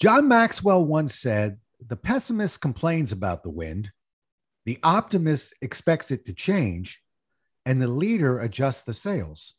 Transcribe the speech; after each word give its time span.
John 0.00 0.28
Maxwell 0.28 0.84
once 0.84 1.16
said, 1.16 1.58
The 1.84 1.96
pessimist 1.96 2.60
complains 2.60 3.10
about 3.10 3.42
the 3.42 3.50
wind, 3.50 3.90
the 4.64 4.78
optimist 4.84 5.54
expects 5.60 6.12
it 6.12 6.24
to 6.26 6.32
change, 6.32 7.02
and 7.66 7.82
the 7.82 7.88
leader 7.88 8.38
adjusts 8.38 8.82
the 8.82 8.94
sails. 8.94 9.54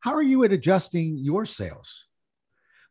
How 0.00 0.14
are 0.14 0.22
you 0.22 0.44
at 0.44 0.52
adjusting 0.52 1.18
your 1.18 1.44
sails? 1.44 2.04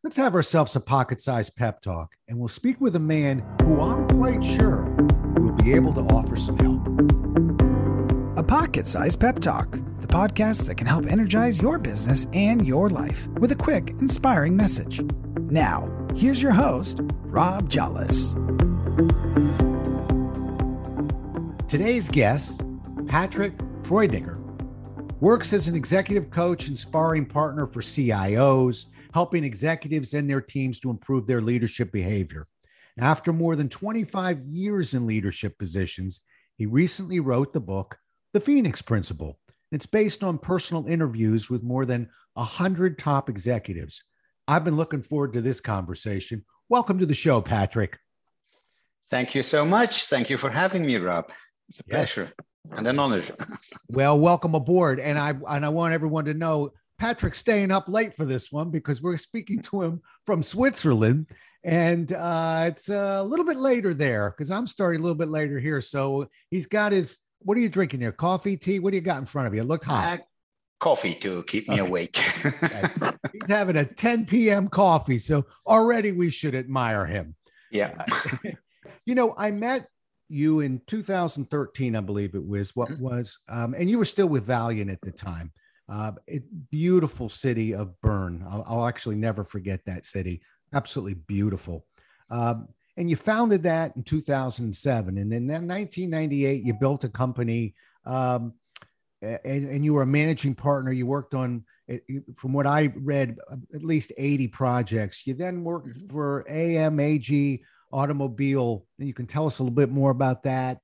Let's 0.04 0.18
have 0.18 0.34
ourselves 0.34 0.76
a 0.76 0.80
pocket 0.80 1.22
sized 1.22 1.56
pep 1.56 1.80
talk, 1.80 2.16
and 2.28 2.38
we'll 2.38 2.48
speak 2.48 2.78
with 2.82 2.96
a 2.96 3.00
man 3.00 3.42
who 3.62 3.80
I'm 3.80 4.06
quite 4.08 4.44
sure 4.44 4.94
will 5.38 5.52
be 5.52 5.72
able 5.72 5.94
to 5.94 6.00
offer 6.00 6.36
some 6.36 6.58
help. 6.58 6.86
A 8.38 8.42
pocket 8.42 8.86
sized 8.86 9.20
pep 9.20 9.38
talk, 9.38 9.70
the 9.70 10.06
podcast 10.06 10.66
that 10.66 10.74
can 10.74 10.86
help 10.86 11.06
energize 11.06 11.62
your 11.62 11.78
business 11.78 12.26
and 12.34 12.66
your 12.66 12.90
life 12.90 13.26
with 13.38 13.52
a 13.52 13.56
quick, 13.56 13.94
inspiring 14.00 14.54
message. 14.54 15.00
Now, 15.50 16.01
here's 16.16 16.42
your 16.42 16.52
host, 16.52 17.00
Rob 17.24 17.68
Jolles. 17.68 18.34
Today's 21.68 22.08
guest, 22.08 22.62
Patrick 23.06 23.56
Freudinger, 23.82 24.38
works 25.20 25.52
as 25.52 25.68
an 25.68 25.74
executive 25.74 26.30
coach 26.30 26.68
and 26.68 26.78
sparring 26.78 27.24
partner 27.24 27.66
for 27.66 27.80
CIOs, 27.80 28.86
helping 29.14 29.44
executives 29.44 30.14
and 30.14 30.28
their 30.28 30.40
teams 30.40 30.78
to 30.80 30.90
improve 30.90 31.26
their 31.26 31.40
leadership 31.40 31.92
behavior. 31.92 32.46
After 32.98 33.32
more 33.32 33.56
than 33.56 33.68
25 33.68 34.40
years 34.44 34.92
in 34.94 35.06
leadership 35.06 35.58
positions, 35.58 36.20
he 36.58 36.66
recently 36.66 37.20
wrote 37.20 37.52
the 37.52 37.60
book, 37.60 37.96
The 38.34 38.40
Phoenix 38.40 38.82
Principle. 38.82 39.38
It's 39.70 39.86
based 39.86 40.22
on 40.22 40.36
personal 40.38 40.86
interviews 40.86 41.48
with 41.48 41.62
more 41.62 41.86
than 41.86 42.10
100 42.34 42.98
top 42.98 43.30
executives. 43.30 44.02
I've 44.48 44.64
been 44.64 44.76
looking 44.76 45.02
forward 45.02 45.34
to 45.34 45.40
this 45.40 45.60
conversation. 45.60 46.44
Welcome 46.68 46.98
to 46.98 47.06
the 47.06 47.14
show, 47.14 47.40
Patrick. 47.40 47.98
Thank 49.08 49.34
you 49.34 49.42
so 49.42 49.64
much. 49.64 50.06
Thank 50.06 50.30
you 50.30 50.36
for 50.36 50.50
having 50.50 50.84
me, 50.84 50.96
Rob. 50.96 51.30
It's 51.68 51.80
a 51.80 51.84
yes. 51.86 52.14
pleasure 52.14 52.32
and 52.70 52.86
an 52.86 52.98
honor. 52.98 53.22
well, 53.88 54.18
welcome 54.18 54.54
aboard. 54.54 54.98
And 55.00 55.18
I 55.18 55.34
and 55.48 55.64
I 55.64 55.68
want 55.68 55.94
everyone 55.94 56.24
to 56.24 56.34
know 56.34 56.72
Patrick's 56.98 57.38
staying 57.38 57.70
up 57.70 57.88
late 57.88 58.16
for 58.16 58.24
this 58.24 58.50
one 58.50 58.70
because 58.70 59.02
we're 59.02 59.16
speaking 59.16 59.60
to 59.62 59.82
him 59.82 60.02
from 60.26 60.42
Switzerland. 60.42 61.26
And 61.64 62.12
uh, 62.12 62.64
it's 62.68 62.88
a 62.88 63.22
little 63.22 63.44
bit 63.44 63.56
later 63.56 63.94
there 63.94 64.30
because 64.30 64.50
I'm 64.50 64.66
starting 64.66 65.00
a 65.00 65.02
little 65.02 65.16
bit 65.16 65.28
later 65.28 65.60
here. 65.60 65.80
So 65.80 66.28
he's 66.50 66.66
got 66.66 66.90
his, 66.90 67.18
what 67.40 67.56
are 67.56 67.60
you 67.60 67.68
drinking 67.68 68.00
there? 68.00 68.12
Coffee, 68.12 68.56
tea? 68.56 68.80
What 68.80 68.90
do 68.90 68.96
you 68.96 69.02
got 69.02 69.18
in 69.18 69.26
front 69.26 69.46
of 69.46 69.54
you? 69.54 69.60
It 69.60 69.66
looked 69.66 69.84
hot. 69.84 70.20
Uh, 70.82 70.84
coffee 70.84 71.14
to 71.14 71.42
keep 71.44 71.68
me 71.68 71.80
okay. 71.80 71.88
awake. 71.88 72.16
He's 73.32 73.42
having 73.48 73.76
a 73.76 73.84
10 73.84 74.26
p.m. 74.26 74.68
coffee. 74.68 75.18
So 75.18 75.46
already 75.66 76.12
we 76.12 76.30
should 76.30 76.54
admire 76.54 77.06
him. 77.06 77.36
Yeah. 77.70 78.04
you 79.06 79.14
know, 79.14 79.34
I 79.38 79.52
met 79.52 79.86
you 80.28 80.60
in 80.60 80.80
2013, 80.86 81.94
I 81.94 82.00
believe 82.00 82.34
it 82.34 82.46
was. 82.46 82.74
What 82.74 82.88
mm-hmm. 82.88 83.04
was, 83.04 83.38
um, 83.48 83.74
and 83.74 83.88
you 83.88 83.98
were 83.98 84.04
still 84.04 84.26
with 84.26 84.46
Valiant 84.46 84.90
at 84.90 85.00
the 85.02 85.12
time. 85.12 85.52
Uh, 85.88 86.12
it, 86.26 86.42
beautiful 86.70 87.28
city 87.28 87.74
of 87.74 88.00
Bern. 88.00 88.44
I'll, 88.48 88.64
I'll, 88.66 88.86
actually 88.86 89.16
never 89.16 89.44
forget 89.44 89.80
that 89.84 90.06
city. 90.06 90.40
Absolutely 90.72 91.14
beautiful. 91.14 91.84
Um, 92.30 92.68
and 92.96 93.10
you 93.10 93.16
founded 93.16 93.64
that 93.64 93.94
in 93.96 94.02
2007. 94.04 95.18
And 95.18 95.32
then 95.32 95.38
in 95.38 95.48
1998, 95.48 96.64
you 96.64 96.74
built 96.74 97.04
a 97.04 97.08
company 97.08 97.74
um, 98.06 98.54
and, 99.22 99.70
and, 99.70 99.84
you 99.84 99.94
were 99.94 100.02
a 100.02 100.06
managing 100.06 100.54
partner. 100.54 100.92
You 100.92 101.06
worked 101.06 101.34
on, 101.34 101.64
from 102.36 102.52
what 102.52 102.66
I 102.66 102.92
read, 102.96 103.36
at 103.74 103.84
least 103.84 104.12
80 104.18 104.48
projects. 104.48 105.26
You 105.26 105.34
then 105.34 105.62
worked 105.62 105.88
mm-hmm. 105.88 106.12
for 106.12 106.44
AMAG 106.50 107.60
Automobile, 107.92 108.84
and 108.98 109.06
you 109.06 109.14
can 109.14 109.26
tell 109.26 109.46
us 109.46 109.58
a 109.58 109.62
little 109.62 109.74
bit 109.74 109.90
more 109.90 110.10
about 110.10 110.42
that. 110.42 110.78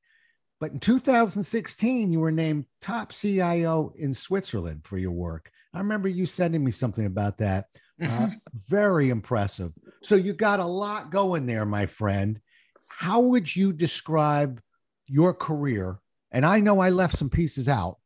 But 0.61 0.73
in 0.73 0.81
2016, 0.81 2.11
you 2.11 2.21
were 2.21 2.33
named 2.33 2.67
top 2.81 3.13
CIO 3.13 3.93
in 3.97 4.13
Switzerland 4.13 4.83
for 4.85 4.99
your 4.99 5.13
work. 5.13 5.51
I 5.73 5.79
remember 5.79 6.09
you 6.09 6.27
sending 6.27 6.65
me 6.65 6.71
something 6.71 7.07
about 7.07 7.39
that. 7.39 7.67
Uh, 8.01 8.07
mm-hmm. 8.07 8.25
Uh, 8.25 8.29
very 8.69 9.11
impressive. 9.11 9.73
So 10.03 10.15
you 10.15 10.33
got 10.33 10.61
a 10.61 10.65
lot 10.65 11.11
going 11.11 11.47
there, 11.47 11.65
my 11.65 11.87
friend. 11.87 12.41
How 12.87 13.21
would 13.21 13.55
you 13.55 13.73
describe 13.73 14.61
your 15.07 15.35
career? 15.35 15.99
And 16.31 16.45
I 16.45 16.61
know 16.61 16.81
I 16.81 16.91
left 16.91 17.17
some 17.17 17.31
pieces 17.31 17.69
out, 17.69 17.99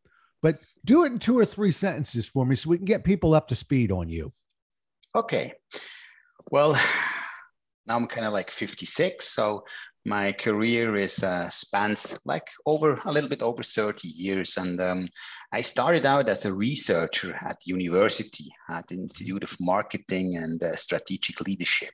but 0.43 0.59
do 0.85 1.05
it 1.05 1.13
in 1.13 1.19
two 1.19 1.39
or 1.39 1.45
three 1.45 1.71
sentences 1.71 2.27
for 2.27 2.45
me 2.45 2.57
so 2.57 2.71
we 2.71 2.77
can 2.77 2.85
get 2.85 3.05
people 3.05 3.35
up 3.35 3.49
to 3.49 3.55
speed 3.55 3.93
on 3.93 4.09
you. 4.09 4.33
Okay. 5.15 5.55
Well, 6.51 6.73
now 7.87 7.97
I'm 7.97 8.07
kind 8.07 8.27
of 8.27 8.33
like 8.33 8.51
56. 8.51 9.27
So 9.27 9.65
my 10.05 10.33
career 10.33 10.97
is 10.97 11.23
uh, 11.23 11.49
spans 11.49 12.19
like 12.25 12.49
over 12.67 13.01
a 13.05 13.13
little 13.13 13.31
bit 13.31 13.43
over 13.43 13.63
30 13.63 14.09
years. 14.09 14.57
And 14.57 14.81
um, 14.81 15.09
I 15.53 15.61
started 15.61 16.05
out 16.05 16.29
as 16.29 16.45
a 16.45 16.53
researcher 16.53 17.35
at 17.35 17.59
the 17.61 17.73
university 17.73 18.51
at 18.69 18.89
the 18.89 18.97
Institute 18.97 19.45
of 19.45 19.57
Marketing 19.61 20.37
and 20.37 20.63
uh, 20.63 20.75
Strategic 20.75 21.41
Leadership. 21.41 21.93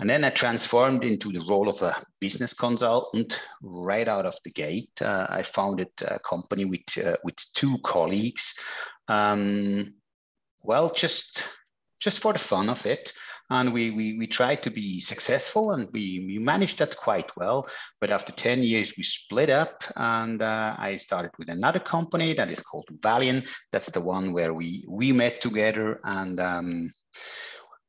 And 0.00 0.10
then 0.10 0.24
I 0.24 0.30
transformed 0.30 1.04
into 1.04 1.30
the 1.30 1.44
role 1.48 1.68
of 1.68 1.80
a 1.82 1.94
business 2.20 2.52
consultant 2.52 3.40
right 3.62 4.08
out 4.08 4.26
of 4.26 4.36
the 4.44 4.50
gate. 4.50 4.90
Uh, 5.00 5.26
I 5.28 5.42
founded 5.42 5.88
a 6.02 6.18
company 6.18 6.64
with, 6.64 6.82
uh, 7.04 7.16
with 7.22 7.36
two 7.54 7.78
colleagues. 7.84 8.54
Um, 9.06 9.94
well, 10.62 10.90
just, 10.90 11.48
just 12.00 12.18
for 12.18 12.32
the 12.32 12.38
fun 12.38 12.68
of 12.68 12.84
it 12.86 13.12
and 13.50 13.72
we, 13.72 13.90
we, 13.90 14.16
we 14.18 14.26
tried 14.26 14.62
to 14.62 14.70
be 14.70 15.00
successful 15.00 15.72
and 15.72 15.88
we, 15.92 16.24
we 16.26 16.38
managed 16.38 16.78
that 16.78 16.96
quite 16.96 17.36
well. 17.36 17.68
But 18.00 18.10
after 18.10 18.32
10 18.32 18.62
years, 18.62 18.94
we 18.96 19.02
split 19.02 19.50
up 19.50 19.84
and 19.96 20.40
uh, 20.40 20.76
I 20.78 20.96
started 20.96 21.30
with 21.38 21.50
another 21.50 21.78
company 21.78 22.32
that 22.34 22.50
is 22.50 22.60
called 22.60 22.88
Valiant. 23.02 23.46
That's 23.70 23.90
the 23.90 24.00
one 24.00 24.32
where 24.32 24.54
we, 24.54 24.84
we 24.88 25.12
met 25.12 25.40
together 25.40 26.00
and 26.04 26.40
um, 26.40 26.92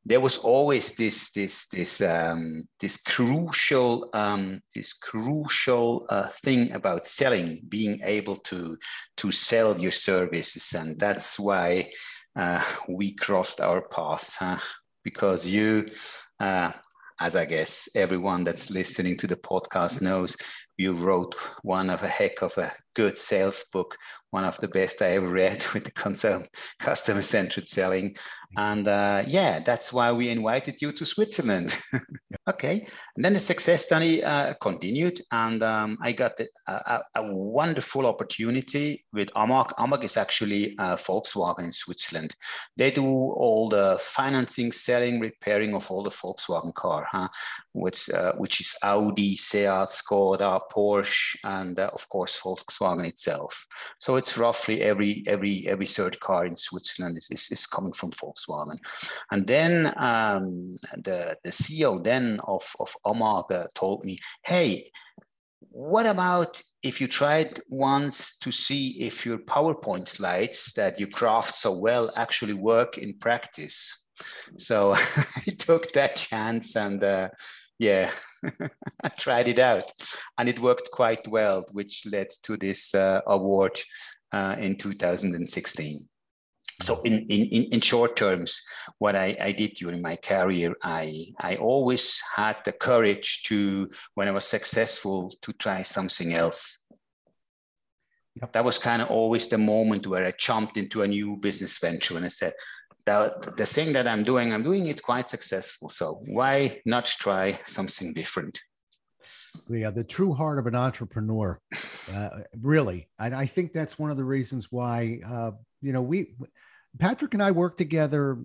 there 0.05 0.19
was 0.19 0.37
always 0.37 0.95
this 0.95 1.31
this 1.31 1.67
this 1.67 2.01
um, 2.01 2.63
this 2.79 2.97
crucial 2.97 4.09
um, 4.13 4.61
this 4.73 4.93
crucial 4.93 6.05
uh, 6.09 6.27
thing 6.43 6.71
about 6.71 7.07
selling, 7.07 7.61
being 7.67 7.99
able 8.03 8.35
to 8.35 8.77
to 9.17 9.31
sell 9.31 9.79
your 9.79 9.91
services, 9.91 10.73
and 10.73 10.99
that's 10.99 11.39
why 11.39 11.89
uh, 12.35 12.63
we 12.87 13.15
crossed 13.15 13.61
our 13.61 13.81
paths. 13.81 14.35
Huh? 14.37 14.59
because 15.05 15.47
you, 15.47 15.87
uh, 16.41 16.71
as 17.21 17.37
I 17.37 17.45
guess 17.45 17.87
everyone 17.95 18.43
that's 18.43 18.69
listening 18.69 19.15
to 19.17 19.27
the 19.27 19.37
podcast 19.37 20.01
knows, 20.01 20.35
you 20.75 20.93
wrote 20.93 21.33
one 21.61 21.89
of 21.89 22.03
a 22.03 22.09
heck 22.09 22.41
of 22.41 22.57
a 22.57 22.73
good 22.93 23.17
sales 23.17 23.63
book, 23.71 23.95
one 24.31 24.43
of 24.43 24.57
the 24.57 24.67
best 24.67 25.01
I 25.01 25.11
ever 25.11 25.29
read 25.29 25.63
with 25.73 25.85
the 25.85 26.45
customer 26.79 27.21
centered 27.21 27.69
selling. 27.69 28.17
And 28.57 28.87
uh, 28.87 29.23
yeah, 29.27 29.59
that's 29.59 29.91
why 29.91 30.11
we 30.11 30.29
invited 30.29 30.81
you 30.81 30.91
to 30.93 31.05
Switzerland. 31.05 31.77
okay. 32.49 32.85
And 33.15 33.25
then 33.25 33.33
the 33.33 33.39
success 33.39 33.85
study 33.85 34.23
uh, 34.23 34.53
continued, 34.55 35.21
and 35.31 35.61
um, 35.63 35.97
I 36.01 36.11
got 36.11 36.37
the, 36.37 36.47
a, 36.67 36.99
a, 37.15 37.33
wonderful 37.33 38.05
opportunity 38.05 39.05
with 39.13 39.29
Amag. 39.33 39.69
Amag 39.77 40.03
is 40.03 40.17
actually 40.17 40.75
uh, 40.77 40.95
Volkswagen 40.95 41.65
in 41.65 41.71
Switzerland. 41.71 42.35
They 42.77 42.91
do 42.91 43.05
all 43.05 43.69
the 43.69 43.97
financing, 44.01 44.71
selling, 44.71 45.19
repairing 45.19 45.73
of 45.73 45.89
all 45.89 46.03
the 46.03 46.09
Volkswagen 46.09 46.73
car, 46.73 47.07
huh? 47.11 47.29
which, 47.73 48.09
uh, 48.09 48.33
which 48.33 48.61
is 48.61 48.75
Audi, 48.83 49.35
Seat, 49.35 49.65
Skoda, 49.89 50.59
Porsche, 50.71 51.35
and 51.43 51.79
uh, 51.79 51.89
of 51.93 52.07
course 52.09 52.39
Volkswagen 52.41 53.05
itself. 53.05 53.67
So 53.99 54.15
it's 54.15 54.37
roughly 54.37 54.81
every 54.81 55.23
every 55.27 55.65
every 55.67 55.85
third 55.85 56.19
car 56.19 56.45
in 56.45 56.55
Switzerland 56.55 57.17
is, 57.17 57.27
is, 57.31 57.47
is 57.51 57.65
coming 57.65 57.93
from 57.93 58.11
Volkswagen. 58.11 58.44
And 59.31 59.47
then 59.47 59.93
um, 59.97 60.77
the, 60.95 61.37
the 61.43 61.51
CEO 61.51 62.03
then 62.03 62.39
of, 62.43 62.63
of 62.79 62.93
Amag 63.05 63.51
uh, 63.51 63.67
told 63.75 64.05
me, 64.05 64.19
hey, 64.43 64.89
what 65.71 66.05
about 66.05 66.61
if 66.83 67.01
you 67.01 67.07
tried 67.07 67.59
once 67.69 68.37
to 68.37 68.51
see 68.51 69.01
if 69.01 69.25
your 69.25 69.39
PowerPoint 69.39 70.07
slides 70.07 70.71
that 70.75 70.99
you 70.99 71.07
craft 71.07 71.55
so 71.55 71.73
well 71.73 72.11
actually 72.15 72.53
work 72.53 72.97
in 72.97 73.13
practice? 73.15 74.05
So 74.57 74.93
I 74.95 75.51
took 75.57 75.91
that 75.93 76.15
chance 76.15 76.75
and 76.75 77.03
uh, 77.03 77.29
yeah, 77.79 78.11
I 79.03 79.09
tried 79.17 79.47
it 79.47 79.59
out 79.59 79.91
and 80.37 80.47
it 80.47 80.59
worked 80.59 80.91
quite 80.91 81.27
well, 81.27 81.65
which 81.71 82.03
led 82.05 82.27
to 82.43 82.57
this 82.57 82.95
uh, 82.95 83.21
award 83.27 83.79
uh, 84.31 84.55
in 84.57 84.77
2016. 84.77 86.07
So 86.81 87.01
in, 87.03 87.25
in, 87.29 87.63
in 87.71 87.81
short 87.81 88.15
terms, 88.15 88.59
what 88.99 89.15
I, 89.15 89.37
I 89.39 89.51
did 89.53 89.75
during 89.75 90.01
my 90.01 90.17
career, 90.17 90.75
I, 90.83 91.27
I 91.39 91.55
always 91.55 92.21
had 92.35 92.57
the 92.65 92.73
courage 92.73 93.43
to, 93.43 93.89
when 94.15 94.27
I 94.27 94.31
was 94.31 94.45
successful, 94.45 95.33
to 95.41 95.53
try 95.53 95.83
something 95.83 96.33
else. 96.33 96.83
Yep. 98.41 98.51
That 98.51 98.65
was 98.65 98.77
kind 98.77 99.01
of 99.01 99.09
always 99.09 99.47
the 99.47 99.57
moment 99.57 100.07
where 100.07 100.25
I 100.25 100.33
jumped 100.37 100.75
into 100.75 101.03
a 101.03 101.07
new 101.07 101.37
business 101.37 101.77
venture 101.77 102.17
and 102.17 102.25
I 102.25 102.29
said, 102.29 102.51
the, 103.05 103.53
the 103.55 103.65
thing 103.65 103.93
that 103.93 104.07
I'm 104.07 104.23
doing, 104.23 104.51
I'm 104.51 104.63
doing 104.63 104.87
it 104.87 105.01
quite 105.01 105.29
successful. 105.29 105.89
So 105.89 106.21
why 106.25 106.81
not 106.85 107.05
try 107.05 107.57
something 107.65 108.13
different? 108.13 108.59
Yeah, 109.69 109.91
the 109.91 110.03
true 110.03 110.33
heart 110.33 110.59
of 110.59 110.67
an 110.67 110.75
entrepreneur, 110.75 111.61
uh, 112.13 112.29
really. 112.61 113.07
And 113.17 113.33
I 113.33 113.45
think 113.45 113.71
that's 113.71 113.97
one 113.97 114.11
of 114.11 114.17
the 114.17 114.25
reasons 114.25 114.69
why, 114.69 115.21
uh, 115.25 115.51
you 115.85 115.93
know, 115.93 116.01
we, 116.01 116.33
Patrick 116.97 117.35
and 117.35 117.43
I 117.43 117.51
worked 117.51 117.77
together 117.77 118.39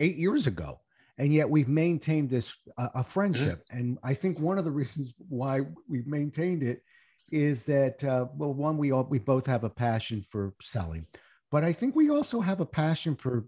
eight 0.00 0.16
years 0.16 0.48
ago, 0.48 0.80
and 1.16 1.32
yet 1.32 1.48
we've 1.48 1.68
maintained 1.68 2.28
this 2.28 2.52
uh, 2.76 2.88
a 2.96 3.04
friendship. 3.04 3.64
Mm-hmm. 3.66 3.78
And 3.78 3.98
I 4.02 4.14
think 4.14 4.40
one 4.40 4.58
of 4.58 4.64
the 4.64 4.70
reasons 4.82 5.14
why 5.28 5.60
we've 5.88 6.08
maintained 6.08 6.64
it 6.64 6.82
is 7.30 7.62
that, 7.64 8.02
uh, 8.02 8.26
well, 8.34 8.52
one, 8.52 8.78
we 8.78 8.90
all, 8.90 9.04
we 9.04 9.18
both 9.18 9.46
have 9.46 9.62
a 9.62 9.70
passion 9.70 10.24
for 10.30 10.54
selling, 10.60 11.06
but 11.52 11.62
I 11.62 11.72
think 11.72 11.94
we 11.94 12.10
also 12.10 12.40
have 12.40 12.60
a 12.60 12.66
passion 12.66 13.14
for 13.14 13.46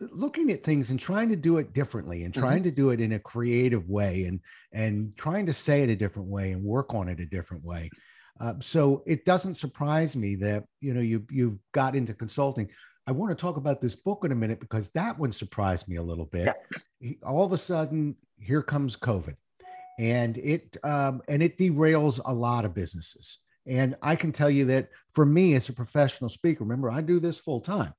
looking 0.00 0.50
at 0.50 0.64
things 0.64 0.90
and 0.90 0.98
trying 0.98 1.28
to 1.28 1.36
do 1.36 1.58
it 1.58 1.72
differently 1.72 2.24
and 2.24 2.32
trying 2.32 2.58
mm-hmm. 2.58 2.64
to 2.64 2.70
do 2.70 2.90
it 2.90 3.00
in 3.00 3.12
a 3.12 3.18
creative 3.18 3.86
way 3.88 4.24
and 4.24 4.40
and 4.72 5.14
trying 5.18 5.44
to 5.44 5.52
say 5.52 5.82
it 5.82 5.90
a 5.90 5.96
different 5.96 6.26
way 6.26 6.52
and 6.52 6.64
work 6.64 6.94
on 6.94 7.06
it 7.06 7.20
a 7.20 7.26
different 7.26 7.62
way 7.62 7.90
uh, 8.40 8.54
so 8.60 9.02
it 9.06 9.24
doesn't 9.24 9.54
surprise 9.54 10.16
me 10.16 10.34
that 10.34 10.64
you 10.80 10.94
know 10.94 11.00
you 11.00 11.24
you 11.30 11.58
got 11.72 11.94
into 11.94 12.14
consulting 12.14 12.68
i 13.06 13.12
want 13.12 13.30
to 13.30 13.40
talk 13.40 13.56
about 13.56 13.80
this 13.80 13.94
book 13.94 14.24
in 14.24 14.32
a 14.32 14.34
minute 14.34 14.60
because 14.60 14.90
that 14.90 15.18
one 15.18 15.32
surprised 15.32 15.88
me 15.88 15.96
a 15.96 16.02
little 16.02 16.26
bit 16.26 16.54
yeah. 17.00 17.12
all 17.22 17.44
of 17.44 17.52
a 17.52 17.58
sudden 17.58 18.16
here 18.38 18.62
comes 18.62 18.96
covid 18.96 19.36
and 19.98 20.38
it 20.38 20.76
um, 20.82 21.20
and 21.28 21.42
it 21.42 21.58
derails 21.58 22.20
a 22.24 22.32
lot 22.32 22.64
of 22.64 22.74
businesses 22.74 23.40
and 23.66 23.96
i 24.02 24.16
can 24.16 24.32
tell 24.32 24.50
you 24.50 24.64
that 24.64 24.88
for 25.14 25.26
me 25.26 25.54
as 25.54 25.68
a 25.68 25.72
professional 25.72 26.30
speaker 26.30 26.64
remember 26.64 26.90
i 26.90 27.00
do 27.00 27.20
this 27.20 27.38
full 27.38 27.60
time 27.60 27.92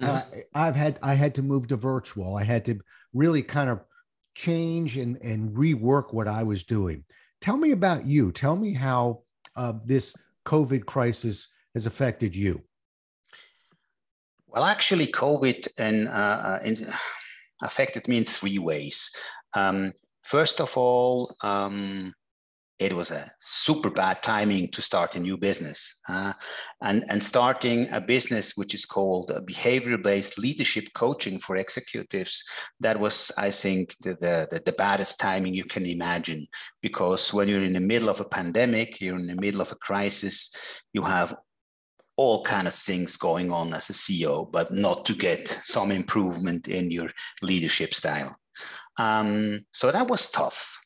uh, 0.00 0.22
I've 0.54 0.76
had 0.76 0.98
I 1.02 1.14
had 1.14 1.34
to 1.36 1.42
move 1.42 1.68
to 1.68 1.76
virtual. 1.76 2.36
I 2.36 2.44
had 2.44 2.64
to 2.66 2.78
really 3.14 3.42
kind 3.42 3.70
of 3.70 3.80
change 4.34 4.96
and 4.96 5.16
and 5.22 5.50
rework 5.50 6.12
what 6.12 6.28
I 6.28 6.42
was 6.42 6.64
doing. 6.64 7.04
Tell 7.40 7.56
me 7.56 7.72
about 7.72 8.06
you. 8.06 8.32
Tell 8.32 8.56
me 8.56 8.72
how 8.72 9.22
uh, 9.56 9.74
this 9.84 10.16
COVID 10.46 10.86
crisis 10.86 11.52
has 11.74 11.86
affected 11.86 12.34
you. 12.34 12.62
Well, 14.46 14.64
actually, 14.64 15.08
COVID 15.08 15.68
and, 15.78 16.08
uh, 16.08 16.10
uh 16.10 16.58
in, 16.64 16.76
affected 17.62 18.06
me 18.08 18.18
in 18.18 18.24
three 18.24 18.58
ways. 18.58 19.10
Um, 19.54 19.92
first 20.22 20.60
of 20.60 20.76
all, 20.76 21.34
um, 21.42 22.14
it 22.78 22.92
was 22.92 23.10
a 23.10 23.30
super 23.40 23.88
bad 23.88 24.22
timing 24.22 24.68
to 24.70 24.82
start 24.82 25.14
a 25.14 25.20
new 25.20 25.36
business 25.36 26.00
uh, 26.08 26.32
and, 26.82 27.04
and 27.08 27.22
starting 27.22 27.88
a 27.90 28.00
business 28.00 28.52
which 28.56 28.74
is 28.74 28.84
called 28.84 29.32
behavior-based 29.46 30.38
leadership 30.38 30.84
coaching 30.94 31.38
for 31.38 31.56
executives 31.56 32.42
that 32.80 32.98
was 33.00 33.32
i 33.38 33.50
think 33.50 33.94
the, 34.02 34.14
the, 34.20 34.62
the, 34.64 34.72
baddest 34.72 35.18
timing 35.18 35.54
you 35.54 35.64
can 35.64 35.86
imagine. 35.86 36.46
Because 36.82 37.32
when 37.32 37.48
you're 37.48 37.62
in 37.62 37.72
the 37.72 37.80
middle 37.80 38.10
of 38.10 38.20
a 38.20 38.24
pandemic 38.24 39.00
you're 39.00 39.18
in 39.18 39.26
the 39.26 39.40
middle 39.40 39.60
of 39.60 39.72
a 39.72 39.76
crisis 39.76 40.50
you 40.92 41.02
have 41.02 41.34
all 42.16 42.42
kind 42.44 42.66
of 42.66 42.74
things 42.74 43.16
going 43.16 43.50
on 43.50 43.72
as 43.74 43.90
a 43.90 43.92
ceo 43.92 44.50
but 44.50 44.72
not 44.72 45.04
to 45.04 45.14
get 45.14 45.48
some 45.64 45.90
improvement 45.90 46.68
in 46.68 46.90
your 46.90 47.10
leadership 47.42 47.94
style. 47.94 48.36
Um, 48.98 49.66
so 49.72 49.90
that 49.92 50.08
was 50.08 50.30
tough 50.30 50.78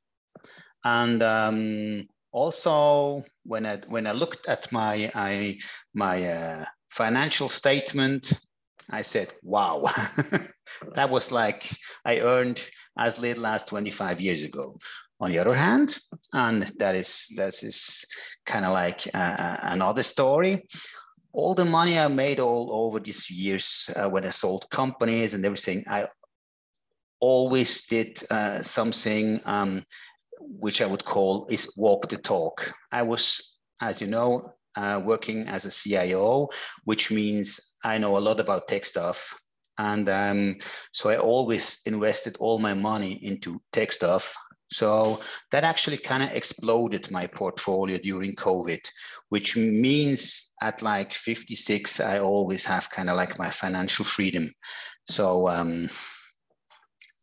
and 0.85 1.23
um, 1.23 2.09
also, 2.32 3.25
when 3.44 3.67
I 3.67 3.79
when 3.88 4.06
I 4.06 4.12
looked 4.12 4.49
at 4.49 4.71
my 4.73 5.11
I, 5.15 5.59
my 5.94 6.25
uh, 6.25 6.65
financial 6.88 7.49
statement, 7.49 8.32
I 8.91 9.03
said, 9.03 9.32
"Wow, 9.43 9.91
that 10.94 11.11
was 11.11 11.32
like 11.32 11.69
I 12.05 12.21
earned 12.21 12.62
as 12.97 13.19
little 13.19 13.47
as 13.47 13.65
25 13.65 14.21
years 14.21 14.43
ago." 14.43 14.79
On 15.23 15.31
the 15.31 15.38
other 15.38 15.55
hand, 15.55 15.99
and 16.32 16.62
that 16.79 16.94
is 16.94 17.27
that 17.37 17.62
is 17.62 18.05
kind 18.47 18.65
of 18.65 18.73
like 18.73 19.06
uh, 19.12 19.19
uh, 19.19 19.59
another 19.62 20.03
story. 20.03 20.67
All 21.32 21.55
the 21.55 21.67
money 21.67 21.99
I 21.99 22.09
made 22.09 22.41
all 22.41 22.71
over 22.73 22.99
these 23.00 23.31
years 23.31 23.91
uh, 23.94 24.09
when 24.09 24.25
I 24.25 24.31
sold 24.31 24.71
companies 24.71 25.35
and 25.35 25.44
everything, 25.44 25.85
I 25.87 26.09
always 27.21 27.87
did 27.87 28.19
uh, 28.31 28.62
something 28.62 29.41
um, 29.44 29.85
which 30.41 30.81
I 30.81 30.87
would 30.87 31.05
call 31.05 31.47
is 31.51 31.73
walk 31.77 32.09
the 32.09 32.17
talk. 32.17 32.73
I 32.91 33.03
was, 33.03 33.59
as 33.81 34.01
you 34.01 34.07
know, 34.07 34.55
uh, 34.77 35.01
working 35.05 35.49
as 35.49 35.65
a 35.65 35.71
CIO, 35.71 36.49
which 36.85 37.11
means 37.11 37.61
I 37.85 37.99
know 37.99 38.17
a 38.17 38.19
lot 38.19 38.41
about 38.41 38.69
tech 38.69 38.85
stuff. 38.87 39.35
And 39.79 40.09
um, 40.09 40.57
so 40.93 41.11
I 41.11 41.17
always 41.17 41.81
invested 41.87 42.37
all 42.39 42.59
my 42.59 42.75
money 42.75 43.13
into 43.25 43.61
tech 43.73 43.93
stuff. 43.93 44.37
So 44.73 45.21
that 45.51 45.65
actually 45.65 45.99
kind 45.99 46.23
of 46.23 46.31
exploded 46.31 47.11
my 47.11 47.27
portfolio 47.27 47.99
during 47.99 48.35
COVID, 48.35 48.81
which 49.31 49.57
means 49.57 50.53
at 50.63 50.83
like 50.83 51.15
56, 51.15 52.01
I 52.01 52.19
always 52.21 52.65
have 52.67 52.91
kind 52.91 53.11
of 53.11 53.17
like 53.17 53.39
my 53.39 53.51
financial 53.51 54.05
freedom. 54.05 54.53
So 55.09 55.49
um, 55.49 55.89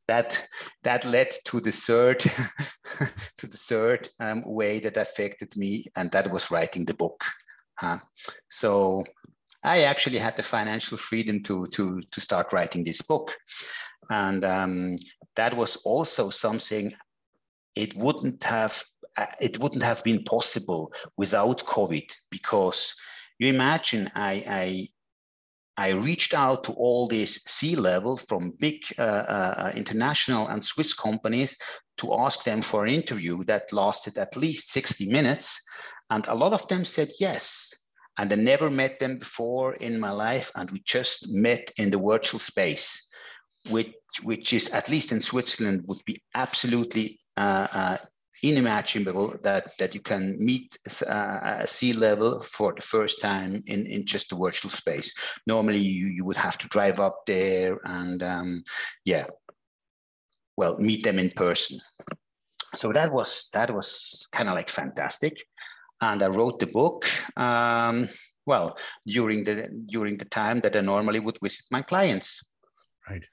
that 0.07 0.47
that 0.83 1.05
led 1.05 1.31
to 1.45 1.59
the 1.59 1.71
third 1.71 2.19
to 3.37 3.47
the 3.47 3.57
third 3.57 4.09
um, 4.19 4.43
way 4.45 4.79
that 4.79 4.97
affected 4.97 5.55
me, 5.55 5.85
and 5.95 6.11
that 6.11 6.31
was 6.31 6.51
writing 6.51 6.85
the 6.85 6.93
book. 6.93 7.23
Uh, 7.81 7.99
so 8.49 9.03
I 9.63 9.83
actually 9.83 10.17
had 10.17 10.37
the 10.37 10.43
financial 10.43 10.97
freedom 10.97 11.43
to 11.43 11.67
to 11.73 12.01
to 12.11 12.21
start 12.21 12.53
writing 12.53 12.83
this 12.83 13.01
book, 13.01 13.35
and 14.09 14.43
um, 14.45 14.95
that 15.35 15.55
was 15.55 15.77
also 15.77 16.29
something. 16.29 16.93
It 17.75 17.95
wouldn't 17.95 18.43
have 18.43 18.83
it 19.39 19.59
wouldn't 19.59 19.83
have 19.83 20.03
been 20.03 20.23
possible 20.23 20.93
without 21.17 21.59
COVID 21.59 22.11
because 22.29 22.93
you 23.39 23.49
imagine 23.49 24.11
I, 24.15 24.43
I 24.47 24.87
I 25.77 25.89
reached 25.91 26.33
out 26.33 26.63
to 26.63 26.73
all 26.73 27.07
these 27.07 27.43
C-level 27.43 28.17
from 28.17 28.53
big 28.59 28.83
uh, 28.97 29.01
uh, 29.01 29.53
uh, 29.57 29.71
international 29.75 30.47
and 30.47 30.65
Swiss 30.65 30.93
companies 30.93 31.55
to 31.97 32.13
ask 32.15 32.43
them 32.43 32.63
for 32.63 32.85
an 32.85 32.93
interview 32.93 33.43
that 33.43 33.71
lasted 33.71 34.17
at 34.17 34.35
least 34.35 34.71
60 34.71 35.07
minutes. 35.07 35.61
And 36.09 36.25
a 36.27 36.33
lot 36.33 36.53
of 36.53 36.67
them 36.67 36.83
said 36.83 37.09
yes. 37.19 37.73
And 38.17 38.33
I 38.33 38.35
never 38.37 38.71
met 38.71 38.99
them 38.99 39.19
before 39.19 39.75
in 39.75 39.99
my 39.99 40.09
life. 40.09 40.51
And 40.55 40.71
we 40.71 40.81
just 40.83 41.31
met 41.31 41.71
in 41.77 41.91
the 41.91 41.99
virtual 41.99 42.39
space, 42.39 43.07
which, 43.69 43.93
which 44.23 44.53
is, 44.53 44.69
at 44.69 44.89
least 44.89 45.11
in 45.11 45.21
Switzerland, 45.21 45.83
would 45.87 46.01
be 46.05 46.17
absolutely 46.33 47.19
uh, 47.35 47.67
uh, 47.71 47.97
unimaginable 48.43 49.35
that 49.43 49.77
that 49.77 49.93
you 49.95 50.01
can 50.01 50.35
meet 50.37 50.77
uh, 51.07 51.39
a 51.61 51.67
C-level 51.67 52.41
for 52.41 52.73
the 52.73 52.81
first 52.81 53.21
time 53.21 53.63
in 53.67 53.85
in 53.85 54.05
just 54.05 54.31
a 54.31 54.35
virtual 54.35 54.71
space. 54.71 55.13
Normally 55.45 55.79
you, 55.79 56.07
you 56.07 56.25
would 56.25 56.37
have 56.37 56.57
to 56.59 56.67
drive 56.67 56.99
up 56.99 57.25
there 57.25 57.79
and 57.83 58.21
um, 58.23 58.63
yeah 59.05 59.25
well 60.55 60.77
meet 60.79 61.03
them 61.03 61.19
in 61.19 61.29
person. 61.29 61.79
So 62.75 62.91
that 62.93 63.11
was 63.11 63.49
that 63.53 63.73
was 63.73 64.27
kind 64.31 64.49
of 64.49 64.55
like 64.55 64.69
fantastic. 64.69 65.43
And 65.99 66.21
i 66.21 66.27
wrote 66.27 66.59
the 66.59 66.67
book 66.67 67.05
um, 67.37 68.07
well 68.45 68.77
during 69.05 69.43
the 69.43 69.67
during 69.87 70.17
the 70.17 70.25
time 70.25 70.59
that 70.61 70.75
i 70.75 70.81
normally 70.81 71.19
would 71.19 71.39
visit 71.41 71.65
my 71.71 71.81
clients. 71.81 72.43
Right. 73.09 73.25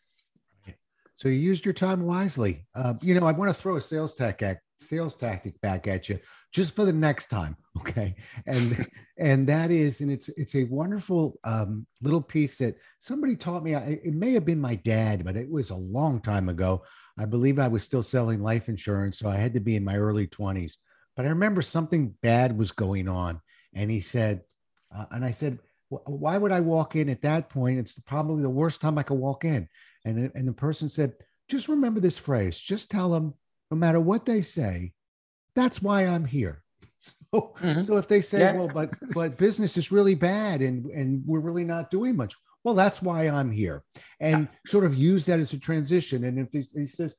So 1.17 1.29
you 1.29 1.37
used 1.37 1.65
your 1.65 1.75
time 1.75 2.03
wisely. 2.03 2.67
Uh, 2.75 2.95
you 3.01 3.19
know, 3.19 3.27
I 3.27 3.33
want 3.33 3.49
to 3.49 3.55
throw 3.55 3.77
a 3.77 3.81
sales 3.81 4.15
tech 4.15 4.43
sales 4.79 5.15
tactic 5.15 5.61
back 5.61 5.87
at 5.87 6.09
you 6.09 6.19
just 6.53 6.75
for 6.75 6.85
the 6.85 6.93
next 6.93 7.27
time 7.27 7.57
okay? 7.79 8.15
And 8.47 8.87
and 9.19 9.47
that 9.49 9.71
is 9.71 10.01
and 10.01 10.11
it's 10.11 10.29
it's 10.31 10.55
a 10.55 10.65
wonderful 10.65 11.39
um, 11.45 11.87
little 12.03 12.23
piece 12.23 12.59
that 12.59 12.77
somebody 13.01 13.37
taught 13.37 13.65
me. 13.65 13.75
I, 13.75 14.01
it 14.05 14.15
may 14.15 14.33
have 14.33 14.45
been 14.45 14.61
my 14.61 14.77
dad 14.77 15.25
but 15.25 15.37
it 15.37 15.51
was 15.51 15.71
a 15.71 15.77
long 15.77 16.21
time 16.21 16.49
ago. 16.49 16.83
I 17.17 17.27
believe 17.27 17.61
i 17.61 17.69
was 17.69 17.85
still 17.85 18.03
selling 18.03 18.43
life 18.43 18.69
insurance 18.69 19.21
so 19.21 19.29
i 19.29 19.37
had 19.37 19.55
to 19.55 19.61
be 19.61 19.77
in 19.77 19.85
my 19.85 19.97
early 19.97 20.27
20s 20.27 20.79
but 21.15 21.25
i 21.25 21.29
remember 21.29 21.63
something 21.63 22.13
bad 22.23 22.59
was 22.59 22.73
going 22.73 23.07
on 23.07 23.41
and 23.73 23.89
he 23.89 24.01
said 24.01 24.41
uh, 24.93 25.05
and 25.13 25.25
i 25.25 25.31
said 25.31 25.61
why 25.89 26.39
would 26.39 26.53
i 26.53 26.61
walk 26.61 26.97
in 26.97 27.09
at 27.09 27.23
that 27.23 27.49
point? 27.49 27.79
It's 27.79 27.99
probably 28.01 28.43
the 28.43 28.51
worst 28.51 28.81
time 28.81 28.99
i 28.99 29.03
could 29.03 29.19
walk 29.19 29.45
in. 29.45 29.69
And, 30.05 30.31
and 30.35 30.47
the 30.49 30.53
person 30.53 30.89
said 30.89 31.15
just 31.49 31.69
remember 31.69 32.01
this 32.01 32.19
phrase 32.19 32.59
just 32.59 32.91
tell 32.91 33.11
them 33.11 33.35
no 33.71 33.77
matter 33.77 34.01
what 34.01 34.25
they 34.25 34.43
say, 34.43 34.93
that's 35.55 35.83
why 35.83 36.07
I'm 36.07 36.25
here. 36.25 36.61
So, 37.05 37.53
mm-hmm. 37.61 37.81
so 37.83 37.99
if 37.99 38.09
they 38.09 38.23
say, 38.23 38.39
yeah. 38.39 38.57
well, 38.57 38.67
but 38.67 38.89
but 39.13 39.37
business 39.37 39.77
is 39.77 39.93
really 39.93 40.15
bad 40.15 40.63
and 40.63 40.87
and 40.87 41.23
we're 41.27 41.41
really 41.41 41.65
not 41.65 41.91
doing 41.91 42.17
much, 42.17 42.35
well, 42.65 42.73
that's 42.73 43.03
why 43.03 43.29
I'm 43.29 43.51
here, 43.51 43.83
and 44.21 44.49
sort 44.67 44.85
of 44.87 44.95
use 44.95 45.27
that 45.27 45.39
as 45.39 45.53
a 45.53 45.59
transition. 45.59 46.25
And 46.25 46.39
if 46.39 46.49
he, 46.51 46.67
he 46.75 46.87
says, 46.87 47.15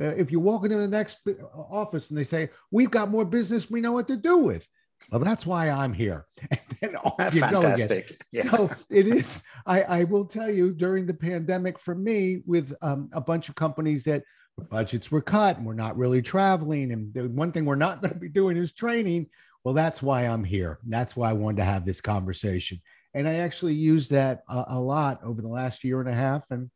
uh, 0.00 0.06
if 0.06 0.30
you 0.30 0.40
walk 0.40 0.64
into 0.64 0.78
the 0.78 0.88
next 0.88 1.18
office 1.54 2.10
and 2.10 2.18
they 2.18 2.24
say, 2.24 2.48
we've 2.70 2.90
got 2.90 3.10
more 3.10 3.24
business, 3.24 3.70
we 3.70 3.80
know 3.82 3.92
what 3.92 4.08
to 4.08 4.16
do 4.16 4.38
with, 4.38 4.66
Well, 5.10 5.20
that's 5.20 5.46
why 5.46 5.70
I'm 5.70 5.92
here. 5.92 6.26
And 6.50 6.60
then 6.80 6.96
off 6.96 7.34
you 7.34 7.40
Fantastic. 7.40 7.88
go 7.88 7.94
again. 7.94 8.04
Yeah. 8.32 8.50
So 8.50 8.70
it 8.90 9.06
is. 9.06 9.42
I, 9.64 9.82
I 9.82 10.04
will 10.04 10.26
tell 10.26 10.50
you 10.50 10.72
during 10.72 11.06
the 11.06 11.14
pandemic, 11.14 11.78
for 11.78 11.94
me, 11.94 12.42
with 12.44 12.74
um, 12.82 13.08
a 13.12 13.20
bunch 13.20 13.48
of 13.48 13.54
companies 13.54 14.04
that 14.04 14.24
budgets 14.62 15.10
were 15.10 15.22
cut 15.22 15.56
and 15.56 15.66
we're 15.66 15.74
not 15.74 15.96
really 15.96 16.22
traveling, 16.22 16.92
and 16.92 17.12
the 17.14 17.28
one 17.28 17.52
thing 17.52 17.64
we're 17.64 17.74
not 17.76 18.00
going 18.00 18.14
to 18.14 18.20
be 18.20 18.28
doing 18.28 18.56
is 18.56 18.72
training. 18.72 19.28
Well, 19.64 19.74
that's 19.74 20.00
why 20.00 20.22
I'm 20.22 20.44
here. 20.44 20.78
That's 20.86 21.16
why 21.16 21.30
I 21.30 21.34
wanted 21.34 21.58
to 21.58 21.64
have 21.64 21.84
this 21.84 22.00
conversation. 22.00 22.80
And 23.14 23.26
I 23.26 23.36
actually 23.36 23.74
used 23.74 24.10
that 24.12 24.42
a, 24.48 24.64
a 24.68 24.80
lot 24.80 25.20
over 25.24 25.42
the 25.42 25.48
last 25.48 25.82
year 25.82 26.00
and 26.00 26.08
a 26.08 26.14
half. 26.14 26.48
And 26.50 26.70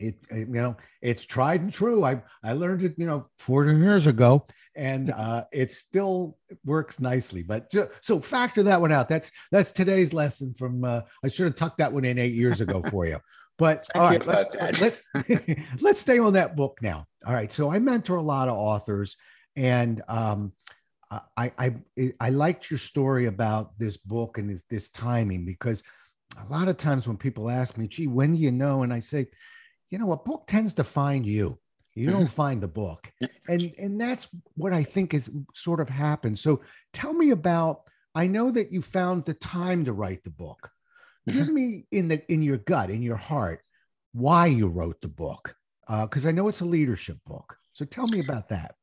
it, 0.00 0.16
it, 0.30 0.48
you 0.48 0.54
know, 0.54 0.76
it's 1.00 1.24
tried 1.24 1.60
and 1.60 1.72
true. 1.72 2.04
I, 2.04 2.22
I 2.42 2.54
learned 2.54 2.82
it, 2.82 2.94
you 2.96 3.06
know, 3.06 3.28
40 3.38 3.76
years 3.76 4.06
ago 4.06 4.46
and 4.74 5.10
uh, 5.16 5.44
it 5.52 5.70
still 5.70 6.38
works 6.64 6.98
nicely. 6.98 7.42
But 7.42 7.70
ju- 7.70 7.88
so 8.00 8.18
factor 8.18 8.62
that 8.64 8.80
one 8.80 8.90
out. 8.92 9.08
That's, 9.08 9.30
that's 9.50 9.72
today's 9.72 10.12
lesson 10.12 10.54
from, 10.54 10.84
uh, 10.84 11.02
I 11.22 11.28
should 11.28 11.44
have 11.44 11.54
tucked 11.54 11.78
that 11.78 11.92
one 11.92 12.04
in 12.04 12.18
eight 12.18 12.32
years 12.32 12.60
ago 12.60 12.82
for 12.90 13.06
you. 13.06 13.20
But 13.58 13.86
all 13.94 14.08
right, 14.08 14.26
let's, 14.26 14.80
let's, 14.80 15.02
let's 15.80 16.00
stay 16.00 16.18
on 16.18 16.32
that 16.32 16.56
book 16.56 16.78
now. 16.82 17.06
All 17.26 17.34
right. 17.34 17.52
So 17.52 17.70
I 17.70 17.78
mentor 17.78 18.16
a 18.16 18.22
lot 18.22 18.48
of 18.48 18.56
authors 18.56 19.16
and, 19.56 20.02
um, 20.08 20.52
I, 21.36 21.52
I 21.58 21.74
I 22.20 22.30
liked 22.30 22.70
your 22.70 22.78
story 22.78 23.26
about 23.26 23.78
this 23.78 23.96
book 23.96 24.38
and 24.38 24.48
this, 24.48 24.62
this 24.70 24.88
timing 24.90 25.44
because 25.44 25.82
a 26.40 26.50
lot 26.50 26.68
of 26.68 26.76
times 26.76 27.06
when 27.06 27.16
people 27.16 27.50
ask 27.50 27.76
me, 27.76 27.86
"Gee, 27.86 28.06
when 28.06 28.34
do 28.34 28.38
you 28.38 28.52
know?" 28.52 28.82
and 28.82 28.92
I 28.92 29.00
say, 29.00 29.26
"You 29.90 29.98
know, 29.98 30.12
a 30.12 30.16
book 30.16 30.46
tends 30.46 30.74
to 30.74 30.84
find 30.84 31.26
you. 31.26 31.58
You 31.94 32.10
don't 32.10 32.30
find 32.30 32.62
the 32.62 32.68
book," 32.68 33.10
and 33.48 33.72
and 33.78 34.00
that's 34.00 34.28
what 34.54 34.72
I 34.72 34.82
think 34.82 35.12
is 35.12 35.36
sort 35.54 35.80
of 35.80 35.88
happened. 35.88 36.38
So 36.38 36.62
tell 36.92 37.12
me 37.12 37.30
about. 37.30 37.82
I 38.14 38.26
know 38.26 38.50
that 38.50 38.70
you 38.70 38.82
found 38.82 39.24
the 39.24 39.32
time 39.32 39.86
to 39.86 39.94
write 39.94 40.22
the 40.22 40.30
book. 40.30 40.70
Give 41.30 41.48
me 41.48 41.86
in 41.90 42.08
the 42.08 42.22
in 42.32 42.42
your 42.42 42.58
gut, 42.58 42.90
in 42.90 43.02
your 43.02 43.16
heart, 43.16 43.60
why 44.12 44.46
you 44.46 44.66
wrote 44.68 45.00
the 45.00 45.08
book, 45.08 45.56
because 45.88 46.26
I 46.26 46.32
know 46.32 46.48
it's 46.48 46.60
a 46.60 46.64
leadership 46.66 47.18
book. 47.26 47.56
So 47.72 47.84
tell 47.84 48.06
me 48.06 48.20
about 48.20 48.48
that. 48.50 48.74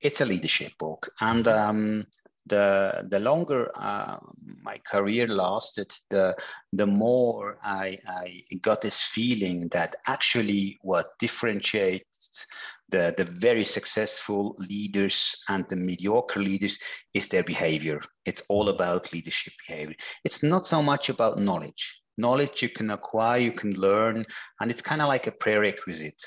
it's 0.00 0.20
a 0.20 0.24
leadership 0.24 0.72
book 0.78 1.08
and 1.20 1.48
um, 1.48 2.06
the 2.46 3.04
the 3.08 3.18
longer 3.18 3.70
uh, 3.74 4.18
my 4.62 4.78
career 4.86 5.26
lasted 5.26 5.90
the 6.10 6.36
the 6.72 6.86
more 6.86 7.58
I, 7.64 7.98
I 8.06 8.42
got 8.60 8.82
this 8.82 9.02
feeling 9.02 9.68
that 9.68 9.96
actually 10.06 10.78
what 10.82 11.06
differentiates 11.18 12.46
the, 12.88 13.14
the 13.16 13.24
very 13.24 13.64
successful 13.64 14.54
leaders 14.58 15.34
and 15.48 15.64
the 15.68 15.76
mediocre 15.76 16.40
leaders 16.40 16.78
is 17.14 17.28
their 17.28 17.42
behavior 17.42 18.00
it's 18.24 18.42
all 18.48 18.68
about 18.68 19.12
leadership 19.12 19.52
behavior 19.66 19.96
it's 20.24 20.42
not 20.42 20.66
so 20.66 20.82
much 20.82 21.08
about 21.08 21.38
knowledge 21.38 22.00
knowledge 22.18 22.62
you 22.62 22.68
can 22.68 22.90
acquire 22.90 23.38
you 23.38 23.52
can 23.52 23.72
learn 23.74 24.24
and 24.60 24.70
it's 24.70 24.82
kind 24.82 25.02
of 25.02 25.08
like 25.08 25.26
a 25.26 25.32
prerequisite 25.32 26.22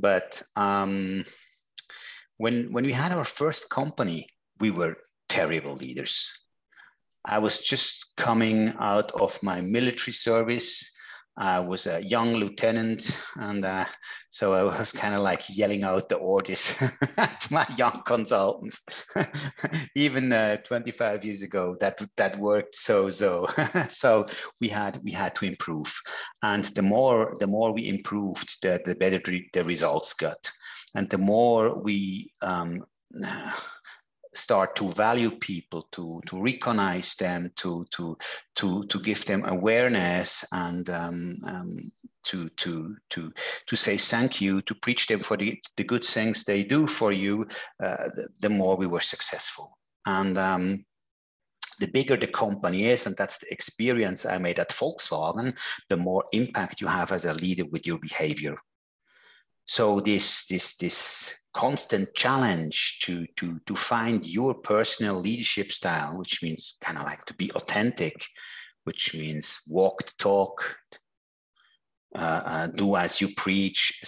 but 0.00 0.42
um, 0.56 1.24
when 2.38 2.72
when 2.72 2.84
we 2.84 2.92
had 2.92 3.12
our 3.12 3.24
first 3.24 3.68
company, 3.68 4.26
we 4.60 4.70
were 4.70 4.96
terrible 5.28 5.74
leaders. 5.74 6.32
I 7.24 7.38
was 7.38 7.58
just 7.58 8.16
coming 8.16 8.72
out 8.80 9.10
of 9.12 9.42
my 9.42 9.60
military 9.60 10.14
service. 10.14 10.88
I 11.38 11.60
was 11.60 11.86
a 11.86 12.02
young 12.02 12.34
lieutenant, 12.34 13.16
and 13.36 13.64
uh, 13.64 13.84
so 14.30 14.54
I 14.54 14.78
was 14.78 14.90
kind 14.90 15.14
of 15.14 15.22
like 15.22 15.42
yelling 15.48 15.84
out 15.84 16.08
the 16.08 16.16
orders 16.16 16.74
to 16.78 17.52
my 17.52 17.66
young 17.76 18.02
consultants. 18.04 18.84
Even 19.94 20.32
uh, 20.32 20.56
25 20.58 21.24
years 21.24 21.42
ago, 21.42 21.76
that 21.80 22.00
that 22.16 22.38
worked 22.38 22.74
so 22.74 23.08
so. 23.08 23.46
so 23.88 24.26
we 24.60 24.68
had 24.68 25.00
we 25.04 25.12
had 25.12 25.34
to 25.36 25.46
improve, 25.46 25.94
and 26.42 26.64
the 26.64 26.82
more 26.82 27.36
the 27.38 27.46
more 27.46 27.72
we 27.72 27.88
improved, 27.88 28.60
the 28.62 28.80
the 28.84 28.94
better 28.96 29.20
the 29.52 29.62
results 29.62 30.14
got 30.14 30.50
and 30.94 31.08
the 31.10 31.18
more 31.18 31.78
we 31.78 32.32
um, 32.42 32.84
start 34.38 34.76
to 34.76 34.88
value 34.88 35.30
people 35.30 35.88
to 35.92 36.20
to 36.26 36.40
recognize 36.40 37.14
them 37.16 37.50
to 37.56 37.84
to 37.90 38.16
to 38.54 38.84
to 38.86 39.00
give 39.00 39.24
them 39.24 39.44
awareness 39.44 40.44
and 40.52 40.88
um, 40.90 41.38
um, 41.46 41.92
to 42.24 42.48
to 42.50 42.96
to 43.10 43.32
to 43.66 43.76
say 43.76 43.96
thank 43.96 44.40
you 44.40 44.62
to 44.62 44.74
preach 44.74 45.06
them 45.06 45.20
for 45.20 45.36
the, 45.36 45.60
the 45.76 45.84
good 45.84 46.04
things 46.04 46.44
they 46.44 46.62
do 46.62 46.86
for 46.86 47.12
you 47.12 47.46
uh, 47.82 48.08
the, 48.14 48.28
the, 48.40 48.48
more 48.48 48.76
we 48.76 48.86
were 48.86 49.00
successful. 49.00 49.78
And 50.06 50.38
um, 50.38 50.84
the 51.80 51.86
bigger 51.86 52.16
the 52.16 52.26
company 52.26 52.86
is, 52.86 53.06
and 53.06 53.16
that's 53.16 53.38
the 53.38 53.52
experience 53.52 54.26
I 54.26 54.38
made 54.38 54.58
at 54.58 54.70
Volkswagen, 54.70 55.56
the 55.88 55.96
more 55.96 56.24
impact 56.32 56.80
you 56.80 56.86
have 56.88 57.12
as 57.12 57.24
a 57.24 57.34
leader 57.34 57.64
with 57.66 57.86
your 57.86 57.98
behavior 57.98 58.56
so 59.68 60.00
this 60.00 60.46
this 60.46 60.76
this 60.76 61.42
constant 61.52 62.14
challenge 62.14 62.98
to 63.02 63.26
to 63.36 63.60
to 63.66 63.76
find 63.76 64.26
your 64.26 64.54
personal 64.54 65.20
leadership 65.20 65.70
style 65.70 66.16
which 66.16 66.42
means 66.42 66.78
kind 66.80 66.96
of 66.96 67.04
like 67.04 67.24
to 67.26 67.34
be 67.34 67.52
authentic 67.52 68.26
which 68.84 69.14
means 69.14 69.60
walk 69.68 70.06
the 70.06 70.12
talk 70.18 70.76
uh, 72.14 72.42
uh, 72.52 72.66
do 72.68 72.96
as 72.96 73.20
you 73.20 73.28
preach 73.36 74.00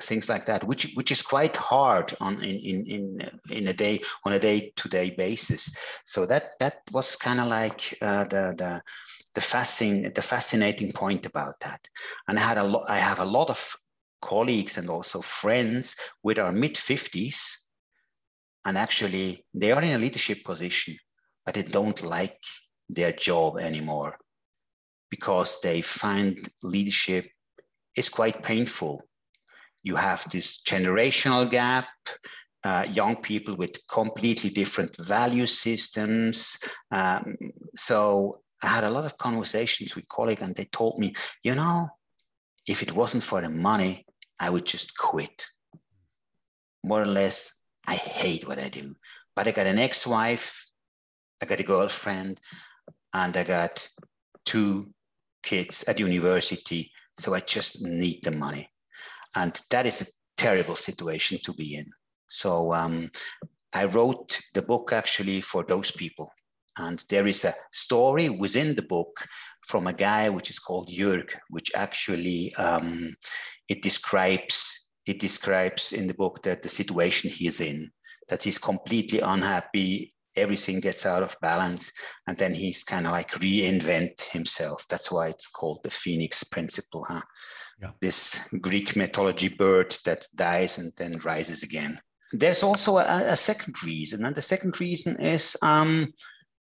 things 0.00 0.28
like 0.28 0.46
that 0.46 0.64
which 0.64 0.92
which 0.94 1.12
is 1.12 1.22
quite 1.22 1.56
hard 1.56 2.12
on 2.20 2.42
in 2.42 2.58
in 2.58 2.86
in, 2.86 3.30
in 3.50 3.68
a 3.68 3.72
day 3.72 4.00
on 4.24 4.32
a 4.32 4.40
day 4.40 4.72
to 4.74 4.88
day 4.88 5.10
basis. 5.10 5.70
So 6.04 6.26
that 6.26 6.58
that 6.58 6.78
was 6.90 7.14
kind 7.14 7.38
of 7.38 7.46
like 7.46 7.96
uh, 8.02 8.24
the 8.24 8.54
the 8.58 8.82
the 9.34 9.40
fascinating 9.40 10.12
the 10.12 10.22
fascinating 10.22 10.90
point 10.90 11.26
about 11.26 11.60
that. 11.60 11.88
And 12.26 12.40
i 12.40 12.42
had 12.42 12.58
a 12.58 12.64
lot 12.64 12.86
i 12.88 12.98
have 12.98 13.20
a 13.20 13.24
lot 13.24 13.50
of 13.50 13.76
colleagues 14.32 14.78
and 14.78 14.88
also 14.88 15.20
friends 15.20 15.96
with 16.22 16.38
our 16.38 16.52
mid 16.52 16.74
50s. 16.74 17.38
And 18.64 18.78
actually, 18.78 19.44
they 19.52 19.72
are 19.72 19.82
in 19.82 19.94
a 19.94 19.98
leadership 19.98 20.42
position, 20.44 20.96
but 21.44 21.54
they 21.54 21.62
don't 21.62 22.02
like 22.02 22.40
their 22.88 23.12
job 23.12 23.58
anymore 23.58 24.16
because 25.10 25.60
they 25.62 25.82
find 25.82 26.38
leadership 26.62 27.26
is 27.94 28.08
quite 28.08 28.42
painful. 28.42 29.02
You 29.82 29.96
have 29.96 30.28
this 30.30 30.62
generational 30.62 31.50
gap, 31.50 31.88
uh, 32.64 32.84
young 32.90 33.16
people 33.16 33.54
with 33.56 33.76
completely 33.88 34.50
different 34.50 34.96
value 34.96 35.46
systems. 35.46 36.58
Um, 36.90 37.36
so 37.76 38.40
I 38.62 38.68
had 38.68 38.84
a 38.84 38.90
lot 38.90 39.04
of 39.04 39.18
conversations 39.18 39.94
with 39.94 40.08
colleagues, 40.08 40.42
and 40.42 40.56
they 40.56 40.64
told 40.64 40.98
me, 40.98 41.14
you 41.42 41.54
know, 41.54 41.88
if 42.66 42.82
it 42.82 42.92
wasn't 42.92 43.22
for 43.22 43.40
the 43.42 43.50
money, 43.50 44.06
I 44.40 44.50
would 44.50 44.66
just 44.66 44.96
quit. 44.96 45.46
More 46.84 47.02
or 47.02 47.06
less, 47.06 47.58
I 47.86 47.94
hate 47.94 48.46
what 48.46 48.58
I 48.58 48.68
do. 48.68 48.96
But 49.34 49.48
I 49.48 49.52
got 49.52 49.66
an 49.66 49.78
ex 49.78 50.06
wife, 50.06 50.70
I 51.42 51.46
got 51.46 51.60
a 51.60 51.64
girlfriend, 51.64 52.40
and 53.12 53.36
I 53.36 53.44
got 53.44 53.88
two 54.44 54.92
kids 55.42 55.84
at 55.84 55.98
university. 55.98 56.90
So 57.18 57.34
I 57.34 57.40
just 57.40 57.82
need 57.82 58.22
the 58.22 58.30
money. 58.30 58.68
And 59.36 59.58
that 59.70 59.86
is 59.86 60.02
a 60.02 60.06
terrible 60.36 60.76
situation 60.76 61.38
to 61.44 61.52
be 61.52 61.76
in. 61.76 61.86
So 62.28 62.72
um, 62.72 63.10
I 63.72 63.84
wrote 63.84 64.40
the 64.54 64.62
book 64.62 64.92
actually 64.92 65.40
for 65.40 65.64
those 65.64 65.90
people. 65.90 66.30
And 66.76 67.04
there 67.08 67.26
is 67.26 67.44
a 67.44 67.54
story 67.72 68.28
within 68.28 68.74
the 68.74 68.82
book 68.82 69.28
from 69.66 69.86
a 69.86 69.92
guy 69.92 70.28
which 70.28 70.50
is 70.50 70.58
called 70.58 70.88
Jörg, 70.88 71.30
which 71.50 71.70
actually 71.74 72.52
um, 72.56 73.14
it 73.68 73.82
describes 73.82 74.84
it 75.06 75.20
describes 75.20 75.92
in 75.92 76.06
the 76.06 76.14
book 76.14 76.42
that 76.44 76.62
the 76.62 76.68
situation 76.68 77.30
he's 77.30 77.60
in, 77.60 77.90
that 78.28 78.42
he's 78.42 78.58
completely 78.58 79.20
unhappy, 79.20 80.14
everything 80.36 80.80
gets 80.80 81.04
out 81.06 81.22
of 81.22 81.36
balance, 81.42 81.92
and 82.26 82.36
then 82.38 82.54
he's 82.54 82.82
kind 82.82 83.06
of 83.06 83.12
like 83.12 83.30
reinvent 83.32 84.22
himself. 84.30 84.86
That's 84.88 85.10
why 85.10 85.28
it's 85.28 85.46
called 85.46 85.80
the 85.84 85.90
Phoenix 85.90 86.42
Principle, 86.44 87.04
huh? 87.08 87.22
Yeah. 87.80 87.90
This 88.00 88.48
Greek 88.60 88.96
mythology 88.96 89.48
bird 89.48 89.96
that 90.04 90.26
dies 90.34 90.78
and 90.78 90.92
then 90.96 91.18
rises 91.24 91.62
again. 91.62 92.00
There's 92.32 92.62
also 92.62 92.98
a, 92.98 93.32
a 93.32 93.36
second 93.36 93.82
reason, 93.84 94.24
and 94.24 94.34
the 94.34 94.42
second 94.42 94.80
reason 94.80 95.20
is 95.20 95.56
um, 95.60 96.14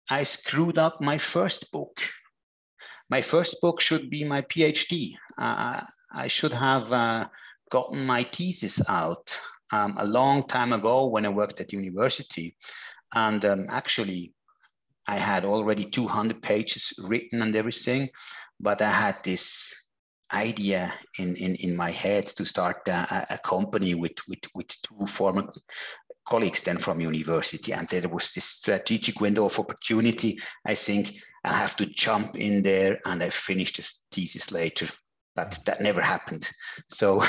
I 0.08 0.22
screwed 0.22 0.78
up 0.78 1.00
my 1.00 1.18
first 1.18 1.70
book. 1.72 2.00
My 3.10 3.20
first 3.20 3.60
book 3.60 3.80
should 3.80 4.08
be 4.08 4.24
my 4.24 4.42
PhD. 4.42 5.14
Uh, 5.36 5.82
I 6.12 6.28
should 6.28 6.52
have 6.52 6.92
uh, 6.92 7.28
gotten 7.70 8.04
my 8.04 8.24
thesis 8.24 8.80
out 8.88 9.36
um, 9.72 9.96
a 9.98 10.06
long 10.06 10.42
time 10.44 10.72
ago 10.72 11.06
when 11.06 11.24
I 11.24 11.28
worked 11.28 11.60
at 11.60 11.72
university. 11.72 12.56
And 13.14 13.44
um, 13.44 13.66
actually, 13.70 14.34
I 15.06 15.18
had 15.18 15.44
already 15.44 15.84
200 15.84 16.42
pages 16.42 16.92
written 16.98 17.42
and 17.42 17.54
everything, 17.56 18.10
but 18.58 18.82
I 18.82 18.90
had 18.90 19.22
this 19.24 19.74
idea 20.32 20.94
in, 21.18 21.36
in, 21.36 21.56
in 21.56 21.76
my 21.76 21.90
head 21.90 22.26
to 22.26 22.44
start 22.44 22.86
a, 22.88 23.26
a 23.34 23.38
company 23.38 23.94
with, 23.94 24.18
with, 24.28 24.40
with 24.54 24.68
two 24.82 25.06
former 25.06 25.50
colleagues 26.24 26.62
then 26.62 26.78
from 26.78 27.00
university. 27.00 27.72
And 27.72 27.88
there 27.88 28.08
was 28.08 28.32
this 28.32 28.44
strategic 28.44 29.20
window 29.20 29.46
of 29.46 29.58
opportunity. 29.58 30.38
I 30.64 30.74
think 30.74 31.14
I 31.44 31.52
have 31.52 31.76
to 31.76 31.86
jump 31.86 32.36
in 32.36 32.62
there 32.62 33.00
and 33.04 33.22
I 33.22 33.30
finished 33.30 33.78
this 33.78 34.04
thesis 34.12 34.52
later. 34.52 34.88
But 35.36 35.58
that 35.66 35.80
never 35.80 36.00
happened. 36.00 36.48
So 36.90 37.24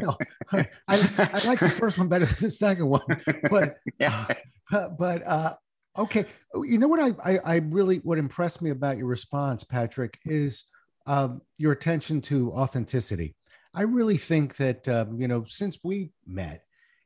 well, 0.00 0.18
I, 0.52 0.68
I, 0.88 1.46
like 1.46 1.60
the 1.60 1.70
first 1.70 1.98
one 1.98 2.08
better 2.08 2.26
than 2.26 2.36
the 2.40 2.50
second 2.50 2.88
one, 2.88 3.02
but 3.50 3.74
yeah, 4.00 4.26
uh, 4.72 4.88
but 4.88 5.26
uh, 5.26 5.54
okay. 5.98 6.26
You 6.54 6.78
know 6.78 6.88
what 6.88 7.00
I, 7.00 7.34
I, 7.34 7.38
I 7.38 7.56
really 7.56 7.98
what 7.98 8.18
impressed 8.18 8.62
me 8.62 8.70
about 8.70 8.98
your 8.98 9.06
response, 9.06 9.64
Patrick, 9.64 10.18
is 10.24 10.64
um, 11.06 11.42
your 11.58 11.72
attention 11.72 12.20
to 12.22 12.52
authenticity. 12.52 13.34
I 13.74 13.82
really 13.82 14.16
think 14.16 14.56
that 14.56 14.88
um, 14.88 15.20
you 15.20 15.28
know 15.28 15.44
since 15.46 15.78
we 15.84 16.10
met, 16.26 16.62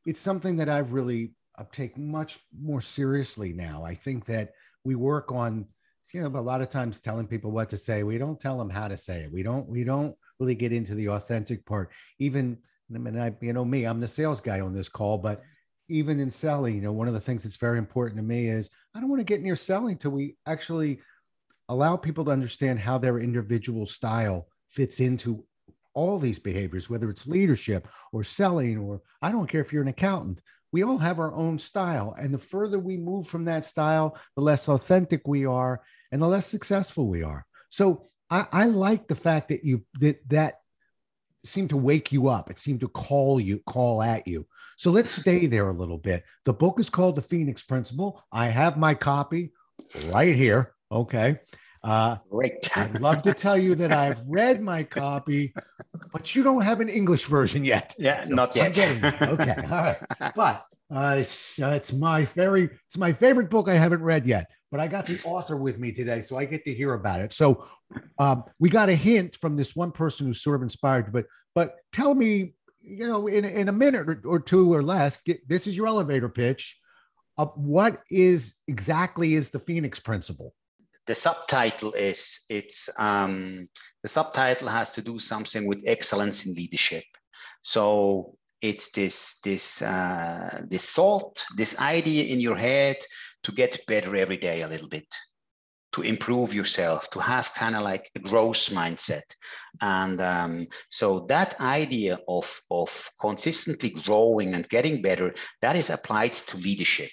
it's 0.07 0.21
something 0.21 0.57
that 0.57 0.69
I've 0.69 0.93
really 0.93 1.33
uh, 1.59 1.65
take 1.73 1.99
much 1.99 2.41
more 2.59 2.81
seriously 2.81 3.53
now. 3.53 3.85
I 3.85 3.95
think 3.95 4.27
that 4.27 4.53
we 4.85 4.95
work 4.95 5.33
on 5.33 5.67
you 6.13 6.23
know 6.23 6.39
a 6.39 6.41
lot 6.41 6.61
of 6.61 6.71
times 6.71 7.01
telling 7.01 7.27
people 7.27 7.51
what 7.51 7.71
to 7.71 7.77
say. 7.77 8.03
We 8.03 8.19
don't 8.19 8.41
tell 8.41 8.59
them 8.59 8.71
how 8.71 8.89
to 8.89 8.97
say 8.97 9.23
it. 9.23 9.33
We 9.33 9.43
don't 9.43 9.69
we 9.69 9.85
don't 9.85 10.17
really 10.39 10.55
get 10.55 10.73
into 10.73 10.95
the 10.95 11.09
authentic 11.11 11.65
part. 11.67 11.91
Even 12.19 12.59
I 12.95 12.99
mean, 12.99 13.19
I 13.19 13.33
you 13.41 13.53
know 13.53 13.65
me, 13.65 13.85
I'm 13.85 14.01
the 14.01 14.09
sales 14.09 14.41
guy 14.41 14.61
on 14.61 14.75
this 14.75 14.89
call, 14.89 15.19
but 15.19 15.43
even 15.89 16.21
in 16.21 16.31
selling, 16.31 16.77
you 16.77 16.81
know, 16.81 16.93
one 16.93 17.09
of 17.09 17.15
the 17.15 17.21
things 17.21 17.43
that's 17.43 17.57
very 17.57 17.79
important 17.79 18.17
to 18.17 18.23
me 18.23 18.49
is 18.49 18.71
I 18.95 19.01
don't 19.01 19.09
want 19.09 19.21
to 19.21 19.25
get 19.25 19.43
near 19.43 19.57
selling 19.57 19.99
till 19.99 20.13
we 20.13 20.37
actually 20.47 21.01
allow 21.69 21.97
people 21.97 22.25
to 22.25 22.31
understand 22.31 22.79
how 22.79 22.99
their 22.99 23.19
individual 23.19 23.87
style 23.87 24.47
fits 24.69 25.01
into 25.01 25.45
all 25.95 26.19
these 26.19 26.39
behaviors, 26.39 26.89
whether 26.89 27.11
it's 27.11 27.27
leadership 27.27 27.89
or 28.13 28.23
selling, 28.23 28.79
or 28.79 29.03
I 29.21 29.33
don't 29.33 29.49
care 29.49 29.61
if 29.61 29.73
you're 29.73 29.83
an 29.83 29.89
accountant. 29.89 30.41
We 30.73 30.85
all 30.85 30.99
have 30.99 31.19
our 31.19 31.35
own 31.35 31.59
style. 31.59 32.15
And 32.19 32.33
the 32.33 32.39
further 32.39 32.79
we 32.79 32.97
move 32.97 33.27
from 33.27 33.45
that 33.47 33.67
style, 33.67 34.17
the 34.37 34.43
less 34.43 34.69
authentic 34.69 35.27
we 35.27 35.45
are 35.45 35.81
and 36.13 36.23
the 36.23 36.27
less 36.27 36.47
successful 36.47 37.09
we 37.09 37.23
are. 37.23 37.47
So 37.71 38.05
I, 38.31 38.47
I 38.53 38.65
like 38.67 39.09
the 39.09 39.17
fact 39.17 39.49
that 39.49 39.65
you 39.65 39.85
that 40.01 40.29
that 40.29 40.55
seemed 41.45 41.71
to 41.71 41.77
wake 41.77 42.13
you 42.13 42.29
up. 42.29 42.51
It 42.51 42.59
seemed 42.59 42.81
to 42.81 42.89
call 42.89 43.41
you, 43.41 43.61
call 43.67 44.03
at 44.03 44.29
you. 44.29 44.47
So 44.77 44.91
let's 44.91 45.11
stay 45.11 45.47
there 45.47 45.69
a 45.69 45.75
little 45.75 45.99
bit. 45.99 46.25
The 46.45 46.53
book 46.53 46.79
is 46.81 46.91
called 46.91 47.17
The 47.17 47.23
Phoenix 47.23 47.63
Principle. 47.63 48.23
I 48.33 48.47
have 48.47 48.77
my 48.77 48.95
copy 48.95 49.53
right 50.07 50.35
here. 50.35 50.73
Okay. 50.91 51.39
Uh, 51.83 52.17
Great. 52.31 52.77
I'd 52.77 53.01
love 53.01 53.23
to 53.23 53.33
tell 53.33 53.57
you 53.57 53.75
that 53.77 53.93
I've 53.93 54.21
read 54.27 54.61
my 54.61 54.85
copy, 54.85 55.55
but 56.13 56.35
you 56.35 56.43
don't 56.43 56.61
have 56.63 56.81
an 56.81 56.91
English 56.91 57.25
version 57.25 57.65
yet. 57.65 57.95
Yeah, 57.99 58.23
so 58.23 58.35
not 58.35 58.55
yet. 58.55 58.77
Okay. 58.79 59.55
All 59.63 59.69
right. 59.71 59.99
But 60.35 60.67
uh, 60.95 61.17
it's, 61.19 61.59
uh, 61.59 61.69
it's 61.69 61.93
my 61.93 62.25
very, 62.27 62.65
it's 62.87 62.99
my 62.99 63.15
favorite 63.15 63.49
book 63.49 63.69
I 63.69 63.75
haven't 63.75 64.03
read 64.03 64.27
yet 64.27 64.51
but 64.71 64.81
I 64.81 64.89
got 64.89 65.07
the 65.07 65.21
author 65.25 65.57
with 65.57 65.79
me 65.79 65.93
today, 65.93 66.21
so 66.21 66.39
I 66.39 66.45
get 66.45 66.65
to 66.65 66.75
hear 66.75 66.95
about 66.95 67.21
it. 67.21 67.33
So 67.33 67.67
um, 68.19 68.45
we 68.59 68.69
got 68.69 68.89
a 68.89 68.95
hint 68.95 69.37
from 69.41 69.57
this 69.57 69.75
one 69.75 69.93
person 69.93 70.27
who 70.27 70.35
sort 70.35 70.57
of 70.57 70.63
inspired. 70.63 71.13
But 71.13 71.27
but 71.55 71.77
tell 71.93 72.15
me, 72.15 72.55
you 72.81 73.07
know, 73.07 73.27
in 73.27 73.45
in 73.45 73.69
a 73.69 73.73
minute 73.73 74.09
or, 74.09 74.23
or 74.25 74.41
two 74.41 74.73
or 74.73 74.83
less, 74.83 75.23
get, 75.23 75.47
this 75.49 75.67
is 75.67 75.77
your 75.77 75.87
elevator 75.87 76.29
pitch. 76.29 76.79
Uh, 77.37 77.47
what 77.57 78.03
is 78.11 78.57
exactly 78.69 79.35
is 79.35 79.49
the 79.49 79.61
Phoenix 79.61 79.99
Principle? 79.99 80.55
The 81.07 81.15
subtitle 81.15 81.93
is 81.95 82.41
it's 82.49 82.89
um, 82.99 83.69
the 84.03 84.09
subtitle 84.09 84.69
has 84.69 84.93
to 84.93 85.03
do 85.03 85.19
something 85.19 85.67
with 85.67 85.83
excellence 85.87 86.47
in 86.47 86.55
leadership. 86.55 87.05
So 87.63 88.37
it's 88.63 88.91
this 88.91 89.41
this 89.43 89.83
uh, 89.83 90.63
this 90.69 90.93
thought, 90.93 91.45
this 91.57 91.79
idea 91.81 92.25
in 92.25 92.41
your 92.41 92.57
head 92.57 92.99
to 93.45 93.53
get 93.53 93.87
better 93.87 94.17
every 94.17 94.37
day 94.37 94.63
a 94.63 94.69
little 94.69 94.89
bit 94.89 95.07
to 95.93 96.03
improve 96.03 96.55
yourself 96.55 97.11
to 97.11 97.21
have 97.21 97.53
kind 97.55 97.75
of 97.75 97.83
like 97.83 98.11
a 98.15 98.21
growth 98.21 98.69
mindset. 98.71 99.35
And 99.81 100.21
um, 100.21 100.67
so 100.89 101.27
that 101.29 101.61
idea 101.61 102.19
of 102.29 102.61
of 102.71 103.11
consistently 103.21 103.91
growing 103.91 104.55
and 104.55 104.69
getting 104.69 105.03
better 105.03 105.35
that 105.63 105.77
is 105.77 105.91
applied 105.91 106.35
to 106.35 106.57
leadership. 106.57 107.11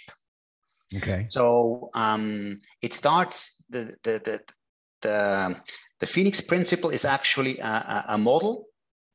Okay. 0.95 1.25
So 1.29 1.89
um, 1.93 2.57
it 2.81 2.93
starts 2.93 3.63
the 3.69 3.95
the 4.03 4.21
the 4.23 4.39
the, 5.01 5.61
the 5.99 6.07
phoenix 6.07 6.41
principle 6.41 6.89
is 6.89 7.05
actually 7.05 7.59
a, 7.59 8.05
a 8.09 8.17
model 8.17 8.65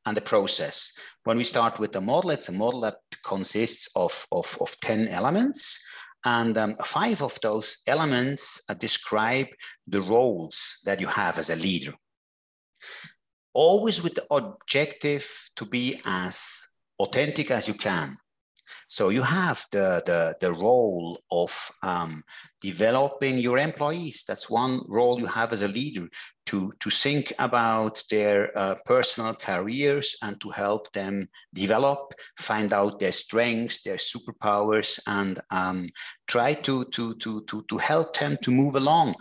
and 0.06 0.16
the 0.16 0.20
process. 0.20 0.92
When 1.24 1.36
we 1.36 1.44
start 1.44 1.78
with 1.78 1.92
the 1.92 2.00
model 2.00 2.30
it's 2.30 2.48
a 2.48 2.52
model 2.52 2.80
that 2.80 2.96
consists 3.24 3.88
of 3.94 4.26
of, 4.32 4.58
of 4.60 4.76
10 4.80 5.08
elements 5.08 5.78
and 6.24 6.56
um, 6.56 6.76
five 6.84 7.22
of 7.22 7.38
those 7.40 7.78
elements 7.86 8.62
uh, 8.68 8.74
describe 8.74 9.48
the 9.86 10.00
roles 10.00 10.78
that 10.84 11.00
you 11.00 11.06
have 11.06 11.38
as 11.38 11.50
a 11.50 11.56
leader. 11.56 11.94
Always 13.54 14.02
with 14.02 14.14
the 14.14 14.26
objective 14.30 15.28
to 15.56 15.66
be 15.66 16.00
as 16.04 16.60
authentic 16.98 17.50
as 17.50 17.68
you 17.68 17.74
can. 17.74 18.16
So 18.92 19.08
you 19.08 19.22
have 19.22 19.64
the, 19.72 20.02
the, 20.04 20.36
the 20.42 20.52
role 20.52 21.18
of 21.30 21.50
um, 21.82 22.22
developing 22.60 23.38
your 23.38 23.56
employees. 23.56 24.22
That's 24.28 24.50
one 24.50 24.82
role 24.86 25.18
you 25.18 25.24
have 25.24 25.54
as 25.54 25.62
a 25.62 25.68
leader 25.68 26.08
to, 26.48 26.74
to 26.78 26.90
think 26.90 27.32
about 27.38 28.04
their 28.10 28.50
uh, 28.54 28.74
personal 28.84 29.34
careers 29.34 30.14
and 30.20 30.38
to 30.42 30.50
help 30.50 30.92
them 30.92 31.26
develop, 31.54 32.12
find 32.38 32.74
out 32.74 32.98
their 32.98 33.12
strengths, 33.12 33.80
their 33.80 33.96
superpowers, 33.96 35.00
and 35.06 35.40
um, 35.50 35.88
try 36.26 36.52
to, 36.52 36.84
to, 36.84 37.14
to, 37.14 37.44
to, 37.44 37.64
to 37.70 37.78
help 37.78 38.18
them 38.18 38.36
to 38.42 38.50
move 38.50 38.76
along. 38.76 39.14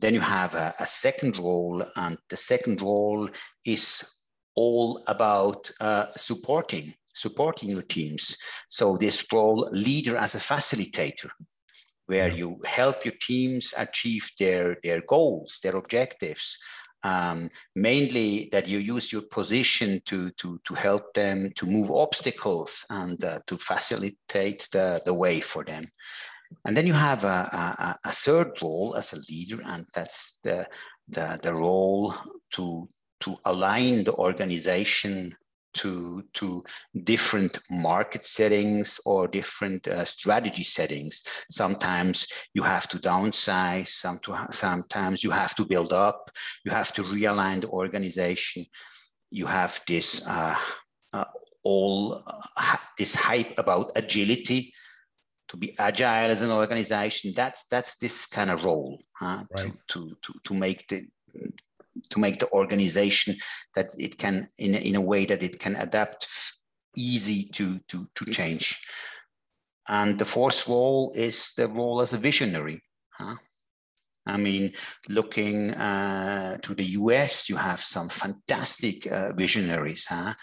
Then 0.00 0.12
you 0.12 0.20
have 0.20 0.56
a, 0.56 0.74
a 0.80 0.86
second 0.86 1.38
role, 1.38 1.84
and 1.94 2.18
the 2.30 2.36
second 2.36 2.82
role 2.82 3.30
is 3.64 4.18
all 4.56 5.04
about 5.06 5.70
uh, 5.80 6.06
supporting 6.16 6.94
supporting 7.12 7.70
your 7.70 7.82
teams. 7.82 8.36
So 8.68 8.96
this 8.96 9.26
role 9.32 9.68
leader 9.72 10.16
as 10.16 10.34
a 10.34 10.38
facilitator, 10.38 11.30
where 12.06 12.28
you 12.28 12.60
help 12.64 13.04
your 13.04 13.14
teams 13.20 13.72
achieve 13.76 14.30
their, 14.38 14.76
their 14.82 15.02
goals, 15.02 15.58
their 15.62 15.76
objectives. 15.76 16.58
Um, 17.04 17.50
mainly 17.74 18.48
that 18.52 18.68
you 18.68 18.78
use 18.78 19.12
your 19.12 19.22
position 19.22 20.00
to, 20.04 20.30
to, 20.32 20.60
to 20.64 20.74
help 20.74 21.12
them 21.14 21.50
to 21.56 21.66
move 21.66 21.90
obstacles 21.90 22.84
and 22.90 23.24
uh, 23.24 23.40
to 23.48 23.58
facilitate 23.58 24.68
the, 24.70 25.02
the 25.04 25.12
way 25.12 25.40
for 25.40 25.64
them. 25.64 25.88
And 26.64 26.76
then 26.76 26.86
you 26.86 26.92
have 26.92 27.24
a, 27.24 27.98
a, 28.04 28.08
a, 28.08 28.12
third 28.12 28.62
role 28.62 28.94
as 28.96 29.12
a 29.12 29.22
leader, 29.28 29.60
and 29.64 29.86
that's 29.94 30.38
the, 30.44 30.66
the, 31.08 31.40
the 31.42 31.54
role 31.54 32.14
to, 32.52 32.88
to 33.20 33.36
align 33.44 34.04
the 34.04 34.14
organization 34.14 35.34
to, 35.74 36.22
to 36.34 36.64
different 37.04 37.58
market 37.70 38.24
settings 38.24 39.00
or 39.04 39.28
different 39.28 39.86
uh, 39.88 40.04
strategy 40.04 40.62
settings. 40.62 41.22
Sometimes 41.50 42.26
you 42.54 42.62
have 42.62 42.88
to 42.88 42.98
downsize, 42.98 43.88
some 43.88 44.18
to, 44.24 44.46
sometimes 44.50 45.24
you 45.24 45.30
have 45.30 45.54
to 45.56 45.64
build 45.64 45.92
up, 45.92 46.30
you 46.64 46.72
have 46.72 46.92
to 46.94 47.02
realign 47.02 47.60
the 47.60 47.68
organization. 47.68 48.66
You 49.30 49.46
have 49.46 49.80
this 49.88 50.26
uh, 50.26 50.56
uh, 51.14 51.24
all 51.64 52.22
uh, 52.26 52.76
this 52.98 53.14
hype 53.14 53.54
about 53.58 53.92
agility 53.96 54.74
to 55.48 55.56
be 55.56 55.74
agile 55.78 56.30
as 56.30 56.42
an 56.42 56.50
organization. 56.50 57.32
That's 57.34 57.64
that's 57.64 57.96
this 57.96 58.26
kind 58.26 58.50
of 58.50 58.64
role 58.64 58.98
huh? 59.14 59.44
right. 59.50 59.58
to, 59.58 59.72
to, 59.88 60.16
to, 60.22 60.34
to 60.44 60.54
make 60.54 60.88
the 60.88 61.06
to 62.10 62.18
make 62.18 62.40
the 62.40 62.50
organization 62.50 63.36
that 63.74 63.90
it 63.98 64.18
can 64.18 64.48
in, 64.58 64.74
in 64.74 64.96
a 64.96 65.00
way 65.00 65.24
that 65.24 65.42
it 65.42 65.58
can 65.58 65.76
adapt 65.76 66.28
easy 66.96 67.44
to 67.44 67.78
to 67.88 68.08
to 68.14 68.24
change 68.26 68.80
and 69.88 70.18
the 70.18 70.24
fourth 70.24 70.68
role 70.68 71.12
is 71.14 71.52
the 71.56 71.68
role 71.68 72.00
as 72.00 72.12
a 72.12 72.18
visionary 72.18 72.82
huh? 73.10 73.36
I 74.24 74.36
mean, 74.36 74.72
looking 75.08 75.72
uh, 75.72 76.58
to 76.58 76.74
the 76.74 76.84
US, 76.84 77.48
you 77.48 77.56
have 77.56 77.82
some 77.82 78.08
fantastic 78.08 79.10
uh, 79.10 79.32
visionaries, 79.32 80.06
huh? 80.06 80.34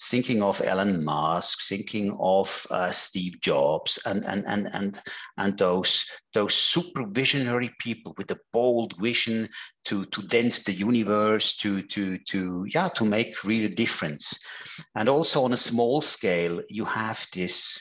thinking 0.00 0.42
of 0.42 0.60
Elon 0.60 1.04
Musk, 1.04 1.60
thinking 1.62 2.16
of 2.18 2.66
uh, 2.70 2.90
Steve 2.90 3.40
Jobs, 3.40 3.98
and, 4.06 4.24
and, 4.24 4.44
and, 4.48 4.68
and, 4.72 5.00
and 5.36 5.56
those, 5.56 6.04
those 6.34 6.54
super 6.54 7.06
visionary 7.06 7.70
people 7.78 8.12
with 8.18 8.28
a 8.32 8.40
bold 8.52 8.96
vision 8.98 9.48
to, 9.84 10.04
to 10.06 10.22
dance 10.22 10.64
the 10.64 10.72
universe, 10.72 11.56
to, 11.58 11.82
to, 11.82 12.18
to, 12.30 12.66
yeah, 12.74 12.88
to 12.88 13.04
make 13.04 13.44
real 13.44 13.70
difference. 13.70 14.36
And 14.96 15.08
also 15.08 15.44
on 15.44 15.52
a 15.52 15.56
small 15.56 16.00
scale, 16.00 16.60
you 16.68 16.84
have 16.84 17.24
this, 17.32 17.80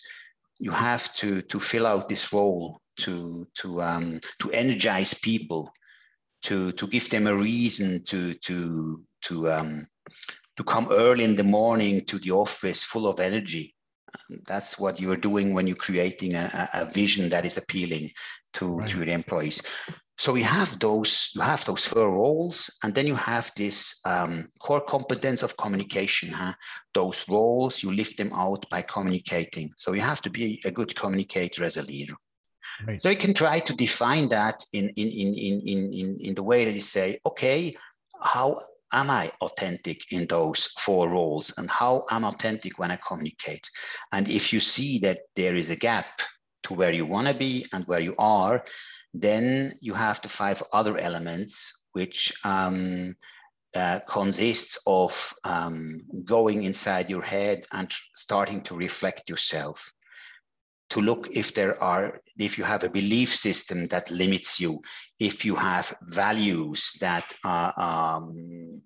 you 0.59 0.69
have 0.69 1.13
to, 1.15 1.41
to 1.41 1.59
fill 1.59 1.87
out 1.87 2.09
this 2.09 2.31
role 2.31 2.79
to 2.97 3.47
to 3.55 3.81
um, 3.81 4.19
to 4.39 4.51
energize 4.51 5.13
people, 5.13 5.71
to 6.43 6.71
to 6.73 6.88
give 6.88 7.10
them 7.10 7.27
a 7.27 7.36
reason 7.36 8.03
to 8.05 8.33
to 8.36 9.03
to 9.23 9.49
um, 9.51 9.88
to 10.57 10.63
come 10.63 10.88
early 10.91 11.23
in 11.23 11.36
the 11.36 11.43
morning 11.43 12.03
to 12.05 12.19
the 12.19 12.31
office 12.31 12.83
full 12.83 13.07
of 13.07 13.19
energy. 13.19 13.73
that's 14.47 14.79
what 14.79 14.99
you're 14.99 15.17
doing 15.17 15.53
when 15.53 15.67
you're 15.67 15.75
creating 15.75 16.33
a, 16.36 16.69
a 16.73 16.86
vision 16.86 17.29
that 17.29 17.45
is 17.45 17.57
appealing 17.57 18.10
to, 18.53 18.77
right. 18.77 18.89
to 18.89 18.97
your 18.97 19.07
employees. 19.07 19.62
So 20.17 20.33
we 20.33 20.41
have 20.41 20.79
those, 20.79 21.29
you 21.36 21.41
have 21.41 21.63
those 21.65 21.86
four 21.86 22.10
roles, 22.10 22.71
and 22.83 22.95
then 22.95 23.05
you 23.05 23.15
have 23.15 23.51
this 23.55 23.99
um, 24.03 24.49
core 24.60 24.81
competence 24.81 25.43
of 25.43 25.55
communication. 25.57 26.29
Huh? 26.29 26.53
Those 26.93 27.23
roles, 27.29 27.83
you 27.83 27.91
lift 27.91 28.17
them 28.17 28.33
out 28.33 28.67
by 28.71 28.81
communicating. 28.81 29.71
So 29.77 29.93
you 29.93 30.01
have 30.01 30.23
to 30.23 30.31
be 30.31 30.60
a 30.65 30.71
good 30.71 30.95
communicator 30.95 31.63
as 31.63 31.77
a 31.77 31.83
leader. 31.83 32.15
Right. 32.85 33.01
So 33.01 33.09
you 33.09 33.17
can 33.17 33.33
try 33.33 33.59
to 33.59 33.75
define 33.75 34.29
that 34.29 34.63
in, 34.73 34.89
in, 34.89 35.07
in, 35.07 35.33
in, 35.33 35.93
in, 35.93 36.17
in 36.21 36.35
the 36.35 36.43
way 36.43 36.65
that 36.65 36.73
you 36.73 36.81
say, 36.81 37.19
okay, 37.25 37.75
how 38.21 38.61
am 38.93 39.09
I 39.09 39.31
authentic 39.41 40.11
in 40.11 40.27
those 40.27 40.67
four 40.79 41.09
roles 41.09 41.53
and 41.57 41.69
how 41.69 42.05
I'm 42.09 42.23
authentic 42.23 42.77
when 42.77 42.91
I 42.91 42.97
communicate? 42.97 43.69
And 44.11 44.27
if 44.27 44.53
you 44.53 44.59
see 44.59 44.99
that 44.99 45.19
there 45.35 45.55
is 45.55 45.69
a 45.69 45.75
gap 45.75 46.21
to 46.63 46.73
where 46.73 46.91
you 46.91 47.05
want 47.05 47.27
to 47.27 47.33
be 47.33 47.65
and 47.73 47.85
where 47.85 47.99
you 47.99 48.15
are, 48.17 48.63
then 49.13 49.73
you 49.81 49.93
have 49.93 50.21
the 50.21 50.29
five 50.29 50.61
other 50.73 50.97
elements, 50.97 51.73
which 51.93 52.33
um, 52.43 53.15
uh, 53.75 53.99
consists 54.07 54.77
of 54.85 55.33
um, 55.43 56.01
going 56.25 56.63
inside 56.63 57.09
your 57.09 57.21
head 57.21 57.65
and 57.71 57.91
starting 58.15 58.61
to 58.63 58.75
reflect 58.75 59.29
yourself 59.29 59.91
to 60.89 61.02
look 61.02 61.28
if 61.32 61.54
there 61.54 61.82
are 61.82 62.21
if 62.38 62.58
you 62.58 62.63
have 62.63 62.84
a 62.84 62.89
belief 62.89 63.34
system 63.36 63.88
that 63.88 64.10
limits 64.12 64.60
you 64.60 64.82
if 65.19 65.43
you 65.43 65.56
have 65.56 65.95
values 66.04 66.93
that 67.02 67.34
uh, 67.43 67.71
um, 67.78 68.82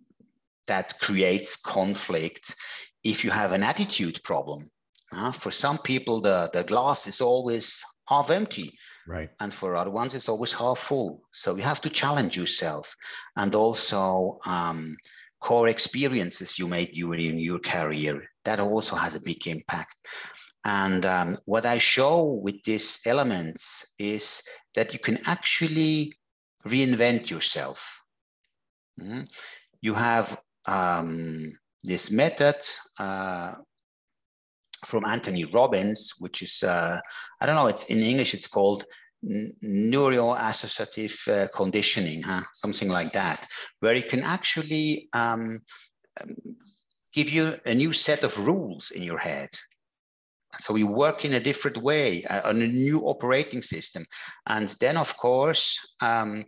that 0.67 0.93
creates 0.99 1.55
conflict 1.55 2.55
if 3.03 3.23
you 3.23 3.31
have 3.31 3.51
an 3.51 3.63
attitude 3.63 4.19
problem. 4.23 4.69
Uh, 5.13 5.31
for 5.31 5.51
some 5.51 5.77
people 5.77 6.21
the, 6.21 6.49
the 6.53 6.63
glass 6.63 7.07
is 7.07 7.19
always 7.21 7.83
half 8.07 8.29
empty. 8.29 8.71
Right. 9.07 9.29
And 9.39 9.53
for 9.53 9.75
other 9.75 9.91
ones 9.91 10.15
it's 10.15 10.29
always 10.29 10.53
half 10.53 10.79
full. 10.79 11.21
So 11.31 11.55
you 11.55 11.63
have 11.63 11.81
to 11.81 11.89
challenge 11.89 12.37
yourself 12.37 12.95
and 13.35 13.53
also 13.53 14.39
um, 14.45 14.95
core 15.41 15.67
experiences 15.67 16.57
you 16.57 16.67
made 16.67 16.91
during 16.93 17.37
your 17.39 17.59
career 17.59 18.23
that 18.45 18.59
also 18.59 18.95
has 18.95 19.15
a 19.15 19.19
big 19.19 19.45
impact 19.47 19.95
and 20.63 21.05
um, 21.05 21.37
what 21.45 21.65
I 21.65 21.79
show 21.79 22.23
with 22.23 22.63
these 22.63 22.99
elements 23.05 23.85
is 23.97 24.41
that 24.75 24.93
you 24.93 24.99
can 24.99 25.19
actually 25.25 26.13
reinvent 26.67 27.29
yourself. 27.29 28.03
Mm-hmm. 28.99 29.21
You 29.81 29.95
have 29.95 30.39
um, 30.67 31.53
this 31.83 32.11
method 32.11 32.57
uh, 32.99 33.53
from 34.85 35.05
Anthony 35.05 35.45
Robbins, 35.45 36.13
which 36.19 36.43
is, 36.43 36.61
uh, 36.61 36.99
I 37.39 37.45
don't 37.45 37.55
know, 37.55 37.67
it's 37.67 37.85
in 37.85 37.99
English, 37.99 38.35
it's 38.35 38.47
called 38.47 38.85
neuroassociative 39.23 41.27
uh, 41.27 41.47
conditioning, 41.55 42.23
huh? 42.23 42.41
something 42.53 42.89
like 42.89 43.13
that, 43.13 43.45
where 43.79 43.93
you 43.93 44.03
can 44.03 44.23
actually 44.23 45.09
um, 45.13 45.61
um 46.19 46.35
give 47.13 47.29
you 47.29 47.59
a 47.65 47.73
new 47.73 47.91
set 47.91 48.23
of 48.23 48.37
rules 48.39 48.91
in 48.91 49.03
your 49.03 49.17
head 49.17 49.49
so 50.59 50.73
we 50.73 50.83
work 50.83 51.23
in 51.25 51.33
a 51.33 51.39
different 51.39 51.77
way 51.77 52.23
uh, 52.25 52.49
on 52.49 52.61
a 52.61 52.67
new 52.67 53.01
operating 53.01 53.61
system. 53.61 54.05
And 54.47 54.69
then, 54.79 54.97
of 54.97 55.15
course, 55.17 55.79
um, 56.01 56.45